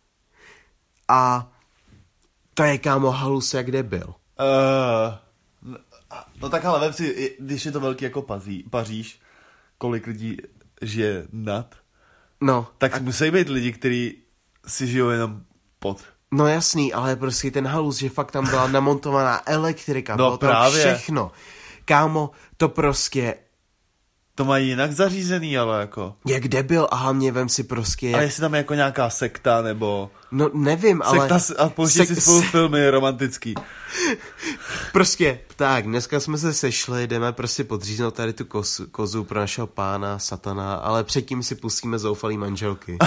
A 1.07 1.51
to 2.53 2.63
je 2.63 2.77
kámo 2.77 3.11
halus, 3.11 3.53
jak 3.53 3.65
kde 3.65 3.83
byl. 3.83 4.13
No 6.41 6.49
tak 6.49 6.65
ale 6.65 6.79
vem 6.79 6.93
si, 6.93 7.35
když 7.39 7.65
je 7.65 7.71
to 7.71 7.79
velký 7.79 8.03
jako 8.05 8.21
Pazí, 8.21 8.63
Paříž, 8.69 9.19
kolik 9.77 10.07
lidí 10.07 10.37
žije 10.81 11.27
nad, 11.31 11.75
No, 12.41 12.67
tak 12.77 12.95
a... 12.95 12.99
musí 12.99 13.31
být 13.31 13.49
lidi, 13.49 13.71
kteří 13.73 14.17
si 14.67 14.87
žijou 14.87 15.09
jenom 15.09 15.41
pod. 15.79 16.03
no 16.31 16.47
jasný, 16.47 16.93
ale 16.93 17.15
prostě 17.15 17.51
ten 17.51 17.67
halus, 17.67 17.97
že 17.97 18.09
fakt 18.09 18.31
tam 18.31 18.45
byla 18.49 18.67
namontovaná 18.67 19.41
elektrika, 19.49 20.15
No 20.15 20.17
bylo 20.25 20.37
tam 20.37 20.49
právě. 20.49 20.79
všechno. 20.79 21.31
Kámo, 21.85 22.31
to 22.57 22.69
prostě, 22.69 23.35
To 24.39 24.45
mají 24.45 24.67
jinak 24.67 24.91
zařízený, 24.91 25.57
ale 25.57 25.79
jako. 25.79 26.15
jak 26.25 26.47
debil 26.47 26.87
a 26.91 26.95
hlavně 26.95 27.31
vem 27.31 27.49
si 27.49 27.63
prostě, 27.63 28.07
A 28.07 28.09
jak, 28.09 28.21
jestli 28.21 28.41
tam 28.41 28.53
je 28.53 28.57
jako 28.57 28.73
nějaká 28.73 29.09
sekta, 29.09 29.61
nebo... 29.61 30.11
no 30.31 30.49
nevím, 30.53 31.01
ale... 31.05 31.29
Sekta 31.29 31.63
a 31.63 31.69
pouští 31.69 32.05
si 32.05 32.21
spolu 32.21 32.41
filmy 32.41 32.89
romantický. 32.89 33.55
Prostě, 34.91 35.39
tak, 35.55 35.85
dneska 35.85 36.19
jsme 36.19 36.37
se 36.37 36.53
sešli, 36.53 37.07
jdeme 37.07 37.33
prostě 37.33 37.63
podříznout 37.63 38.13
tady 38.13 38.33
tu 38.33 38.45
kozu, 38.45 38.87
kozu 38.87 39.23
pro 39.23 39.39
našeho 39.39 39.67
pána, 39.67 40.19
satana, 40.19 40.75
ale 40.75 41.03
předtím 41.03 41.43
si 41.43 41.55
pustíme 41.55 41.99
zoufalý 41.99 42.37
manželky. 42.37 42.97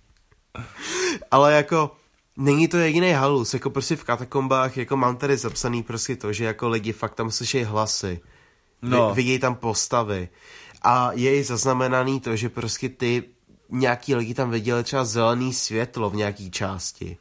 ale 1.30 1.54
jako, 1.54 1.96
není 2.36 2.68
to 2.68 2.76
jediný 2.76 3.12
halus, 3.12 3.54
jako 3.54 3.70
prostě 3.70 3.96
v 3.96 4.04
katakombách, 4.04 4.76
jako 4.76 4.96
mám 4.96 5.16
tady 5.16 5.36
zapsaný 5.36 5.82
prostě 5.82 6.16
to, 6.16 6.32
že 6.32 6.44
jako 6.44 6.68
lidi 6.68 6.92
fakt 6.92 7.14
tam 7.14 7.30
slyší 7.30 7.62
hlasy, 7.62 8.20
No. 8.82 9.14
vidějí 9.14 9.38
tam 9.38 9.54
postavy 9.54 10.28
a 10.82 11.10
je 11.12 11.36
i 11.36 11.44
zaznamenaný 11.44 12.20
to, 12.20 12.36
že 12.36 12.48
prostě 12.48 12.88
ty 12.88 13.24
nějaký 13.70 14.14
lidi 14.14 14.34
tam 14.34 14.50
viděli 14.50 14.84
třeba 14.84 15.04
zelený 15.04 15.52
světlo 15.52 16.10
v 16.10 16.14
nějaký 16.14 16.50
části. 16.50 17.16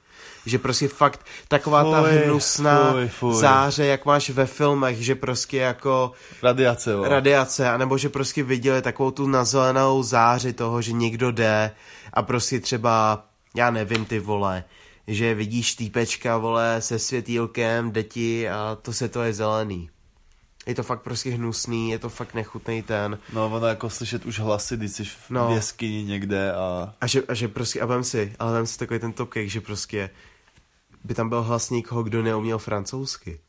Že 0.45 0.59
prostě 0.59 0.87
fakt 0.87 1.25
taková 1.47 1.91
ta 1.91 2.01
Fuj, 2.01 2.11
hnusná 2.11 2.91
fuj, 2.91 3.07
fuj. 3.07 3.41
záře, 3.41 3.85
jak 3.85 4.05
máš 4.05 4.29
ve 4.29 4.45
filmech, 4.45 4.97
že 5.05 5.15
prostě 5.15 5.57
jako 5.57 6.11
Radiace, 6.43 6.91
jo. 6.91 7.03
radiace, 7.03 7.69
anebo 7.69 7.97
že 7.97 8.09
prostě 8.09 8.43
viděli 8.43 8.81
takovou 8.81 9.11
tu 9.11 9.27
nazelenou 9.27 10.03
záři 10.03 10.53
toho, 10.53 10.81
že 10.81 10.91
někdo 10.91 11.31
jde 11.31 11.71
a 12.13 12.21
prostě 12.21 12.59
třeba, 12.59 13.25
já 13.55 13.71
nevím 13.71 14.05
ty 14.05 14.19
vole, 14.19 14.63
že 15.07 15.33
vidíš 15.33 15.75
týpečka, 15.75 16.37
vole, 16.37 16.75
se 16.79 16.99
světýlkem, 16.99 17.91
jde 17.91 18.03
ti 18.03 18.49
a 18.49 18.77
to 18.81 18.93
se 18.93 19.09
to 19.09 19.23
je 19.23 19.33
zelený. 19.33 19.89
Je 20.67 20.75
to 20.75 20.83
fakt 20.83 21.01
prostě 21.01 21.29
hnusný, 21.29 21.89
je 21.89 21.99
to 21.99 22.09
fakt 22.09 22.33
nechutný 22.33 22.83
ten. 22.83 23.19
No, 23.33 23.45
ono 23.45 23.67
jako 23.67 23.89
slyšet 23.89 24.25
už 24.25 24.39
hlasy, 24.39 24.77
když 24.77 24.91
jsi 24.91 25.05
v 25.05 25.29
no. 25.29 25.49
jeskyni 25.53 26.03
někde 26.03 26.53
a... 26.53 26.93
A 27.01 27.07
že, 27.07 27.21
a 27.27 27.33
že 27.33 27.47
prostě, 27.47 27.81
a 27.81 27.85
vem 27.85 28.03
si, 28.03 28.33
ale 28.39 28.53
vem 28.53 28.67
si 28.67 28.77
takový 28.77 28.99
ten 28.99 29.13
topcake, 29.13 29.49
že 29.49 29.61
prostě 29.61 30.09
by 31.03 31.13
tam 31.13 31.29
byl 31.29 31.43
hlas 31.43 31.69
někoho, 31.69 32.03
kdo 32.03 32.23
neuměl 32.23 32.57
francouzsky. 32.57 33.39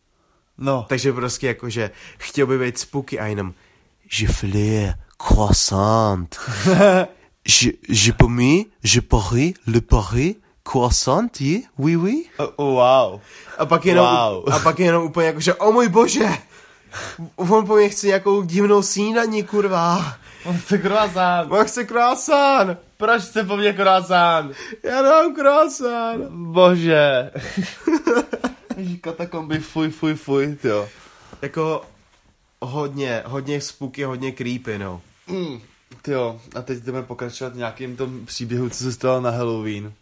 No. 0.58 0.86
Takže 0.88 1.12
prostě 1.12 1.46
jako, 1.46 1.70
že 1.70 1.90
chtěl 2.18 2.46
by 2.46 2.58
být 2.58 2.78
spooky 2.78 3.18
a 3.18 3.26
jenom 3.26 3.54
je 4.42 4.94
croissant. 5.16 6.36
je, 7.62 7.72
je 7.88 8.12
pomí, 8.12 8.66
je 8.94 9.02
parie, 9.02 9.52
le 9.66 9.80
parie, 9.80 10.34
croissant, 10.62 11.40
je, 11.40 11.62
oui, 11.78 11.96
oui. 11.96 12.24
Uh, 12.40 12.74
wow. 12.74 13.20
A 13.58 13.66
pak 13.66 13.86
jenom, 13.86 14.06
wow. 14.06 14.52
a 14.52 14.58
pak 14.58 14.78
jenom 14.78 15.04
úplně 15.04 15.26
jako, 15.26 15.40
že, 15.40 15.54
o 15.54 15.72
můj 15.72 15.88
bože, 15.88 16.28
on 17.36 17.66
po 17.66 17.76
mě 17.76 17.88
chce 17.88 18.06
nějakou 18.06 18.42
divnou 18.42 18.82
snídaní, 18.82 19.42
kurva. 19.42 20.14
On 20.44 20.58
chce 20.58 20.78
croissant. 20.78 21.52
On 21.52 21.64
chce 21.64 21.84
croissant. 21.84 22.78
Proč 22.96 23.22
chce 23.22 23.44
po 23.44 23.56
mně 23.56 23.72
croissant? 23.72 24.52
Já 24.82 25.02
dám 25.02 25.34
croissant. 25.34 26.30
Bože. 26.30 27.30
Katakomby, 29.00 29.58
fuj, 29.58 29.90
fuj, 29.90 30.14
fuj, 30.14 30.56
jo. 30.64 30.88
Jako 31.42 31.82
hodně, 32.60 33.22
hodně 33.26 33.60
spooky, 33.60 34.04
hodně 34.04 34.32
creepy, 34.32 34.78
no. 34.78 35.00
Mm, 35.26 35.60
jo, 36.06 36.40
a 36.54 36.62
teď 36.62 36.78
jdeme 36.78 37.02
pokračovat 37.02 37.54
nějakým 37.54 37.96
tom 37.96 38.26
příběhu, 38.26 38.68
co 38.68 38.84
se 38.84 38.92
stalo 38.92 39.20
na 39.20 39.30
Halloween. 39.30 39.92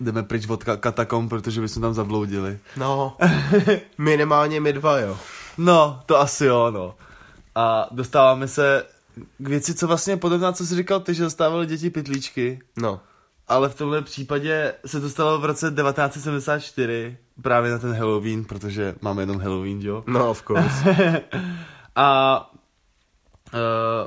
Jdeme 0.00 0.22
pryč 0.22 0.48
od 0.48 0.64
katakom, 0.64 1.28
protože 1.28 1.60
bychom 1.60 1.82
tam 1.82 1.94
zabloudili. 1.94 2.58
No, 2.76 3.16
minimálně 3.98 4.60
my 4.60 4.72
dva, 4.72 4.98
jo. 4.98 5.18
No, 5.58 6.02
to 6.06 6.20
asi 6.20 6.44
jo, 6.44 6.70
no. 6.70 6.94
A 7.54 7.88
dostáváme 7.90 8.48
se 8.48 8.86
k 9.38 9.48
věci, 9.48 9.74
co 9.74 9.86
vlastně 9.86 10.12
je 10.12 10.16
podobná, 10.16 10.52
co 10.52 10.66
jsi 10.66 10.76
říkal 10.76 11.00
ty, 11.00 11.14
že 11.14 11.22
dostávali 11.22 11.66
děti 11.66 11.90
pytlíčky. 11.90 12.60
No. 12.76 13.00
Ale 13.48 13.68
v 13.68 13.74
tomhle 13.74 14.02
případě 14.02 14.74
se 14.86 15.00
to 15.00 15.10
stalo 15.10 15.38
v 15.38 15.44
roce 15.44 15.70
1974, 15.70 17.16
právě 17.42 17.70
na 17.70 17.78
ten 17.78 17.92
Halloween, 17.92 18.44
protože 18.44 18.94
máme 19.00 19.22
jenom 19.22 19.40
Halloween, 19.40 19.80
jo? 19.80 20.04
No, 20.06 20.30
of 20.30 20.42
course. 20.42 20.94
a 21.96 22.50
uh, 23.54 24.06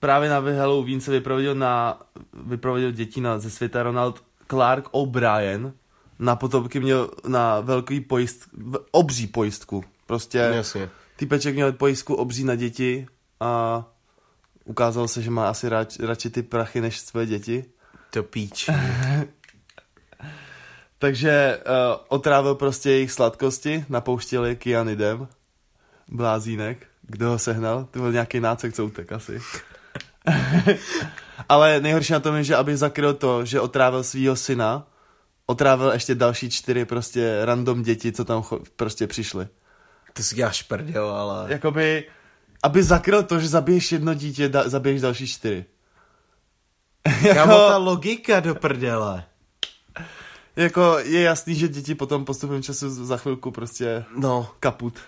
právě 0.00 0.28
na 0.30 0.40
Halloween 0.40 1.00
se 1.00 1.10
vyprovodil, 1.10 1.54
na, 1.54 1.98
vyprovodil 2.32 2.90
děti 2.90 3.20
na, 3.20 3.38
ze 3.38 3.50
světa 3.50 3.82
Ronald 3.82 4.22
Clark 4.50 4.88
O'Brien. 4.90 5.72
Na 6.18 6.36
potomky 6.36 6.80
měl 6.80 7.10
na 7.28 7.60
velký 7.60 8.00
pojist, 8.00 8.48
obří 8.90 9.26
pojistku. 9.26 9.84
Prostě 10.06 10.38
Jasně. 10.38 10.90
týpeček 11.16 11.54
měl 11.54 11.72
pojistku 11.72 12.14
obří 12.14 12.44
na 12.44 12.54
děti 12.54 13.06
a 13.40 13.84
ukázalo 14.64 15.08
se, 15.08 15.22
že 15.22 15.30
má 15.30 15.48
asi 15.48 15.68
rač, 15.68 15.98
radši 15.98 16.30
ty 16.30 16.42
prachy 16.42 16.80
než 16.80 17.00
své 17.00 17.26
děti. 17.26 17.64
To 18.10 18.22
píč. 18.22 18.70
Takže 20.98 21.60
uh, 21.66 21.72
otrávil 22.08 22.54
prostě 22.54 22.90
jejich 22.90 23.12
sladkosti, 23.12 23.84
napouštěli 23.88 24.56
kyanidem, 24.56 25.28
blázínek. 26.08 26.86
Kdo 27.02 27.28
ho 27.28 27.38
sehnal? 27.38 27.88
To 27.90 27.98
byl 27.98 28.12
nějaký 28.12 28.40
nácek, 28.40 28.74
co 28.74 28.84
utek 28.84 29.12
asi. 29.12 29.40
Ale 31.48 31.80
nejhorší 31.80 32.12
na 32.12 32.20
tom 32.20 32.34
je, 32.34 32.44
že 32.44 32.56
aby 32.56 32.76
zakryl 32.76 33.14
to, 33.14 33.44
že 33.44 33.60
otrávil 33.60 34.04
svého 34.04 34.36
syna, 34.36 34.86
otrávil 35.46 35.90
ještě 35.90 36.14
další 36.14 36.50
čtyři 36.50 36.84
prostě 36.84 37.40
random 37.44 37.82
děti, 37.82 38.12
co 38.12 38.24
tam 38.24 38.40
cho- 38.40 38.64
prostě 38.76 39.06
přišli. 39.06 39.48
To 40.12 40.22
si 40.22 40.36
děláš 40.36 40.62
prdel, 40.62 41.10
ale... 41.10 41.52
Jakoby, 41.52 42.08
aby 42.62 42.82
zakryl 42.82 43.22
to, 43.22 43.40
že 43.40 43.48
zabiješ 43.48 43.92
jedno 43.92 44.14
dítě, 44.14 44.48
da- 44.48 44.68
zabiješ 44.68 45.00
další 45.00 45.26
čtyři. 45.26 45.64
jako... 47.22 47.48
ta 47.48 47.76
logika 47.76 48.40
do 48.40 48.54
prdele. 48.54 49.24
Jako 50.56 50.98
je 50.98 51.20
jasný, 51.20 51.54
že 51.54 51.68
děti 51.68 51.94
potom 51.94 52.24
postupem 52.24 52.62
času 52.62 53.04
za 53.04 53.16
chvilku 53.16 53.50
prostě 53.50 54.04
no. 54.16 54.50
kaput. 54.60 54.98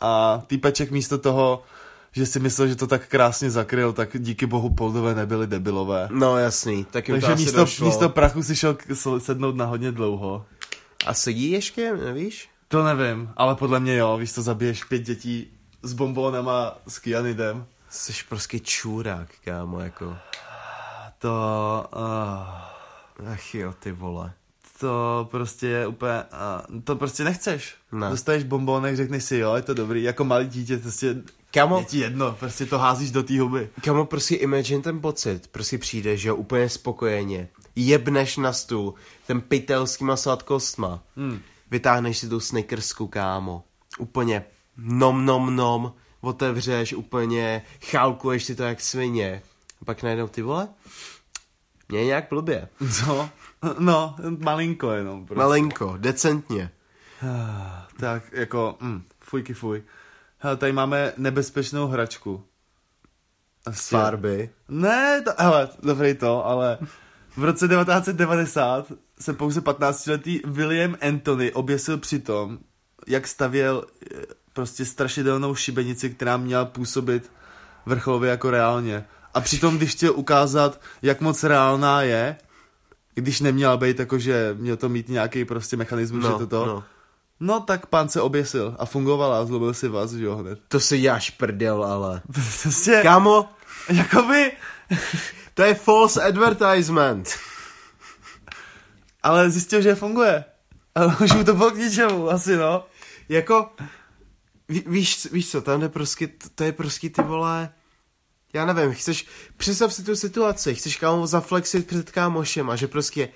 A 0.00 0.42
týpeček 0.46 0.90
místo 0.90 1.18
toho, 1.18 1.62
že 2.12 2.26
si 2.26 2.40
myslel, 2.40 2.68
že 2.68 2.76
to 2.76 2.86
tak 2.86 3.08
krásně 3.08 3.50
zakryl, 3.50 3.92
tak 3.92 4.08
díky 4.18 4.46
bohu 4.46 4.74
Poldové 4.74 5.14
nebyly 5.14 5.46
debilové. 5.46 6.08
No 6.10 6.38
jasný, 6.38 6.84
tak 6.84 7.08
jim 7.08 7.20
Takže 7.20 7.34
to 7.34 7.36
místo, 7.36 7.56
došlo. 7.56 7.86
místo 7.86 8.08
prachu 8.08 8.42
si 8.42 8.56
šel 8.56 8.76
sednout 9.18 9.56
na 9.56 9.64
hodně 9.64 9.92
dlouho. 9.92 10.46
A 11.06 11.14
sedí 11.14 11.50
ještě, 11.50 11.96
nevíš? 11.96 12.48
To 12.68 12.82
nevím, 12.82 13.30
ale 13.36 13.54
podle 13.54 13.80
mě 13.80 13.96
jo, 13.96 14.16
víš 14.16 14.32
to 14.32 14.42
zabiješ 14.42 14.84
pět 14.84 14.98
dětí 14.98 15.50
s 15.82 15.92
bombónama, 15.92 16.78
s 16.88 16.98
kyanidem. 16.98 17.66
Jsi 17.88 18.12
prostě 18.28 18.60
čůrák, 18.60 19.28
kámo, 19.44 19.80
jako. 19.80 20.16
To... 21.18 21.86
Uh... 21.96 23.28
Ach 23.32 23.54
jo, 23.54 23.74
ty 23.78 23.92
vole. 23.92 24.32
To 24.80 25.28
prostě 25.30 25.66
je 25.66 25.86
úplně... 25.86 26.24
Uh, 26.70 26.80
to 26.80 26.96
prostě 26.96 27.24
nechceš. 27.24 27.74
Ne. 27.92 28.10
Dostaneš 28.10 28.44
bombónek, 28.44 28.96
řekneš 28.96 29.24
si 29.24 29.36
jo, 29.36 29.54
je 29.54 29.62
to 29.62 29.74
dobrý. 29.74 30.02
Jako 30.02 30.24
malý 30.24 30.46
dítě, 30.46 30.78
prostě... 30.78 31.16
Kamo, 31.54 31.78
je 31.78 31.84
ti 31.84 31.98
jedno, 31.98 32.32
prostě 32.32 32.66
to 32.66 32.78
házíš 32.78 33.10
do 33.10 33.22
té 33.22 33.40
huby. 33.40 33.70
Kamo, 33.84 34.04
prostě 34.04 34.34
imagine 34.34 34.82
ten 34.82 35.00
pocit, 35.00 35.48
prostě 35.48 35.78
přijdeš, 35.78 36.20
že 36.20 36.28
jo, 36.28 36.36
úplně 36.36 36.68
spokojeně. 36.68 37.48
Jebneš 37.76 38.36
na 38.36 38.52
stůl, 38.52 38.94
ten 39.26 39.40
pytel 39.40 39.86
s 39.86 39.96
těma 39.96 40.16
sladkostma. 40.16 41.02
Hmm. 41.16 41.40
Vytáhneš 41.70 42.18
si 42.18 42.28
tu 42.28 42.40
snickersku, 42.40 43.06
kámo. 43.06 43.64
Úplně 43.98 44.44
nom, 44.76 45.24
nom, 45.24 45.56
nom. 45.56 45.92
Otevřeš 46.20 46.92
úplně, 46.92 47.62
chálkuješ 47.90 48.44
si 48.44 48.54
to 48.54 48.62
jak 48.62 48.80
svině. 48.80 49.42
A 49.80 49.84
pak 49.84 50.02
najednou 50.02 50.28
ty 50.28 50.42
vole, 50.42 50.68
mě 51.88 51.98
je 51.98 52.04
nějak 52.04 52.26
blbě. 52.30 52.68
Co? 52.98 53.28
No, 53.78 54.16
malinko 54.38 54.90
jenom. 54.90 55.26
Prostě. 55.26 55.38
Malinko, 55.38 55.94
decentně. 55.98 56.70
tak, 58.00 58.22
jako, 58.32 58.76
mm, 58.80 59.02
fujky 59.20 59.54
fuj. 59.54 59.82
Hele, 60.44 60.56
tady 60.56 60.72
máme 60.72 61.12
nebezpečnou 61.16 61.86
hračku. 61.86 62.44
Asi. 63.66 63.94
Farby. 63.94 64.50
Ne, 64.68 65.22
to, 65.24 65.30
hele, 65.38 65.68
dobrý 65.82 66.14
to, 66.14 66.46
ale 66.46 66.78
v 67.36 67.44
roce 67.44 67.68
1990 67.68 68.92
se 69.20 69.32
pouze 69.32 69.60
15-letý 69.60 70.40
William 70.44 70.96
Anthony 71.08 71.52
oběsil 71.52 71.98
při 71.98 72.18
tom, 72.18 72.58
jak 73.06 73.28
stavěl 73.28 73.84
eh, 74.14 74.20
prostě 74.52 74.84
strašidelnou 74.84 75.54
šibenici, 75.54 76.10
která 76.10 76.36
měla 76.36 76.64
působit 76.64 77.30
vrcholově 77.86 78.30
jako 78.30 78.50
reálně. 78.50 79.04
A 79.34 79.40
přitom, 79.40 79.76
když 79.76 79.92
chtěl 79.92 80.12
ukázat, 80.12 80.80
jak 81.02 81.20
moc 81.20 81.44
reálná 81.44 82.02
je, 82.02 82.36
když 83.14 83.40
neměla 83.40 83.76
být 83.76 83.98
jakože 83.98 84.54
měl 84.58 84.76
to 84.76 84.88
mít 84.88 85.08
nějaký 85.08 85.44
prostě 85.44 85.76
mechanismus, 85.76 86.24
no, 86.24 86.30
že 86.30 86.38
to 86.38 86.46
to, 86.46 86.66
no. 86.66 86.84
No 87.42 87.60
tak 87.60 87.86
pán 87.86 88.08
se 88.08 88.20
oběsil 88.20 88.76
a 88.78 88.86
fungovala 88.86 89.40
a 89.40 89.44
zlobil 89.44 89.74
si 89.74 89.88
vás, 89.88 90.12
že 90.12 90.24
jo, 90.24 90.36
hned. 90.36 90.58
To 90.68 90.80
si 90.80 90.98
děláš 90.98 91.30
prdel, 91.30 91.84
ale. 91.84 92.22
Prostě, 92.62 93.00
Kámo, 93.02 93.48
jakoby, 93.88 94.52
to 95.54 95.62
je 95.62 95.74
false 95.74 96.22
advertisement. 96.22 97.28
ale 99.22 99.50
zjistil, 99.50 99.82
že 99.82 99.94
funguje. 99.94 100.44
Ale 100.94 101.16
už 101.24 101.32
mu 101.32 101.44
to 101.44 101.54
bylo 101.54 101.70
k 101.70 101.76
ničemu, 101.76 102.30
asi 102.30 102.56
no. 102.56 102.84
Jako, 103.28 103.70
ví, 104.68 104.84
víš, 104.86 105.28
víš 105.32 105.50
co, 105.50 105.62
tam 105.62 105.82
je 105.82 105.88
prostě, 105.88 106.28
to 106.54 106.64
je 106.64 106.72
prostě 106.72 107.10
ty 107.10 107.22
vole, 107.22 107.72
já 108.52 108.66
nevím, 108.66 108.94
chceš, 108.94 109.26
představ 109.56 109.94
si 109.94 110.04
tu 110.04 110.16
situaci, 110.16 110.74
chceš 110.74 110.96
kámo 110.96 111.26
zaflexit 111.26 111.86
před 111.86 112.10
kámošem 112.10 112.70
a 112.70 112.76
že 112.76 112.88
prostě 112.88 113.28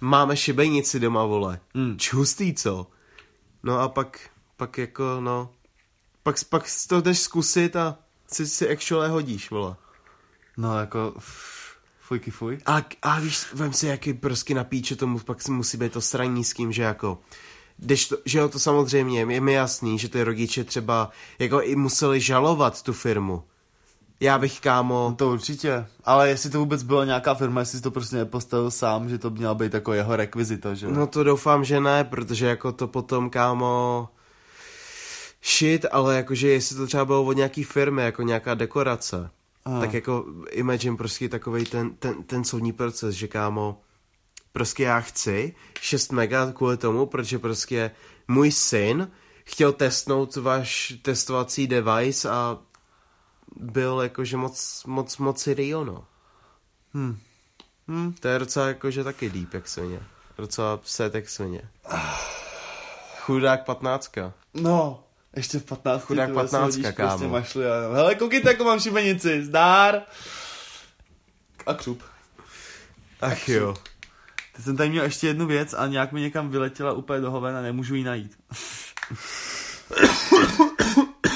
máme 0.00 0.36
šibenici 0.36 1.00
doma, 1.00 1.24
vole. 1.24 1.60
Hmm. 1.74 1.98
Čustý, 1.98 2.54
co? 2.54 2.86
No 3.62 3.78
a 3.78 3.88
pak, 3.88 4.30
pak 4.56 4.78
jako, 4.78 5.20
no, 5.20 5.50
pak, 6.22 6.36
pak 6.48 6.64
to 6.88 7.00
jdeš 7.00 7.18
zkusit 7.18 7.76
a 7.76 7.98
si, 8.32 8.46
si 8.46 8.70
actually 8.70 9.08
hodíš, 9.08 9.50
vole. 9.50 9.76
No 10.56 10.78
jako, 10.78 11.14
fujky 12.00 12.30
fuj. 12.30 12.58
A, 12.66 12.84
a 13.02 13.20
víš, 13.20 13.46
vem 13.52 13.72
si, 13.72 13.86
jaký 13.86 14.14
prostě 14.14 14.54
na 14.54 14.64
píče 14.64 14.96
tomu 14.96 15.18
pak 15.18 15.48
musí 15.48 15.76
být 15.76 15.92
to 15.92 16.00
sraní 16.00 16.44
s 16.44 16.52
kým, 16.52 16.72
že 16.72 16.82
jako, 16.82 17.18
když 17.76 18.08
to, 18.08 18.16
že 18.24 18.38
jo, 18.38 18.48
to 18.48 18.58
samozřejmě, 18.58 19.20
je 19.20 19.40
mi 19.40 19.52
jasný, 19.52 19.98
že 19.98 20.08
ty 20.08 20.22
rodiče 20.22 20.64
třeba 20.64 21.10
jako 21.38 21.62
i 21.62 21.76
museli 21.76 22.20
žalovat 22.20 22.82
tu 22.82 22.92
firmu. 22.92 23.44
Já 24.22 24.38
bych, 24.38 24.60
kámo... 24.60 25.06
No 25.10 25.16
to 25.16 25.30
určitě, 25.30 25.86
ale 26.04 26.28
jestli 26.28 26.50
to 26.50 26.58
vůbec 26.58 26.82
byla 26.82 27.04
nějaká 27.04 27.34
firma, 27.34 27.60
jestli 27.60 27.80
to 27.80 27.90
prostě 27.90 28.16
nepostavil 28.16 28.70
sám, 28.70 29.08
že 29.08 29.18
to 29.18 29.30
měla 29.30 29.54
být 29.54 29.74
jako 29.74 29.92
jeho 29.92 30.16
rekvizita, 30.16 30.74
že 30.74 30.88
No 30.88 31.06
to 31.06 31.24
doufám, 31.24 31.64
že 31.64 31.80
ne, 31.80 32.04
protože 32.04 32.46
jako 32.46 32.72
to 32.72 32.88
potom, 32.88 33.30
kámo... 33.30 34.08
Shit, 35.44 35.86
ale 35.92 36.16
jakože 36.16 36.48
jestli 36.48 36.76
to 36.76 36.86
třeba 36.86 37.04
bylo 37.04 37.24
od 37.24 37.36
nějaký 37.36 37.64
firmy, 37.64 38.02
jako 38.02 38.22
nějaká 38.22 38.54
dekorace, 38.54 39.30
Aha. 39.64 39.80
tak 39.80 39.94
jako 39.94 40.24
imagine 40.50 40.96
prostě 40.96 41.28
takový 41.28 41.64
ten, 41.64 41.90
ten, 41.90 42.22
ten 42.22 42.44
soudní 42.44 42.72
proces, 42.72 43.14
že 43.14 43.28
kámo, 43.28 43.80
prostě 44.52 44.82
já 44.82 45.00
chci 45.00 45.54
6 45.80 46.12
mega 46.12 46.52
kvůli 46.52 46.76
tomu, 46.76 47.06
protože 47.06 47.38
prostě 47.38 47.90
můj 48.28 48.52
syn 48.52 49.10
chtěl 49.44 49.72
testnout 49.72 50.36
váš 50.36 50.94
testovací 51.02 51.66
device 51.66 52.30
a 52.30 52.58
byl 53.56 54.00
jakože 54.02 54.36
moc, 54.36 54.84
moc, 54.86 55.16
moc 55.16 55.46
Rio, 55.46 55.84
no. 55.84 56.04
Hm. 56.94 57.18
Hm, 57.88 58.12
to 58.20 58.28
je 58.28 58.38
docela 58.38 58.68
jakože 58.68 59.04
taky 59.04 59.30
deep, 59.30 59.54
jak 59.54 59.68
svině. 59.68 60.00
Docela 60.38 60.80
set 60.82 61.14
jak 61.14 61.28
svině. 61.28 61.68
Chudák 63.18 63.64
patnáctka. 63.64 64.32
No, 64.54 65.04
ještě 65.36 65.58
v 65.58 65.64
15. 65.64 66.02
Chudák 66.02 66.28
ty 66.28 66.32
vole, 66.32 66.48
si 66.48 66.50
15, 66.50 66.74
hodíš 66.74 66.94
kámo. 66.94 67.08
Prostě 67.08 67.26
mašli 67.26 67.66
a, 67.66 67.94
hele, 67.94 68.14
koukejte, 68.14 68.48
jako 68.48 68.64
mám 68.64 68.80
šibenici, 68.80 69.44
zdár. 69.44 70.02
A 71.66 71.74
křup. 71.74 72.02
Ach 73.20 73.48
jo. 73.48 73.74
Teď 74.56 74.64
jsem 74.64 74.76
tady 74.76 74.90
měl 74.90 75.04
ještě 75.04 75.26
jednu 75.26 75.46
věc 75.46 75.74
a 75.74 75.86
nějak 75.86 76.12
mi 76.12 76.20
někam 76.20 76.50
vyletěla 76.50 76.92
úplně 76.92 77.20
do 77.20 77.30
hoven 77.30 77.56
a 77.56 77.62
nemůžu 77.62 77.94
ji 77.94 78.04
najít. 78.04 78.38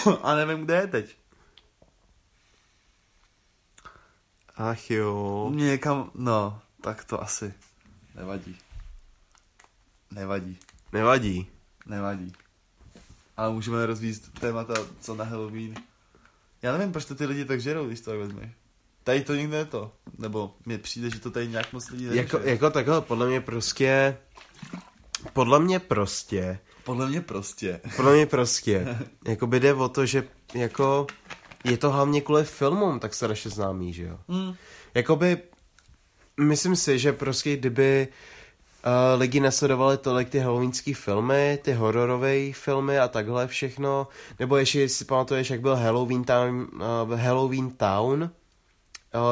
a 0.22 0.34
nevím, 0.34 0.64
kde 0.64 0.74
je 0.74 0.86
teď. 0.86 1.16
Ach 4.56 4.90
jo. 4.90 5.50
Mě 5.54 5.64
někam, 5.66 6.10
no, 6.14 6.60
tak 6.80 7.04
to 7.04 7.22
asi 7.22 7.54
nevadí. 8.14 8.56
Nevadí, 10.10 10.58
Nevadí. 10.92 11.46
nevadí. 11.86 12.32
Ale 13.36 13.52
můžeme 13.52 13.86
rozvíjet 13.86 14.28
témata, 14.40 14.74
co 15.00 15.14
na 15.14 15.24
Halloween. 15.24 15.74
Já 16.62 16.72
nevím, 16.72 16.92
proč 16.92 17.04
to 17.04 17.14
ty 17.14 17.26
lidi 17.26 17.44
tak 17.44 17.60
žerou, 17.60 17.86
když 17.86 18.00
to 18.00 18.10
tak 18.10 18.18
vezmeš. 18.20 18.50
Tady 19.04 19.22
to 19.24 19.34
nikde 19.34 19.56
je 19.56 19.64
to. 19.64 19.92
Nebo 20.18 20.54
mně 20.64 20.78
přijde, 20.78 21.10
že 21.10 21.20
to 21.20 21.30
tady 21.30 21.48
nějak 21.48 21.72
moc 21.72 21.90
lidí 21.90 22.04
nežere. 22.04 22.22
Jako, 22.22 22.38
jako 22.38 22.70
takhle, 22.70 23.00
podle 23.00 23.26
mě 23.28 23.40
prostě... 23.40 24.16
Podle 25.32 25.60
mě 25.60 25.78
prostě... 25.80 26.58
Podle 26.84 27.08
mě 27.08 27.20
prostě. 27.20 27.80
Podle 27.96 28.14
mě 28.14 28.26
prostě. 28.26 28.98
jako 29.24 29.46
by 29.46 29.60
jde 29.60 29.74
o 29.74 29.88
to, 29.88 30.06
že 30.06 30.28
jako... 30.54 31.06
Je 31.70 31.76
to 31.76 31.90
hlavně 31.90 32.20
kvůli 32.20 32.44
filmům 32.44 32.98
tak 33.00 33.14
strašně 33.14 33.50
známý, 33.50 33.92
že 33.92 34.02
jo? 34.02 34.18
Hmm. 34.28 34.54
Jakoby... 34.94 35.38
Myslím 36.40 36.76
si, 36.76 36.98
že 36.98 37.12
prostě 37.12 37.56
kdyby 37.56 38.08
uh, 38.86 39.20
lidi 39.20 39.40
nesledovali 39.40 39.98
tolik 39.98 40.28
ty 40.28 40.38
halloweenský 40.38 40.94
filmy, 40.94 41.58
ty 41.62 41.72
hororové 41.72 42.52
filmy 42.52 42.98
a 42.98 43.08
takhle 43.08 43.46
všechno, 43.46 44.08
nebo 44.38 44.56
ještě 44.56 44.88
si 44.88 45.04
pamatuješ, 45.04 45.50
jak 45.50 45.60
byl 45.60 45.76
Halloween 45.76 46.24
Town, 46.24 46.68
uh, 47.08 47.20
Halloween 47.20 47.70
Town, 47.70 48.22
uh, 48.22 48.30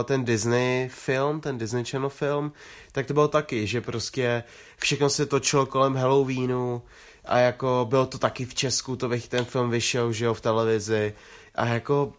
ten 0.05 0.24
Disney 0.24 0.89
film, 0.89 1.41
ten 1.41 1.59
Disney 1.59 1.85
Channel 1.85 2.11
film, 2.11 2.53
tak 2.93 3.07
to 3.07 3.14
bylo 3.14 3.28
taky, 3.28 3.66
že 3.66 3.80
prostě 3.80 4.45
všechno 4.76 5.11
se 5.11 5.26
točilo 5.26 5.66
kolem 5.66 5.97
Halloweenu 5.97 6.82
a 7.24 7.39
jako 7.39 7.87
bylo 7.89 8.07
to 8.07 8.18
taky 8.18 8.45
v 8.45 8.55
Česku, 8.55 8.97
to 8.97 9.09
vych- 9.09 9.28
ten 9.28 9.45
film 9.45 9.70
vyšel, 9.70 10.12
že 10.12 10.24
jo, 10.24 10.35
v 10.35 10.41
televizi 10.41 11.14
a 11.55 11.66
jako 11.66 12.12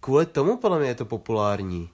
kvůli 0.00 0.26
tomu 0.26 0.56
podle 0.56 0.78
mě 0.78 0.88
je 0.88 0.94
to 0.94 1.04
populární. 1.04 1.90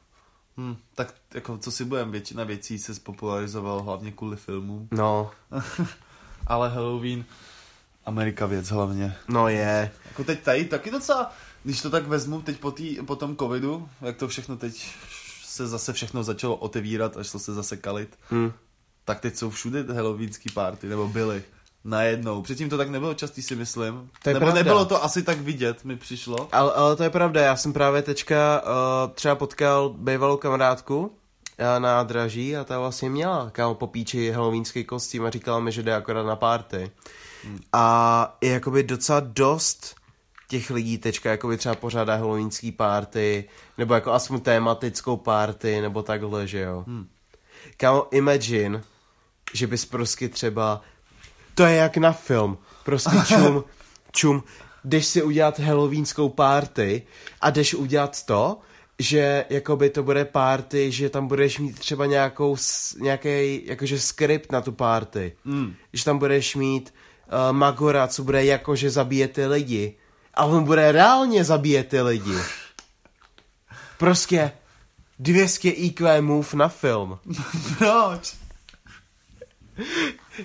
Hmm. 0.56 0.76
Tak 0.94 1.14
jako 1.34 1.58
co 1.58 1.70
si 1.70 1.84
budem, 1.84 2.10
většina 2.10 2.44
věcí 2.44 2.78
se 2.78 2.94
spopularizovala 2.94 3.82
hlavně 3.82 4.12
kvůli 4.12 4.36
filmům. 4.36 4.88
No, 4.90 5.30
Ale 6.46 6.68
Halloween, 6.70 7.24
Amerika 8.06 8.46
věc 8.46 8.68
hlavně. 8.68 9.16
no 9.28 9.48
je. 9.48 9.90
Jako 10.08 10.24
teď 10.24 10.42
tady 10.42 10.64
taky 10.64 10.90
docela, 10.90 11.32
když 11.64 11.82
to 11.82 11.90
tak 11.90 12.06
vezmu 12.06 12.42
teď 12.42 12.58
po, 12.60 12.70
tý, 12.70 12.96
po 13.06 13.16
tom 13.16 13.36
covidu, 13.36 13.88
jak 14.00 14.16
to 14.16 14.28
všechno 14.28 14.56
teď 14.56 14.94
se 15.44 15.66
zase 15.66 15.92
všechno 15.92 16.22
začalo 16.24 16.56
otevírat, 16.56 17.16
až 17.16 17.30
to 17.32 17.38
se 17.38 17.54
zase 17.54 17.76
kalit, 17.76 18.18
Hm. 18.30 18.52
tak 19.04 19.20
teď 19.20 19.36
jsou 19.36 19.50
všude 19.50 19.82
halloweenský 19.94 20.50
party, 20.54 20.88
nebo 20.88 21.08
byly. 21.08 21.42
Najednou. 21.84 22.42
Předtím 22.42 22.68
to 22.68 22.76
tak 22.76 22.88
nebylo 22.88 23.14
častý, 23.14 23.42
si 23.42 23.56
myslím. 23.56 24.10
To 24.22 24.30
je 24.30 24.34
nebo 24.34 24.46
pravda. 24.46 24.62
nebylo 24.62 24.84
to 24.84 25.04
asi 25.04 25.22
tak 25.22 25.38
vidět, 25.38 25.84
mi 25.84 25.96
přišlo. 25.96 26.48
Ale, 26.52 26.72
ale 26.72 26.96
to 26.96 27.02
je 27.02 27.10
pravda, 27.10 27.40
já 27.40 27.56
jsem 27.56 27.72
právě 27.72 28.02
teďka 28.02 28.62
uh, 28.62 29.12
třeba 29.14 29.34
potkal 29.34 29.88
bývalou 29.88 30.36
kamarádku 30.36 30.98
uh, 30.98 31.08
na 31.78 32.02
draží 32.02 32.56
a 32.56 32.64
ta 32.64 32.78
vlastně 32.78 33.10
měla 33.10 33.50
kámo 33.50 33.74
po 33.74 33.86
píči 33.86 34.30
halloweenský 34.30 34.84
kostým 34.84 35.24
a 35.24 35.30
říkala 35.30 35.60
mi, 35.60 35.72
že 35.72 35.82
jde 35.82 35.94
akorát 35.94 36.22
na 36.22 36.36
party. 36.36 36.90
A 37.72 38.36
je 38.40 38.52
jakoby 38.52 38.82
docela 38.82 39.20
dost 39.20 39.94
těch 40.48 40.70
lidí 40.70 40.98
teďka 40.98 41.30
jakoby 41.30 41.56
třeba 41.56 41.74
pořádá 41.74 42.16
halloweenský 42.16 42.72
party, 42.72 43.48
nebo 43.78 43.94
jako 43.94 44.12
aspoň 44.12 44.40
tématickou 44.40 45.16
party, 45.16 45.80
nebo 45.80 46.02
takhle, 46.02 46.46
že 46.46 46.60
jo. 46.60 46.84
Hmm. 46.86 47.08
Kámo, 47.76 48.06
imagine, 48.10 48.82
že 49.54 49.66
bys 49.66 49.84
prostě 49.84 50.28
třeba, 50.28 50.80
to 51.54 51.64
je 51.64 51.76
jak 51.76 51.96
na 51.96 52.12
film, 52.12 52.58
prostě 52.84 53.16
čum, 53.26 53.64
čum, 54.12 54.42
jdeš 54.84 55.06
si 55.06 55.22
udělat 55.22 55.58
halloweenskou 55.58 56.28
party 56.28 57.02
a 57.40 57.50
jdeš 57.50 57.74
udělat 57.74 58.26
to, 58.26 58.58
že 58.98 59.44
jakoby 59.50 59.90
to 59.90 60.02
bude 60.02 60.24
party, 60.24 60.92
že 60.92 61.10
tam 61.10 61.26
budeš 61.26 61.58
mít 61.58 61.78
třeba 61.78 62.06
nějakou, 62.06 62.56
nějaký 63.00 63.66
jakože 63.66 64.00
skript 64.00 64.52
na 64.52 64.60
tu 64.60 64.72
party. 64.72 65.32
Mm. 65.44 65.74
Že 65.92 66.04
tam 66.04 66.18
budeš 66.18 66.56
mít 66.56 66.94
uh, 67.26 67.56
Magora, 67.56 68.06
co 68.06 68.24
bude 68.24 68.44
jakože 68.44 68.90
zabíjet 68.90 69.32
ty 69.32 69.46
lidi. 69.46 69.96
A 70.34 70.44
on 70.44 70.64
bude 70.64 70.92
reálně 70.92 71.44
zabíjet 71.44 71.88
ty 71.88 72.00
lidi. 72.00 72.36
Prostě 73.98 74.52
200 75.18 75.68
IQ 75.70 76.20
move 76.20 76.48
na 76.54 76.68
film. 76.68 77.18
Proč? 77.78 78.34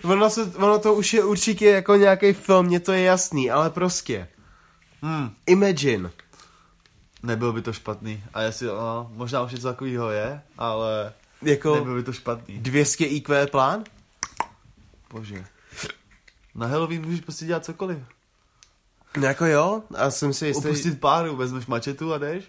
Ono, 0.04 0.30
se, 0.30 0.42
ono 0.56 0.80
to 0.80 0.94
už 0.94 1.14
je 1.14 1.24
určitě 1.24 1.66
jako 1.70 1.96
nějaký 1.96 2.34
film, 2.34 2.66
mně 2.66 2.80
to 2.80 2.92
je 2.92 3.02
jasný, 3.02 3.52
ale 3.52 3.70
prostě. 3.70 4.28
Hmm. 5.02 5.32
Imagine. 5.46 6.12
Nebyl 7.24 7.54
by 7.54 7.62
to 7.62 7.74
špatný. 7.74 8.24
A 8.34 8.42
jestli, 8.42 8.68
no, 8.68 9.12
možná 9.14 9.42
už 9.42 9.52
něco 9.52 9.68
takového 9.68 10.10
je, 10.10 10.42
ale 10.58 11.14
Jako 11.42 11.76
nebyl 11.76 11.96
by 11.96 12.04
to 12.04 12.14
špatný. 12.14 12.58
200 12.60 13.06
IQ 13.06 13.48
plán? 13.48 13.84
Bože. 15.14 15.46
Na 16.56 16.68
Halloween 16.68 17.06
můžeš 17.06 17.22
prostě 17.22 17.46
dělat 17.46 17.66
cokoliv. 17.66 17.98
No 19.18 19.28
Jako 19.28 19.46
jo, 19.46 19.84
a 19.98 20.12
jsem 20.12 20.34
si 20.34 20.48
jistý. 20.48 20.68
Opustit 20.68 21.00
páru, 21.00 21.36
vezmeš 21.36 21.66
mačetu 21.66 22.14
a 22.14 22.18
jdeš. 22.18 22.44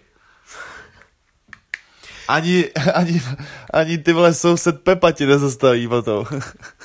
Ani, 2.31 2.71
ani, 2.93 3.21
ani 3.73 3.97
ty 3.97 4.13
vole 4.13 4.33
soused 4.33 4.81
Pepa 4.83 5.11
ti 5.11 5.25
nezastaví 5.25 5.87
potom. 5.87 6.25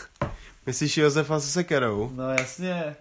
Myslíš 0.66 0.96
Josefa 0.96 1.40
se 1.40 1.46
sekerou? 1.46 2.10
No 2.14 2.30
jasně. 2.30 2.96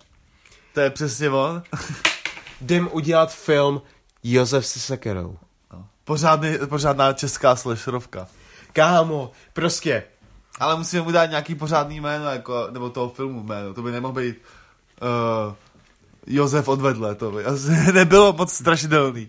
To 0.73 0.79
je 0.79 0.89
přesně 0.89 1.29
on. 1.29 1.63
Jdem 2.61 2.89
udělat 2.91 3.33
film 3.33 3.81
Josef 4.23 4.65
se 4.65 4.79
sekerou. 4.79 5.37
No. 5.73 5.87
Pořádný, 6.03 6.57
pořádná 6.69 7.13
česká 7.13 7.55
slasherovka. 7.55 8.27
Kámo, 8.73 9.31
prostě. 9.53 10.03
Ale 10.59 10.77
musíme 10.77 11.01
mu 11.01 11.11
dát 11.11 11.25
nějaký 11.25 11.55
pořádný 11.55 11.99
jméno, 11.99 12.25
jako, 12.25 12.67
nebo 12.71 12.89
toho 12.89 13.09
filmu 13.09 13.43
jméno. 13.43 13.73
To 13.73 13.81
by 13.81 13.91
nemohl 13.91 14.13
být 14.13 14.35
uh, 15.01 15.53
Josef 16.27 16.67
odvedle, 16.67 17.15
to 17.15 17.31
by 17.31 17.45
asi 17.45 17.93
nebylo 17.93 18.33
moc 18.33 18.53
strašidelný. 18.53 19.27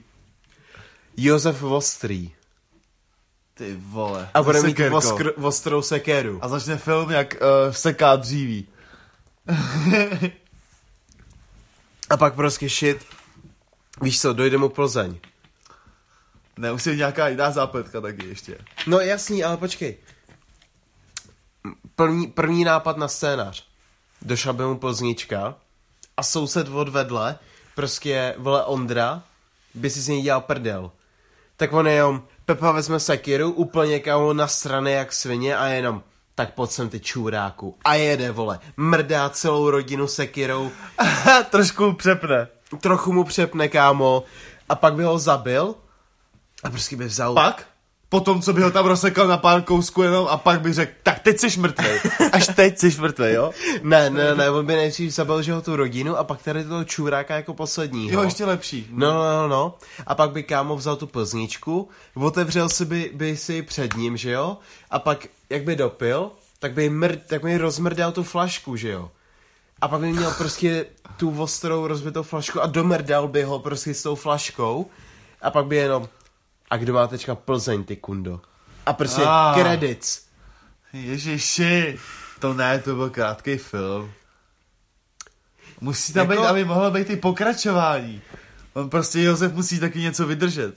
Josef 1.17 1.63
Vostrý. 1.63 2.36
Ty 3.57 3.77
vole. 3.81 4.29
A 4.35 4.43
bude 4.43 4.63
mít 4.63 4.69
sekerkou. 4.69 4.95
voskr, 4.95 5.33
vostrou 5.37 5.83
sekeru. 5.83 6.39
A 6.43 6.49
začne 6.49 6.77
film, 6.77 7.11
jak 7.11 7.35
uh, 7.35 7.73
seká 7.73 8.17
dříví. 8.17 8.69
A 12.11 12.17
pak 12.17 12.35
prostě 12.35 12.69
shit. 12.69 13.07
Víš 14.03 14.21
co, 14.21 14.33
dojde 14.33 14.59
mu 14.59 14.69
Plzeň. 14.69 15.19
Ne, 16.59 16.73
už 16.73 16.87
je 16.87 16.97
nějaká 16.97 17.29
jiná 17.29 17.51
zápletka 17.51 18.01
taky 18.01 18.27
ještě. 18.27 18.59
No 18.87 19.01
jasný, 19.01 19.45
ale 19.45 19.57
počkej. 19.57 19.97
První, 21.95 22.27
první 22.27 22.65
nápad 22.65 22.97
na 22.97 23.09
scénář. 23.09 23.67
Došla 24.23 24.53
by 24.53 24.63
mu 24.63 24.79
Plznička 24.79 25.55
a 26.17 26.23
soused 26.23 26.69
od 26.69 26.89
vedle, 26.89 27.39
prostě 27.75 28.35
vole 28.39 28.65
Ondra, 28.65 29.23
by 29.75 29.91
si 29.91 30.01
z 30.01 30.09
něj 30.09 30.23
dělal 30.23 30.41
prdel. 30.41 30.91
Tak 31.57 31.73
on 31.73 31.89
jenom, 31.89 32.27
Pepa 32.47 32.73
vezme 32.73 33.01
sekiru, 33.01 33.51
úplně 33.53 34.01
kámo 34.01 34.33
na 34.33 34.47
strany 34.49 34.93
jak 34.93 35.13
svině 35.13 35.57
a 35.57 35.67
jenom, 35.67 36.03
tak 36.35 36.55
pojď 36.55 36.71
sem 36.71 36.89
ty 36.89 37.01
čůráku. 37.01 37.77
A 37.85 37.95
jede, 37.95 38.31
vole, 38.33 38.59
mrdá 38.77 39.31
celou 39.31 39.71
rodinu 39.71 40.07
sekirou, 40.09 40.71
Trošku 41.51 41.93
přepne. 41.93 42.49
trochu 42.81 43.13
mu 43.13 43.25
přepne, 43.25 43.69
kámo, 43.69 44.25
a 44.69 44.75
pak 44.75 44.95
by 44.95 45.05
ho 45.05 45.19
zabil 45.19 45.75
a 46.65 46.71
prostě 46.71 46.97
by 46.97 47.05
vzal... 47.05 47.35
Pak? 47.35 47.67
Potom, 48.09 48.43
co 48.43 48.53
by 48.53 48.63
ho 48.63 48.71
tam 48.71 48.87
rozsekal 48.87 49.27
na 49.29 49.37
pár 49.37 49.63
kousků 49.63 50.03
jenom 50.03 50.27
a 50.31 50.37
pak 50.37 50.61
bych 50.61 50.75
řekl, 50.75 50.93
tak 51.03 51.19
teď 51.19 51.41
jsi 51.41 51.61
mrtvej. 51.61 52.01
Až 52.33 52.47
teď 52.47 52.79
jsi 52.79 53.01
mrtvej, 53.01 53.35
jo? 53.35 53.51
Ne, 53.83 54.11
ne, 54.11 54.35
ne, 54.35 54.51
on 54.51 54.67
by 54.67 54.77
nejdřív 54.77 55.15
zabil, 55.15 55.43
že 55.43 55.53
ho 55.53 55.63
tu 55.63 55.77
rodinu 55.77 56.17
a 56.17 56.25
pak 56.25 56.43
tady 56.43 56.65
toho 56.65 56.85
čůráka 56.85 57.37
jako 57.37 57.55
posledního. 57.55 58.15
Jo, 58.15 58.25
ještě 58.25 58.45
lepší. 58.45 58.87
No, 58.91 59.15
no, 59.15 59.23
no, 59.23 59.49
no. 59.49 59.75
A 60.07 60.15
pak 60.15 60.31
by 60.31 60.43
kámo 60.43 60.77
vzal 60.77 60.97
tu 60.97 61.07
plzničku, 61.07 61.89
otevřel 62.15 62.69
si 62.69 62.85
by, 62.85 63.11
by 63.15 63.37
si 63.37 63.63
před 63.63 63.97
ním, 63.97 64.17
že 64.17 64.31
jo? 64.31 64.57
A 64.91 64.99
pak, 64.99 65.27
jak 65.51 65.63
by 65.63 65.77
dopil, 65.77 66.31
tak 66.59 66.73
by, 66.73 66.91
mrd, 66.91 67.21
tak 67.27 67.43
by 67.43 67.59
rozmrdal 67.59 68.13
tu 68.13 68.23
flašku, 68.23 68.77
že 68.77 68.89
jo? 68.89 69.11
a 69.81 69.89
pak 69.89 70.01
by 70.01 70.13
měl 70.13 70.35
prostě 70.39 70.87
tu 71.17 71.43
ostrou 71.43 71.87
rozbitou 71.87 72.23
flašku 72.23 72.63
a 72.63 72.67
domrdal 72.67 73.29
by 73.29 73.43
ho 73.43 73.59
prostě 73.59 73.95
s 73.95 74.03
tou 74.03 74.15
flaškou 74.15 74.87
a 75.43 75.51
pak 75.51 75.67
by 75.67 75.77
jenom 75.77 76.09
a 76.71 76.77
kdo 76.77 76.93
má 76.93 77.07
teďka 77.07 77.35
Plzeň, 77.35 77.85
ty 77.85 77.97
kundo? 77.97 78.41
A 78.87 78.93
prostě 78.93 79.23
Ah. 79.27 79.55
credits. 79.61 80.23
Ježiši, 80.93 81.99
to 82.41 82.55
ne, 82.55 82.79
to 82.79 82.95
byl 82.95 83.11
krátký 83.11 83.57
film. 83.57 84.11
Musí 85.81 86.13
tam 86.13 86.31
Jako- 86.31 86.43
být, 86.43 86.49
aby 86.49 86.65
mohlo 86.65 86.91
být 86.91 87.11
i 87.11 87.17
pokračování. 87.17 88.23
On 88.75 88.91
prostě 88.91 89.21
Josef 89.23 89.53
musí 89.53 89.81
taky 89.81 90.01
něco 90.01 90.27
vydržet. 90.27 90.75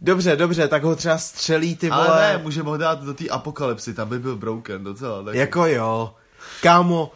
Dobře, 0.00 0.36
dobře, 0.36 0.68
tak 0.68 0.82
ho 0.82 0.96
třeba 0.96 1.18
střelí 1.18 1.76
ty 1.76 1.90
vole. 1.90 2.08
Ale 2.08 2.32
ne, 2.32 2.38
můžeme 2.42 2.68
ho 2.70 2.76
dát 2.76 3.02
do 3.04 3.14
té 3.14 3.28
apokalypsy, 3.28 3.94
tam 3.94 4.08
by 4.08 4.18
byl 4.18 4.36
broken 4.36 4.84
docela. 4.84 5.22
Tak... 5.22 5.34
Jako 5.34 5.66
jo. 5.66 6.14
Kámo, 6.62 7.12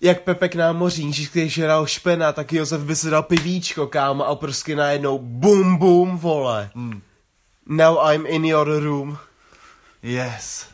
jak 0.00 0.22
Pepek 0.22 0.54
námoří, 0.54 1.04
když 1.32 1.54
žral 1.54 1.86
špena, 1.86 2.32
tak 2.32 2.52
Josef 2.52 2.80
by 2.80 2.96
si 2.96 3.10
dal 3.10 3.22
pivíčko, 3.22 3.86
kámo, 3.86 4.26
a 4.26 4.34
prostě 4.36 4.76
najednou 4.76 5.18
bum 5.18 5.76
bum, 5.76 6.18
vole. 6.18 6.70
Hmm. 6.74 7.02
Now 7.68 7.98
I'm 7.98 8.26
in 8.26 8.44
your 8.44 8.66
room. 8.66 9.18
Yes. 10.02 10.66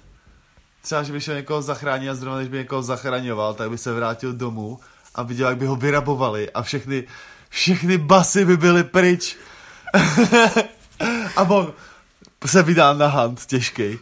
Třeba, 0.82 1.02
že 1.02 1.12
by 1.12 1.20
šel 1.20 1.34
někoho 1.34 1.62
zachránit 1.62 2.08
a 2.08 2.14
zrovna, 2.14 2.38
když 2.38 2.48
by 2.48 2.56
někoho 2.56 2.82
zachraňoval, 2.82 3.54
tak 3.54 3.70
by 3.70 3.78
se 3.78 3.92
vrátil 3.92 4.32
domů 4.32 4.80
a 5.14 5.22
viděl, 5.22 5.48
jak 5.48 5.58
by 5.58 5.66
ho 5.66 5.76
vyrabovali 5.76 6.50
a 6.50 6.62
všechny, 6.62 7.06
všechny 7.48 7.98
basy 7.98 8.44
by 8.44 8.56
byly 8.56 8.84
pryč. 8.84 9.36
a 11.36 11.42
on 11.42 11.72
se 12.46 12.62
vydá 12.62 12.92
na 12.92 13.06
hand 13.06 13.46
těžkej. 13.46 13.98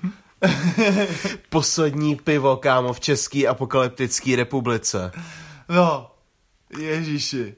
Poslední 1.49 2.17
pivo, 2.17 2.57
kámo, 2.57 2.93
v 2.93 3.01
České 3.01 3.47
apokalyptické 3.47 4.37
republice. 4.37 5.13
No, 5.69 6.11
ježiši. 6.79 7.55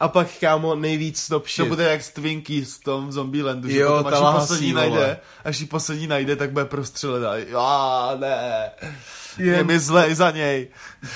A 0.00 0.08
pak, 0.08 0.26
kámo, 0.40 0.74
nejvíc 0.74 1.28
top 1.28 1.42
To 1.42 1.48
shit. 1.48 1.68
bude 1.68 1.84
jak 1.84 2.02
z 2.02 2.10
Twinkies 2.10 2.76
v 2.76 2.84
tom 2.84 3.12
Zombielandu, 3.12 3.68
že 3.68 3.78
Jo, 3.78 4.02
potom, 4.02 4.24
až 4.26 4.32
ji 4.34 4.40
poslední 4.40 4.72
vole. 4.72 4.88
najde, 4.90 5.20
až 5.44 5.60
ji 5.60 5.66
poslední 5.66 6.06
najde, 6.06 6.36
tak 6.36 6.50
bude 6.52 6.64
prostřelená. 6.64 7.36
Já 7.36 8.16
ne. 8.20 8.70
Je 9.38 9.52
Jen- 9.56 9.66
mi 9.66 9.78
zlej 9.78 10.14
za 10.14 10.30
něj. 10.30 10.68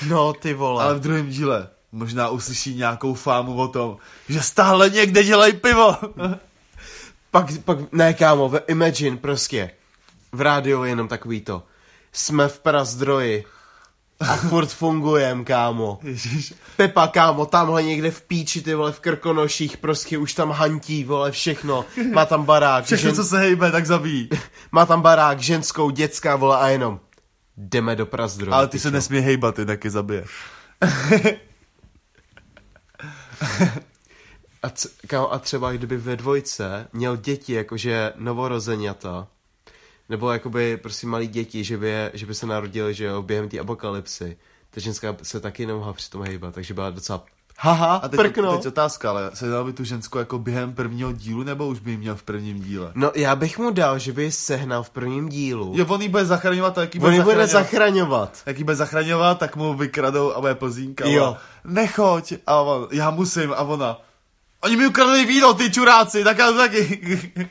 No, 0.07 0.33
ty 0.33 0.53
vole. 0.53 0.83
Ale 0.83 0.95
v 0.95 0.99
druhém 0.99 1.29
díle 1.29 1.67
možná 1.91 2.29
uslyší 2.29 2.75
nějakou 2.75 3.13
fámu 3.13 3.55
o 3.55 3.67
tom, 3.67 3.97
že 4.29 4.41
stále 4.41 4.89
někde 4.89 5.23
dělají 5.23 5.53
pivo. 5.53 5.95
Pak, 7.31 7.45
pak, 7.65 7.77
ne 7.91 8.13
kámo, 8.13 8.51
Imagine 8.67 9.17
prostě. 9.17 9.71
V 10.31 10.41
rádiu 10.41 10.83
je 10.83 10.89
jenom 10.89 11.07
takový 11.07 11.41
to. 11.41 11.63
Jsme 12.13 12.47
v 12.47 12.59
prazdroji. 12.59 13.45
A 14.19 14.35
furt 14.35 14.67
fungujem, 14.69 15.45
kámo. 15.45 15.99
Ježiš. 16.03 16.53
Pepa, 16.75 17.07
kámo, 17.07 17.45
tamhle 17.45 17.83
někde 17.83 18.11
v 18.11 18.21
píči, 18.21 18.61
ty 18.61 18.73
vole, 18.75 18.91
v 18.91 18.99
krkonoších, 18.99 19.77
prostě 19.77 20.17
už 20.17 20.33
tam 20.33 20.51
hantí, 20.51 21.03
vole, 21.03 21.31
všechno. 21.31 21.85
Má 22.13 22.25
tam 22.25 22.43
barák, 22.45 22.85
Všechno, 22.85 23.13
co 23.13 23.23
se 23.23 23.37
hejbe, 23.39 23.71
tak 23.71 23.85
zabíjí. 23.85 24.29
má 24.71 24.85
tam 24.85 25.01
barák, 25.01 25.39
ženskou, 25.39 25.89
dětská, 25.89 26.35
vole, 26.35 26.57
a 26.57 26.67
jenom 26.69 26.99
jdeme 27.57 27.95
do 27.95 28.05
prazdroje. 28.05 28.53
Ale 28.53 28.67
ty 28.67 28.79
se 28.79 28.91
nesmí 28.91 29.19
hejbat, 29.19 29.55
ty 29.55 29.65
taky 29.65 29.89
zabije. 29.89 30.25
A, 34.63 34.69
c- 34.69 34.89
kámo, 35.07 35.33
a 35.33 35.39
třeba 35.39 35.71
kdyby 35.71 35.97
ve 35.97 36.15
dvojce 36.15 36.87
měl 36.93 37.17
děti, 37.17 37.53
jakože 37.53 38.13
novorozeňata, 38.15 39.27
nebo 40.09 40.31
jakoby 40.31 40.77
prostě 40.77 41.07
malí 41.07 41.27
děti, 41.27 41.63
že 41.63 41.77
by, 41.77 41.87
je, 41.89 42.11
že 42.13 42.25
by 42.25 42.35
se 42.35 42.45
narodili, 42.45 42.93
že 42.93 43.05
jo, 43.05 43.21
během 43.21 43.49
té 43.49 43.59
apokalypsy, 43.59 44.37
ta 44.69 44.79
ženská 44.81 45.15
se 45.23 45.39
taky 45.39 45.65
nemohla 45.65 45.93
přitom 45.93 46.21
hejbat, 46.23 46.53
takže 46.53 46.73
byla 46.73 46.89
docela 46.89 47.23
haha, 47.59 47.95
A 47.95 48.07
teď, 48.07 48.19
prkno. 48.19 48.57
teď 48.57 48.67
otázka, 48.67 49.09
ale 49.09 49.31
se 49.33 49.49
dal 49.49 49.63
by 49.65 49.73
tu 49.73 49.83
ženskou 49.83 50.19
jako 50.19 50.39
během 50.39 50.73
prvního 50.73 51.11
dílu, 51.11 51.43
nebo 51.43 51.67
už 51.67 51.79
by 51.79 51.91
ji 51.91 51.97
měl 51.97 52.15
v 52.15 52.23
prvním 52.23 52.59
díle? 52.61 52.91
No 52.95 53.11
já 53.15 53.35
bych 53.35 53.57
mu 53.59 53.71
dal, 53.71 53.99
že 53.99 54.13
by 54.13 54.23
ji 54.23 54.31
sehnal 54.31 54.83
v 54.83 54.89
prvním 54.89 55.29
dílu. 55.29 55.73
Jo, 55.75 55.85
on 55.89 56.01
ji 56.01 56.09
bude 56.09 56.25
zachraňovat, 56.25 56.77
a 56.77 56.81
jaký 56.81 56.99
On 56.99 57.13
ji 57.13 57.21
bude 57.21 57.47
zachraňovat, 57.47 57.71
zachraňovat. 57.71 58.41
jak 58.45 58.57
ji 58.57 58.63
bude 58.63 58.75
zachraňovat, 58.75 59.39
tak 59.39 59.55
mu 59.55 59.73
vykradou 59.73 60.33
a 60.33 60.41
bude 60.41 60.55
plzínka. 60.55 61.07
Jo. 61.07 61.37
Nechoď. 61.63 62.33
A 62.47 62.61
on, 62.61 62.87
já 62.91 63.09
musím. 63.09 63.53
A 63.53 63.59
ona, 63.61 64.01
oni 64.67 64.75
mi 64.75 64.87
ukradli 64.87 65.25
víno, 65.25 65.53
ty 65.53 65.71
čuráci, 65.71 66.23
tak 66.23 66.37
já 66.37 66.51
to 66.51 66.57
taky. 66.57 67.01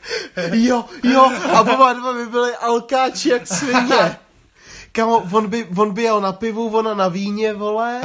Jo, 0.53 0.85
jo, 1.03 1.33
a 1.55 1.61
oba 1.61 1.93
dva 1.93 2.13
by 2.13 2.27
byli 2.27 2.57
alkáči 2.57 3.29
jak 3.29 3.47
svině. 3.47 4.19
Kamo, 4.93 5.25
on 5.33 5.49
by, 5.49 5.65
on 5.77 5.93
by 5.95 6.03
jel 6.03 6.21
na 6.21 6.33
pivu, 6.33 6.77
ona 6.77 6.95
na 6.95 7.09
víně, 7.09 7.53
vole. 7.55 8.01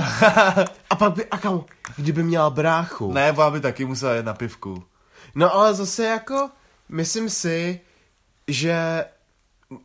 A 0.89 0.95
pak 0.95 1.14
by, 1.14 1.26
a 1.26 1.38
kamo, 1.38 1.66
kdyby 1.95 2.24
měla 2.24 2.49
bráchu. 2.49 3.12
ne, 3.14 3.32
ona 3.32 3.49
by 3.49 3.59
taky 3.62 3.86
musela 3.86 4.14
jet 4.14 4.26
na 4.26 4.34
pivku. 4.34 4.84
No 5.36 5.55
ale 5.55 5.74
zase 5.74 6.05
jako, 6.05 6.49
myslím 6.89 7.30
si, 7.30 7.80
že 8.47 9.05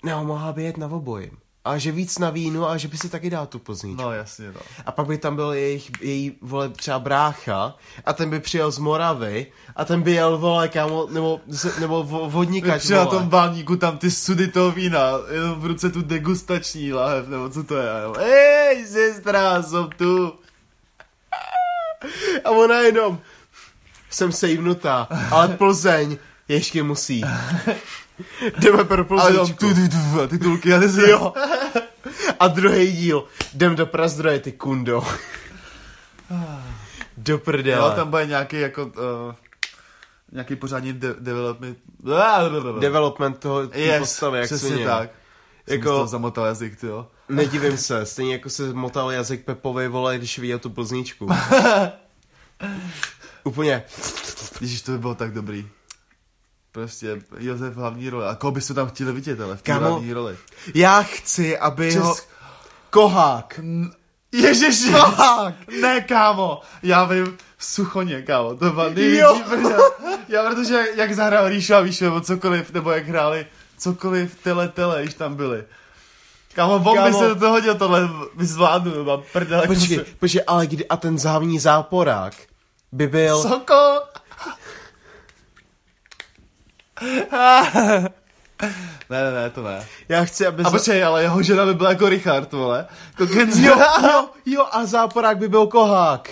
nemohla 0.05 0.53
by 0.53 0.62
jet 0.64 0.77
na 0.77 0.87
obojím. 0.87 1.39
A 1.67 1.79
že 1.79 1.93
víc 1.93 2.19
na 2.19 2.31
vínu 2.31 2.69
a 2.69 2.77
že 2.77 2.89
by 2.89 2.97
si 2.99 3.09
taky 3.09 3.31
dal 3.31 3.47
tu 3.47 3.59
pozníčku. 3.59 4.03
No 4.03 4.12
jasně, 4.12 4.53
no. 4.53 4.61
A 4.87 4.93
pak 4.93 5.07
by 5.07 5.19
tam 5.19 5.37
byl 5.37 5.53
jejich, 5.53 5.91
její, 6.01 6.33
vole, 6.41 6.69
třeba 6.69 6.99
brácha 6.99 7.75
a 8.05 8.12
ten 8.12 8.31
by 8.31 8.41
přijel 8.41 8.71
z 8.71 8.79
Moravy 8.79 9.47
a 9.77 9.85
ten 9.85 10.03
by 10.03 10.12
jel, 10.12 10.39
vole, 10.39 10.69
kámo, 10.69 11.07
nebo, 11.11 11.41
nebo 11.81 12.05
vo- 12.05 12.31
vodníkač, 12.31 12.83
Při 12.83 12.93
na 12.93 13.07
tom 13.07 13.29
báníku 13.29 13.77
tam 13.77 13.99
ty 13.99 14.11
sudy 14.11 14.49
toho 14.49 14.71
vína, 14.71 15.11
jenom 15.31 15.61
v 15.61 15.67
ruce 15.67 15.91
tu 15.91 16.03
degustační 16.03 16.93
lahev, 16.93 17.29
nebo 17.29 17.49
co 17.49 17.64
to 17.64 17.77
je. 17.77 17.89
jo, 18.03 18.14
Ej, 18.19 18.87
sestra, 18.87 19.62
jsem 19.62 19.89
tu. 19.97 20.33
A 22.45 22.51
ona 22.51 22.81
jenom, 22.81 23.19
jsem 24.11 24.33
sejvnutá, 24.33 25.09
ale 25.31 25.49
Plzeň 25.49 26.17
ještě 26.49 26.83
musí. 26.83 27.23
Jdeme 28.59 28.85
pro 28.85 29.21
Ale 29.21 29.33
tam 29.33 29.37
Plzeňčku. 29.47 29.67
tu, 29.69 29.75
tu, 29.75 29.89
tu, 30.14 30.21
a 30.23 30.27
titulky, 30.27 30.75
a 30.75 30.81
ty 30.81 30.89
si, 30.89 31.11
jo. 31.11 31.33
A 32.41 32.49
druhý 32.49 32.93
díl, 32.93 33.25
jdem 33.55 33.77
do 33.77 33.87
Prazdroje, 33.87 34.41
ty 34.41 34.53
kundo. 34.53 35.05
Do 37.17 37.39
prdele. 37.39 37.89
Jo, 37.89 37.93
tam 37.97 38.11
bude 38.11 38.27
nějaký 38.27 38.61
jako, 38.61 38.85
uh, 38.87 38.93
nějaký 40.33 40.57
pořádný 40.57 40.93
de- 40.93 41.14
development. 41.21 41.79
Development 42.81 43.39
toho 43.39 43.62
Yes, 43.75 43.99
postavy, 43.99 44.39
jak 44.39 44.47
přesně 44.47 44.69
svině. 44.69 44.85
tak. 44.87 45.11
Jako... 45.67 45.89
Jako- 45.89 45.99
Jsem 45.99 46.09
zamotal 46.09 46.45
jazyk, 46.45 46.81
ty 46.81 46.87
jo. 46.87 47.07
Nedivím 47.29 47.77
se, 47.79 48.07
stejně 48.07 48.33
jako 48.33 48.51
se 48.51 48.73
motal 48.73 49.12
jazyk 49.12 49.45
Pepovi, 49.45 49.89
vole, 49.89 50.19
když 50.19 50.39
viděl 50.39 50.59
tu 50.59 50.71
plzničku. 50.71 51.29
Úplně. 53.45 53.83
Ježíš, 54.61 54.83
to 54.83 54.93
by 54.93 54.99
bylo 54.99 55.14
tak 55.14 55.33
dobrý. 55.33 55.69
Prostě 56.77 57.22
Josef 57.39 57.74
v 57.74 57.77
hlavní 57.77 58.11
roli. 58.11 58.27
A 58.27 58.35
koho 58.35 58.51
byste 58.51 58.74
tam 58.74 58.89
chtěli 58.89 59.12
vidět, 59.12 59.41
ale 59.41 59.57
v 59.57 59.62
té 59.62 59.72
hlavní 59.72 60.12
roli? 60.12 60.37
Já 60.74 61.03
chci, 61.03 61.59
aby 61.59 61.91
Čes- 61.91 62.03
ho... 62.03 62.16
Kohák. 62.91 63.61
Ježiši! 64.33 64.93
Ne, 65.81 66.01
kámo! 66.01 66.61
Já 66.83 67.05
vím, 67.05 67.39
Suchoně, 67.59 68.22
kámo, 68.22 68.57
to 68.57 68.70
byl 68.70 68.91
největší 68.91 69.43
prdel. 69.43 69.91
Já 70.29 70.51
protože 70.51 70.85
jak 70.97 71.14
zahrál 71.14 71.49
Ríšu 71.49 71.74
a 71.74 71.81
víš, 71.81 72.01
nebo 72.01 72.20
cokoliv, 72.20 72.72
nebo 72.72 72.91
jak 72.91 73.09
hráli 73.09 73.47
cokoliv 73.79 74.39
tele 74.43 74.68
tele, 74.68 75.03
když 75.03 75.14
tam 75.14 75.35
byli. 75.35 75.64
Kámo, 76.55 76.74
on 76.74 77.05
by 77.05 77.12
se 77.12 77.29
do 77.29 77.35
toho 77.35 77.51
hodil 77.53 77.74
tohle, 77.74 78.09
by 78.35 78.47
zvládnu, 78.47 79.05
mám 79.05 79.22
prdel. 79.33 79.61
jako 79.61 79.74
Počkej, 79.74 80.05
počkej, 80.18 80.43
ale 80.47 80.66
kdy, 80.66 80.89
a 80.89 80.97
ten 80.97 81.18
závní 81.18 81.59
záporák 81.59 82.35
by 82.93 83.07
byl... 83.07 83.43
Soko! 83.43 84.01
ne, 89.11 89.24
ne, 89.24 89.32
ne, 89.32 89.51
to 89.51 89.62
ne. 89.62 89.86
Já 90.09 90.24
chci, 90.24 90.47
aby... 90.47 90.62
A 90.62 90.70
počkej, 90.70 91.05
ale 91.05 91.22
jeho 91.22 91.42
žena 91.42 91.66
by 91.66 91.74
byla 91.74 91.90
jako 91.90 92.09
Richard, 92.09 92.53
vole. 92.53 92.86
Jako. 93.20 93.32
Jo, 93.32 93.76
jo, 94.03 94.28
jo, 94.47 94.66
a 94.72 94.86
záporák 94.86 95.38
by 95.38 95.49
byl 95.49 95.66
kohák. 95.66 96.30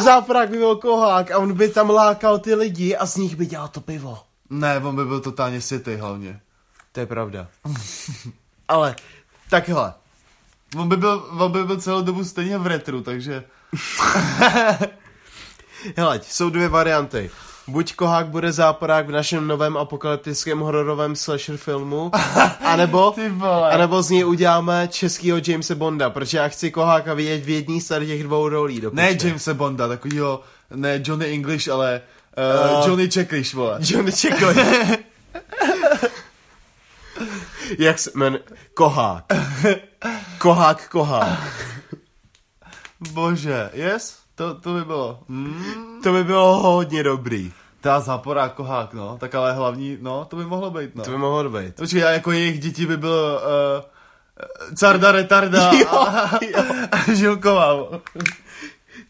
Záporák 0.00 0.50
by 0.50 0.56
byl 0.56 0.76
kohák 0.76 1.30
a 1.30 1.38
on 1.38 1.52
by 1.52 1.68
tam 1.68 1.90
lákal 1.90 2.38
ty 2.38 2.54
lidi 2.54 2.96
a 2.96 3.06
z 3.06 3.16
nich 3.16 3.36
by 3.36 3.46
dělal 3.46 3.68
to 3.68 3.80
pivo. 3.80 4.18
Ne, 4.50 4.78
on 4.78 4.96
by 4.96 5.04
byl 5.04 5.20
totálně 5.20 5.60
světej 5.60 5.96
hlavně. 5.96 6.40
To 6.92 7.00
je 7.00 7.06
pravda. 7.06 7.46
Ale, 8.68 8.96
takhle. 9.50 9.94
On 10.76 10.88
by 10.88 10.96
byl, 10.96 11.26
on 11.38 11.52
by 11.52 11.64
byl 11.64 11.80
celou 11.80 12.02
dobu 12.02 12.24
stejně 12.24 12.58
v 12.58 12.66
retru, 12.66 13.02
takže... 13.02 13.44
Hele, 15.96 16.20
jsou 16.22 16.50
dvě 16.50 16.68
varianty. 16.68 17.30
Buď 17.68 17.94
kohák 17.94 18.26
bude 18.26 18.52
záporák 18.52 19.06
v 19.06 19.10
našem 19.10 19.46
novém 19.46 19.76
apokalyptickém 19.76 20.58
hororovém 20.58 21.16
slasher 21.16 21.56
filmu, 21.56 22.10
anebo, 22.64 23.14
anebo 23.70 24.02
z 24.02 24.10
něj 24.10 24.24
uděláme 24.24 24.88
českýho 24.88 25.38
Jamesa 25.46 25.74
Bonda, 25.74 26.10
protože 26.10 26.38
já 26.38 26.48
chci 26.48 26.70
koháka 26.70 27.14
vidět 27.14 27.44
v 27.44 27.48
jedný 27.48 27.80
z 27.80 27.88
těch 28.06 28.22
dvou 28.22 28.48
rolí. 28.48 28.80
Do 28.80 28.90
Ne. 28.92 29.16
Jamesa 29.24 29.54
Bonda, 29.54 29.88
takovýho, 29.88 30.40
ne 30.74 31.02
Johnny 31.04 31.32
English, 31.32 31.68
ale 31.68 32.00
Uh, 32.38 32.78
uh, 32.78 32.86
Johnny 32.88 33.08
Czeklish, 33.08 33.54
vole. 33.54 33.78
Johnny 33.88 34.12
Čekoj. 34.12 34.54
Jak 37.78 37.98
se 37.98 38.10
jmen... 38.14 38.38
Kohák. 38.74 39.24
Kohák, 40.38 40.88
kohák. 40.88 41.38
Bože, 43.12 43.70
yes? 43.72 44.18
To, 44.38 44.54
to 44.54 44.74
by 44.74 44.84
bylo. 44.84 45.18
Mm. 45.28 46.00
To 46.02 46.12
by 46.12 46.24
bylo 46.24 46.58
hodně 46.58 47.02
dobrý. 47.02 47.52
Ta 47.80 48.00
záporák 48.00 48.54
kohák, 48.54 48.94
no. 48.94 49.16
Tak 49.20 49.34
ale 49.34 49.52
hlavní, 49.52 49.98
no, 50.00 50.24
to 50.24 50.36
by 50.36 50.44
mohlo 50.44 50.70
být, 50.70 50.94
no. 50.94 51.04
To 51.04 51.10
by 51.10 51.16
mohlo 51.18 51.50
být. 51.50 51.74
Počkej, 51.74 52.04
a 52.04 52.10
jako 52.10 52.32
jejich 52.32 52.60
děti 52.60 52.86
by 52.86 52.96
bylo 52.96 53.34
uh, 53.36 54.74
Carda 54.76 55.12
Retarda 55.12 55.72
Jo, 55.80 55.88
a, 55.90 56.30
jo. 56.44 56.64
a 56.92 57.12
Žilková. 57.14 57.74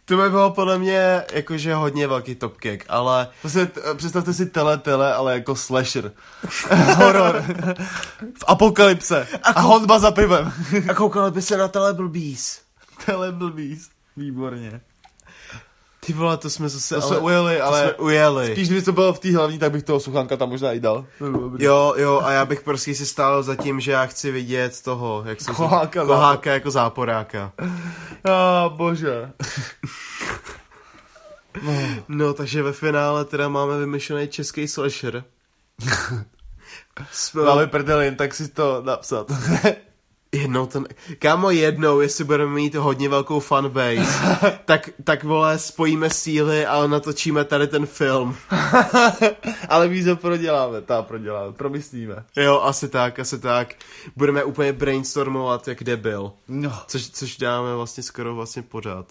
To 0.04 0.16
by 0.16 0.30
bylo 0.30 0.50
podle 0.50 0.78
mě 0.78 1.22
jakože 1.32 1.74
hodně 1.74 2.06
velký 2.06 2.34
top 2.34 2.56
kick, 2.56 2.84
ale 2.88 3.28
Prostě, 3.40 3.66
t- 3.66 3.80
představte 3.96 4.32
si 4.34 4.46
tele, 4.46 4.78
tele, 4.78 5.14
ale 5.14 5.34
jako 5.34 5.56
slasher. 5.56 6.12
Horor. 6.96 7.44
v 8.38 8.44
apokalypse. 8.46 9.26
A 9.42 9.60
honba 9.60 9.98
za 9.98 10.10
pivem. 10.10 10.52
a 10.90 10.94
koukali 10.94 11.30
by 11.30 11.42
se 11.42 11.56
na 11.56 11.68
teleblbís. 11.68 12.60
tele 13.06 13.32
blbýs. 13.32 13.88
Výborně. 14.16 14.80
Ty 16.00 16.12
vole, 16.12 16.36
to 16.36 16.50
jsme 16.50 16.68
zase 16.68 16.94
To 16.94 17.02
ale, 17.02 17.08
jsme 17.08 17.18
ujeli, 17.18 17.56
to 17.56 17.64
ale 17.64 17.82
jsme 17.82 17.92
ujeli. 17.94 18.46
spíš 18.52 18.68
kdyby 18.68 18.82
to 18.82 18.92
bylo 18.92 19.12
v 19.12 19.18
té 19.18 19.36
hlavní, 19.36 19.58
tak 19.58 19.72
bych 19.72 19.82
toho 19.82 20.00
suchánka 20.00 20.36
tam 20.36 20.48
možná 20.48 20.72
i 20.72 20.80
dal. 20.80 21.04
Jo, 21.58 21.94
jo, 21.96 22.20
a 22.24 22.32
já 22.32 22.44
bych 22.44 22.60
prostě 22.60 22.94
si 22.94 23.06
stál 23.06 23.42
za 23.42 23.56
tím, 23.56 23.80
že 23.80 23.92
já 23.92 24.06
chci 24.06 24.30
vidět 24.30 24.82
toho, 24.82 25.22
jak 25.26 25.40
se 25.40 25.52
Koháka, 25.52 26.06
koháka 26.06 26.52
jako 26.52 26.70
záporáka. 26.70 27.52
A 28.32 28.68
bože. 28.76 29.30
No, 32.08 32.34
takže 32.34 32.62
ve 32.62 32.72
finále 32.72 33.24
teda 33.24 33.48
máme 33.48 33.78
vymyšlený 33.78 34.28
český 34.28 34.68
slasher. 34.68 35.24
Jsme- 37.12 37.42
Máme 37.44 37.66
prdel, 37.66 38.00
jen 38.00 38.16
tak 38.16 38.34
si 38.34 38.48
to 38.48 38.82
napsat. 38.86 39.26
Jednou 40.32 40.66
to... 40.66 40.80
Ne... 40.80 40.86
Kámo, 41.18 41.50
jednou, 41.50 42.00
jestli 42.00 42.24
budeme 42.24 42.54
mít 42.54 42.74
hodně 42.74 43.08
velkou 43.08 43.40
fanbase, 43.40 44.38
tak, 44.64 44.90
tak 45.04 45.24
vole, 45.24 45.58
spojíme 45.58 46.10
síly 46.10 46.66
a 46.66 46.86
natočíme 46.86 47.44
tady 47.44 47.66
ten 47.66 47.86
film. 47.86 48.36
ale 49.68 49.88
víc 49.88 50.06
ho 50.06 50.16
proděláme, 50.16 50.80
ta 50.80 51.02
proděláme, 51.02 51.52
promyslíme. 51.52 52.24
Jo, 52.36 52.60
asi 52.60 52.88
tak, 52.88 53.18
asi 53.18 53.38
tak. 53.38 53.74
Budeme 54.16 54.44
úplně 54.44 54.72
brainstormovat, 54.72 55.68
jak 55.68 55.84
debil. 55.84 56.32
No. 56.48 56.78
Což, 56.86 57.10
což 57.10 57.36
dáme 57.36 57.74
vlastně 57.74 58.02
skoro 58.02 58.34
vlastně 58.34 58.62
pořád. 58.62 59.06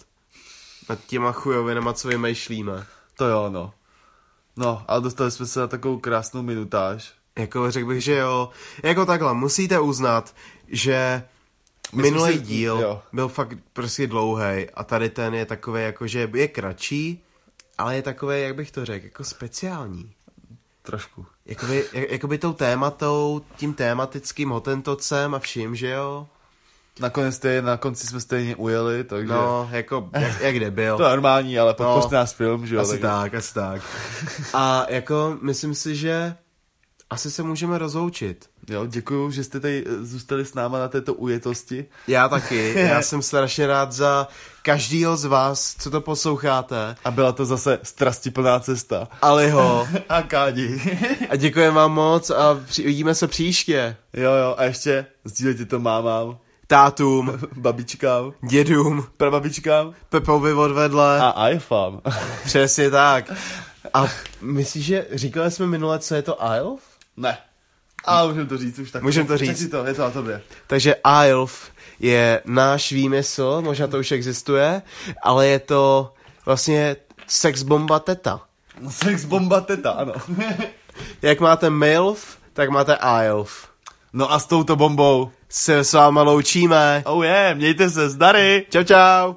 Nad 0.88 0.98
těma 1.06 1.32
chujovinama, 1.32 1.92
co 1.92 2.08
vymýšlíme. 2.08 2.86
To 3.16 3.24
jo, 3.24 3.46
no. 3.50 3.72
No, 4.56 4.82
ale 4.88 5.00
dostali 5.00 5.30
jsme 5.30 5.46
se 5.46 5.60
na 5.60 5.66
takovou 5.66 5.98
krásnou 5.98 6.42
minutáž. 6.42 7.12
Jako 7.38 7.70
řekl 7.70 7.86
bych, 7.86 8.04
že 8.04 8.16
jo. 8.16 8.48
Jako 8.82 9.06
takhle, 9.06 9.34
musíte 9.34 9.80
uznat, 9.80 10.34
že 10.70 11.22
My 11.92 12.02
minulý 12.02 12.32
si- 12.32 12.38
díl 12.38 12.78
jo. 12.80 13.02
byl 13.12 13.28
fakt 13.28 13.58
prostě 13.72 14.06
dlouhý 14.06 14.70
a 14.74 14.84
tady 14.84 15.10
ten 15.10 15.34
je 15.34 15.46
takový 15.46 15.82
jako, 15.82 16.06
že 16.06 16.28
je 16.34 16.48
kratší, 16.48 17.24
ale 17.78 17.96
je 17.96 18.02
takový, 18.02 18.42
jak 18.42 18.54
bych 18.54 18.70
to 18.70 18.84
řekl, 18.84 19.04
jako 19.04 19.24
speciální. 19.24 20.12
Trošku. 20.82 21.26
Jakoby, 21.46 21.84
jak- 21.92 22.10
jakoby 22.10 22.38
tou 22.38 22.52
tématou, 22.52 23.42
tím 23.56 23.74
tématickým 23.74 24.48
hotentocem 24.50 25.34
a 25.34 25.38
vším, 25.38 25.76
že 25.76 25.88
jo? 25.90 26.26
Nakonec 27.00 27.34
stejně, 27.34 27.62
na 27.62 27.76
konci 27.76 28.06
jsme 28.06 28.20
stejně 28.20 28.56
ujeli, 28.56 29.04
takže... 29.04 29.32
No, 29.32 29.68
jako, 29.72 30.10
jak, 30.12 30.40
jak 30.40 30.60
debil. 30.60 30.96
To 30.96 31.02
je 31.02 31.08
normální, 31.10 31.58
ale 31.58 31.74
podpořte 31.74 32.14
No. 32.14 32.20
nás 32.20 32.32
film, 32.32 32.66
že 32.66 32.74
jo? 32.74 32.80
Asi 32.80 32.90
takže- 32.90 33.02
tak, 33.02 33.34
asi 33.34 33.54
tak. 33.54 33.82
A 34.54 34.86
jako, 34.88 35.38
myslím 35.42 35.74
si, 35.74 35.96
že 35.96 36.34
asi 37.10 37.30
se 37.30 37.42
můžeme 37.42 37.78
rozloučit. 37.78 38.50
Jo, 38.68 38.86
děkuju, 38.86 39.30
že 39.30 39.44
jste 39.44 39.60
tady 39.60 39.84
eh, 39.86 40.04
zůstali 40.04 40.44
s 40.44 40.54
náma 40.54 40.78
na 40.78 40.88
této 40.88 41.14
ujetosti. 41.14 41.86
Já 42.08 42.28
taky. 42.28 42.74
Já 42.76 43.02
jsem 43.02 43.22
strašně 43.22 43.66
rád 43.66 43.92
za 43.92 44.28
každýho 44.62 45.16
z 45.16 45.24
vás, 45.24 45.74
co 45.78 45.90
to 45.90 46.00
posloucháte. 46.00 46.96
A 47.04 47.10
byla 47.10 47.32
to 47.32 47.44
zase 47.44 47.78
strastiplná 47.82 48.60
cesta. 48.60 49.08
Aliho. 49.22 49.88
A 50.08 50.22
kádi. 50.22 50.80
A 51.30 51.36
děkujeme 51.36 51.76
vám 51.76 51.92
moc 51.92 52.30
a 52.30 52.60
při, 52.66 52.82
uvidíme 52.82 53.14
se 53.14 53.28
příště. 53.28 53.96
jo, 54.14 54.32
jo, 54.32 54.54
a 54.58 54.64
ještě 54.64 55.06
sdílejte 55.24 55.64
to 55.64 55.78
mámám, 55.78 56.38
Tátům, 56.66 57.38
babičkám, 57.56 58.32
dědům, 58.48 59.06
prababičkám 59.16 59.94
Pepovi 60.08 60.52
odvedle. 60.52 61.20
a 61.20 61.48
iFam. 61.48 62.00
Přesně 62.44 62.90
tak. 62.90 63.32
A 63.94 64.06
myslíš, 64.40 64.84
že 64.86 65.06
říkali 65.12 65.50
jsme 65.50 65.66
minule, 65.66 65.98
co 65.98 66.14
je 66.14 66.22
to 66.22 66.38
ILF? 66.56 66.80
ne. 67.16 67.38
Ale 68.08 68.28
můžeme 68.28 68.46
to 68.48 68.58
říct 68.58 68.78
už 68.78 68.90
tak. 68.90 69.02
Můžem 69.02 69.26
to 69.26 69.36
říct. 69.36 69.70
to, 69.70 69.84
je 69.86 69.94
to 69.94 70.02
na 70.02 70.10
tobě. 70.10 70.42
Takže 70.66 70.94
ILF 71.26 71.70
je 72.00 72.42
náš 72.44 72.92
výmysl, 72.92 73.60
možná 73.64 73.86
to 73.86 73.98
už 73.98 74.12
existuje, 74.12 74.82
ale 75.22 75.46
je 75.46 75.58
to 75.58 76.12
vlastně 76.46 76.96
sex 77.26 77.62
bomba 77.62 77.98
teta. 77.98 78.40
Sex 78.88 79.24
bomba 79.24 79.60
teta, 79.60 79.90
ano. 79.90 80.12
Jak 81.22 81.40
máte 81.40 81.70
MILF, 81.70 82.38
tak 82.52 82.68
máte 82.70 82.98
ILF. 83.24 83.68
No 84.12 84.32
a 84.32 84.38
s 84.38 84.46
touto 84.46 84.76
bombou. 84.76 85.30
Se 85.48 85.84
s 85.84 85.92
váma 85.92 86.22
loučíme. 86.22 87.02
Oh 87.06 87.24
yeah, 87.24 87.56
mějte 87.56 87.90
se, 87.90 88.08
zdary. 88.08 88.66
Čau 88.70 88.82
čau. 88.82 89.34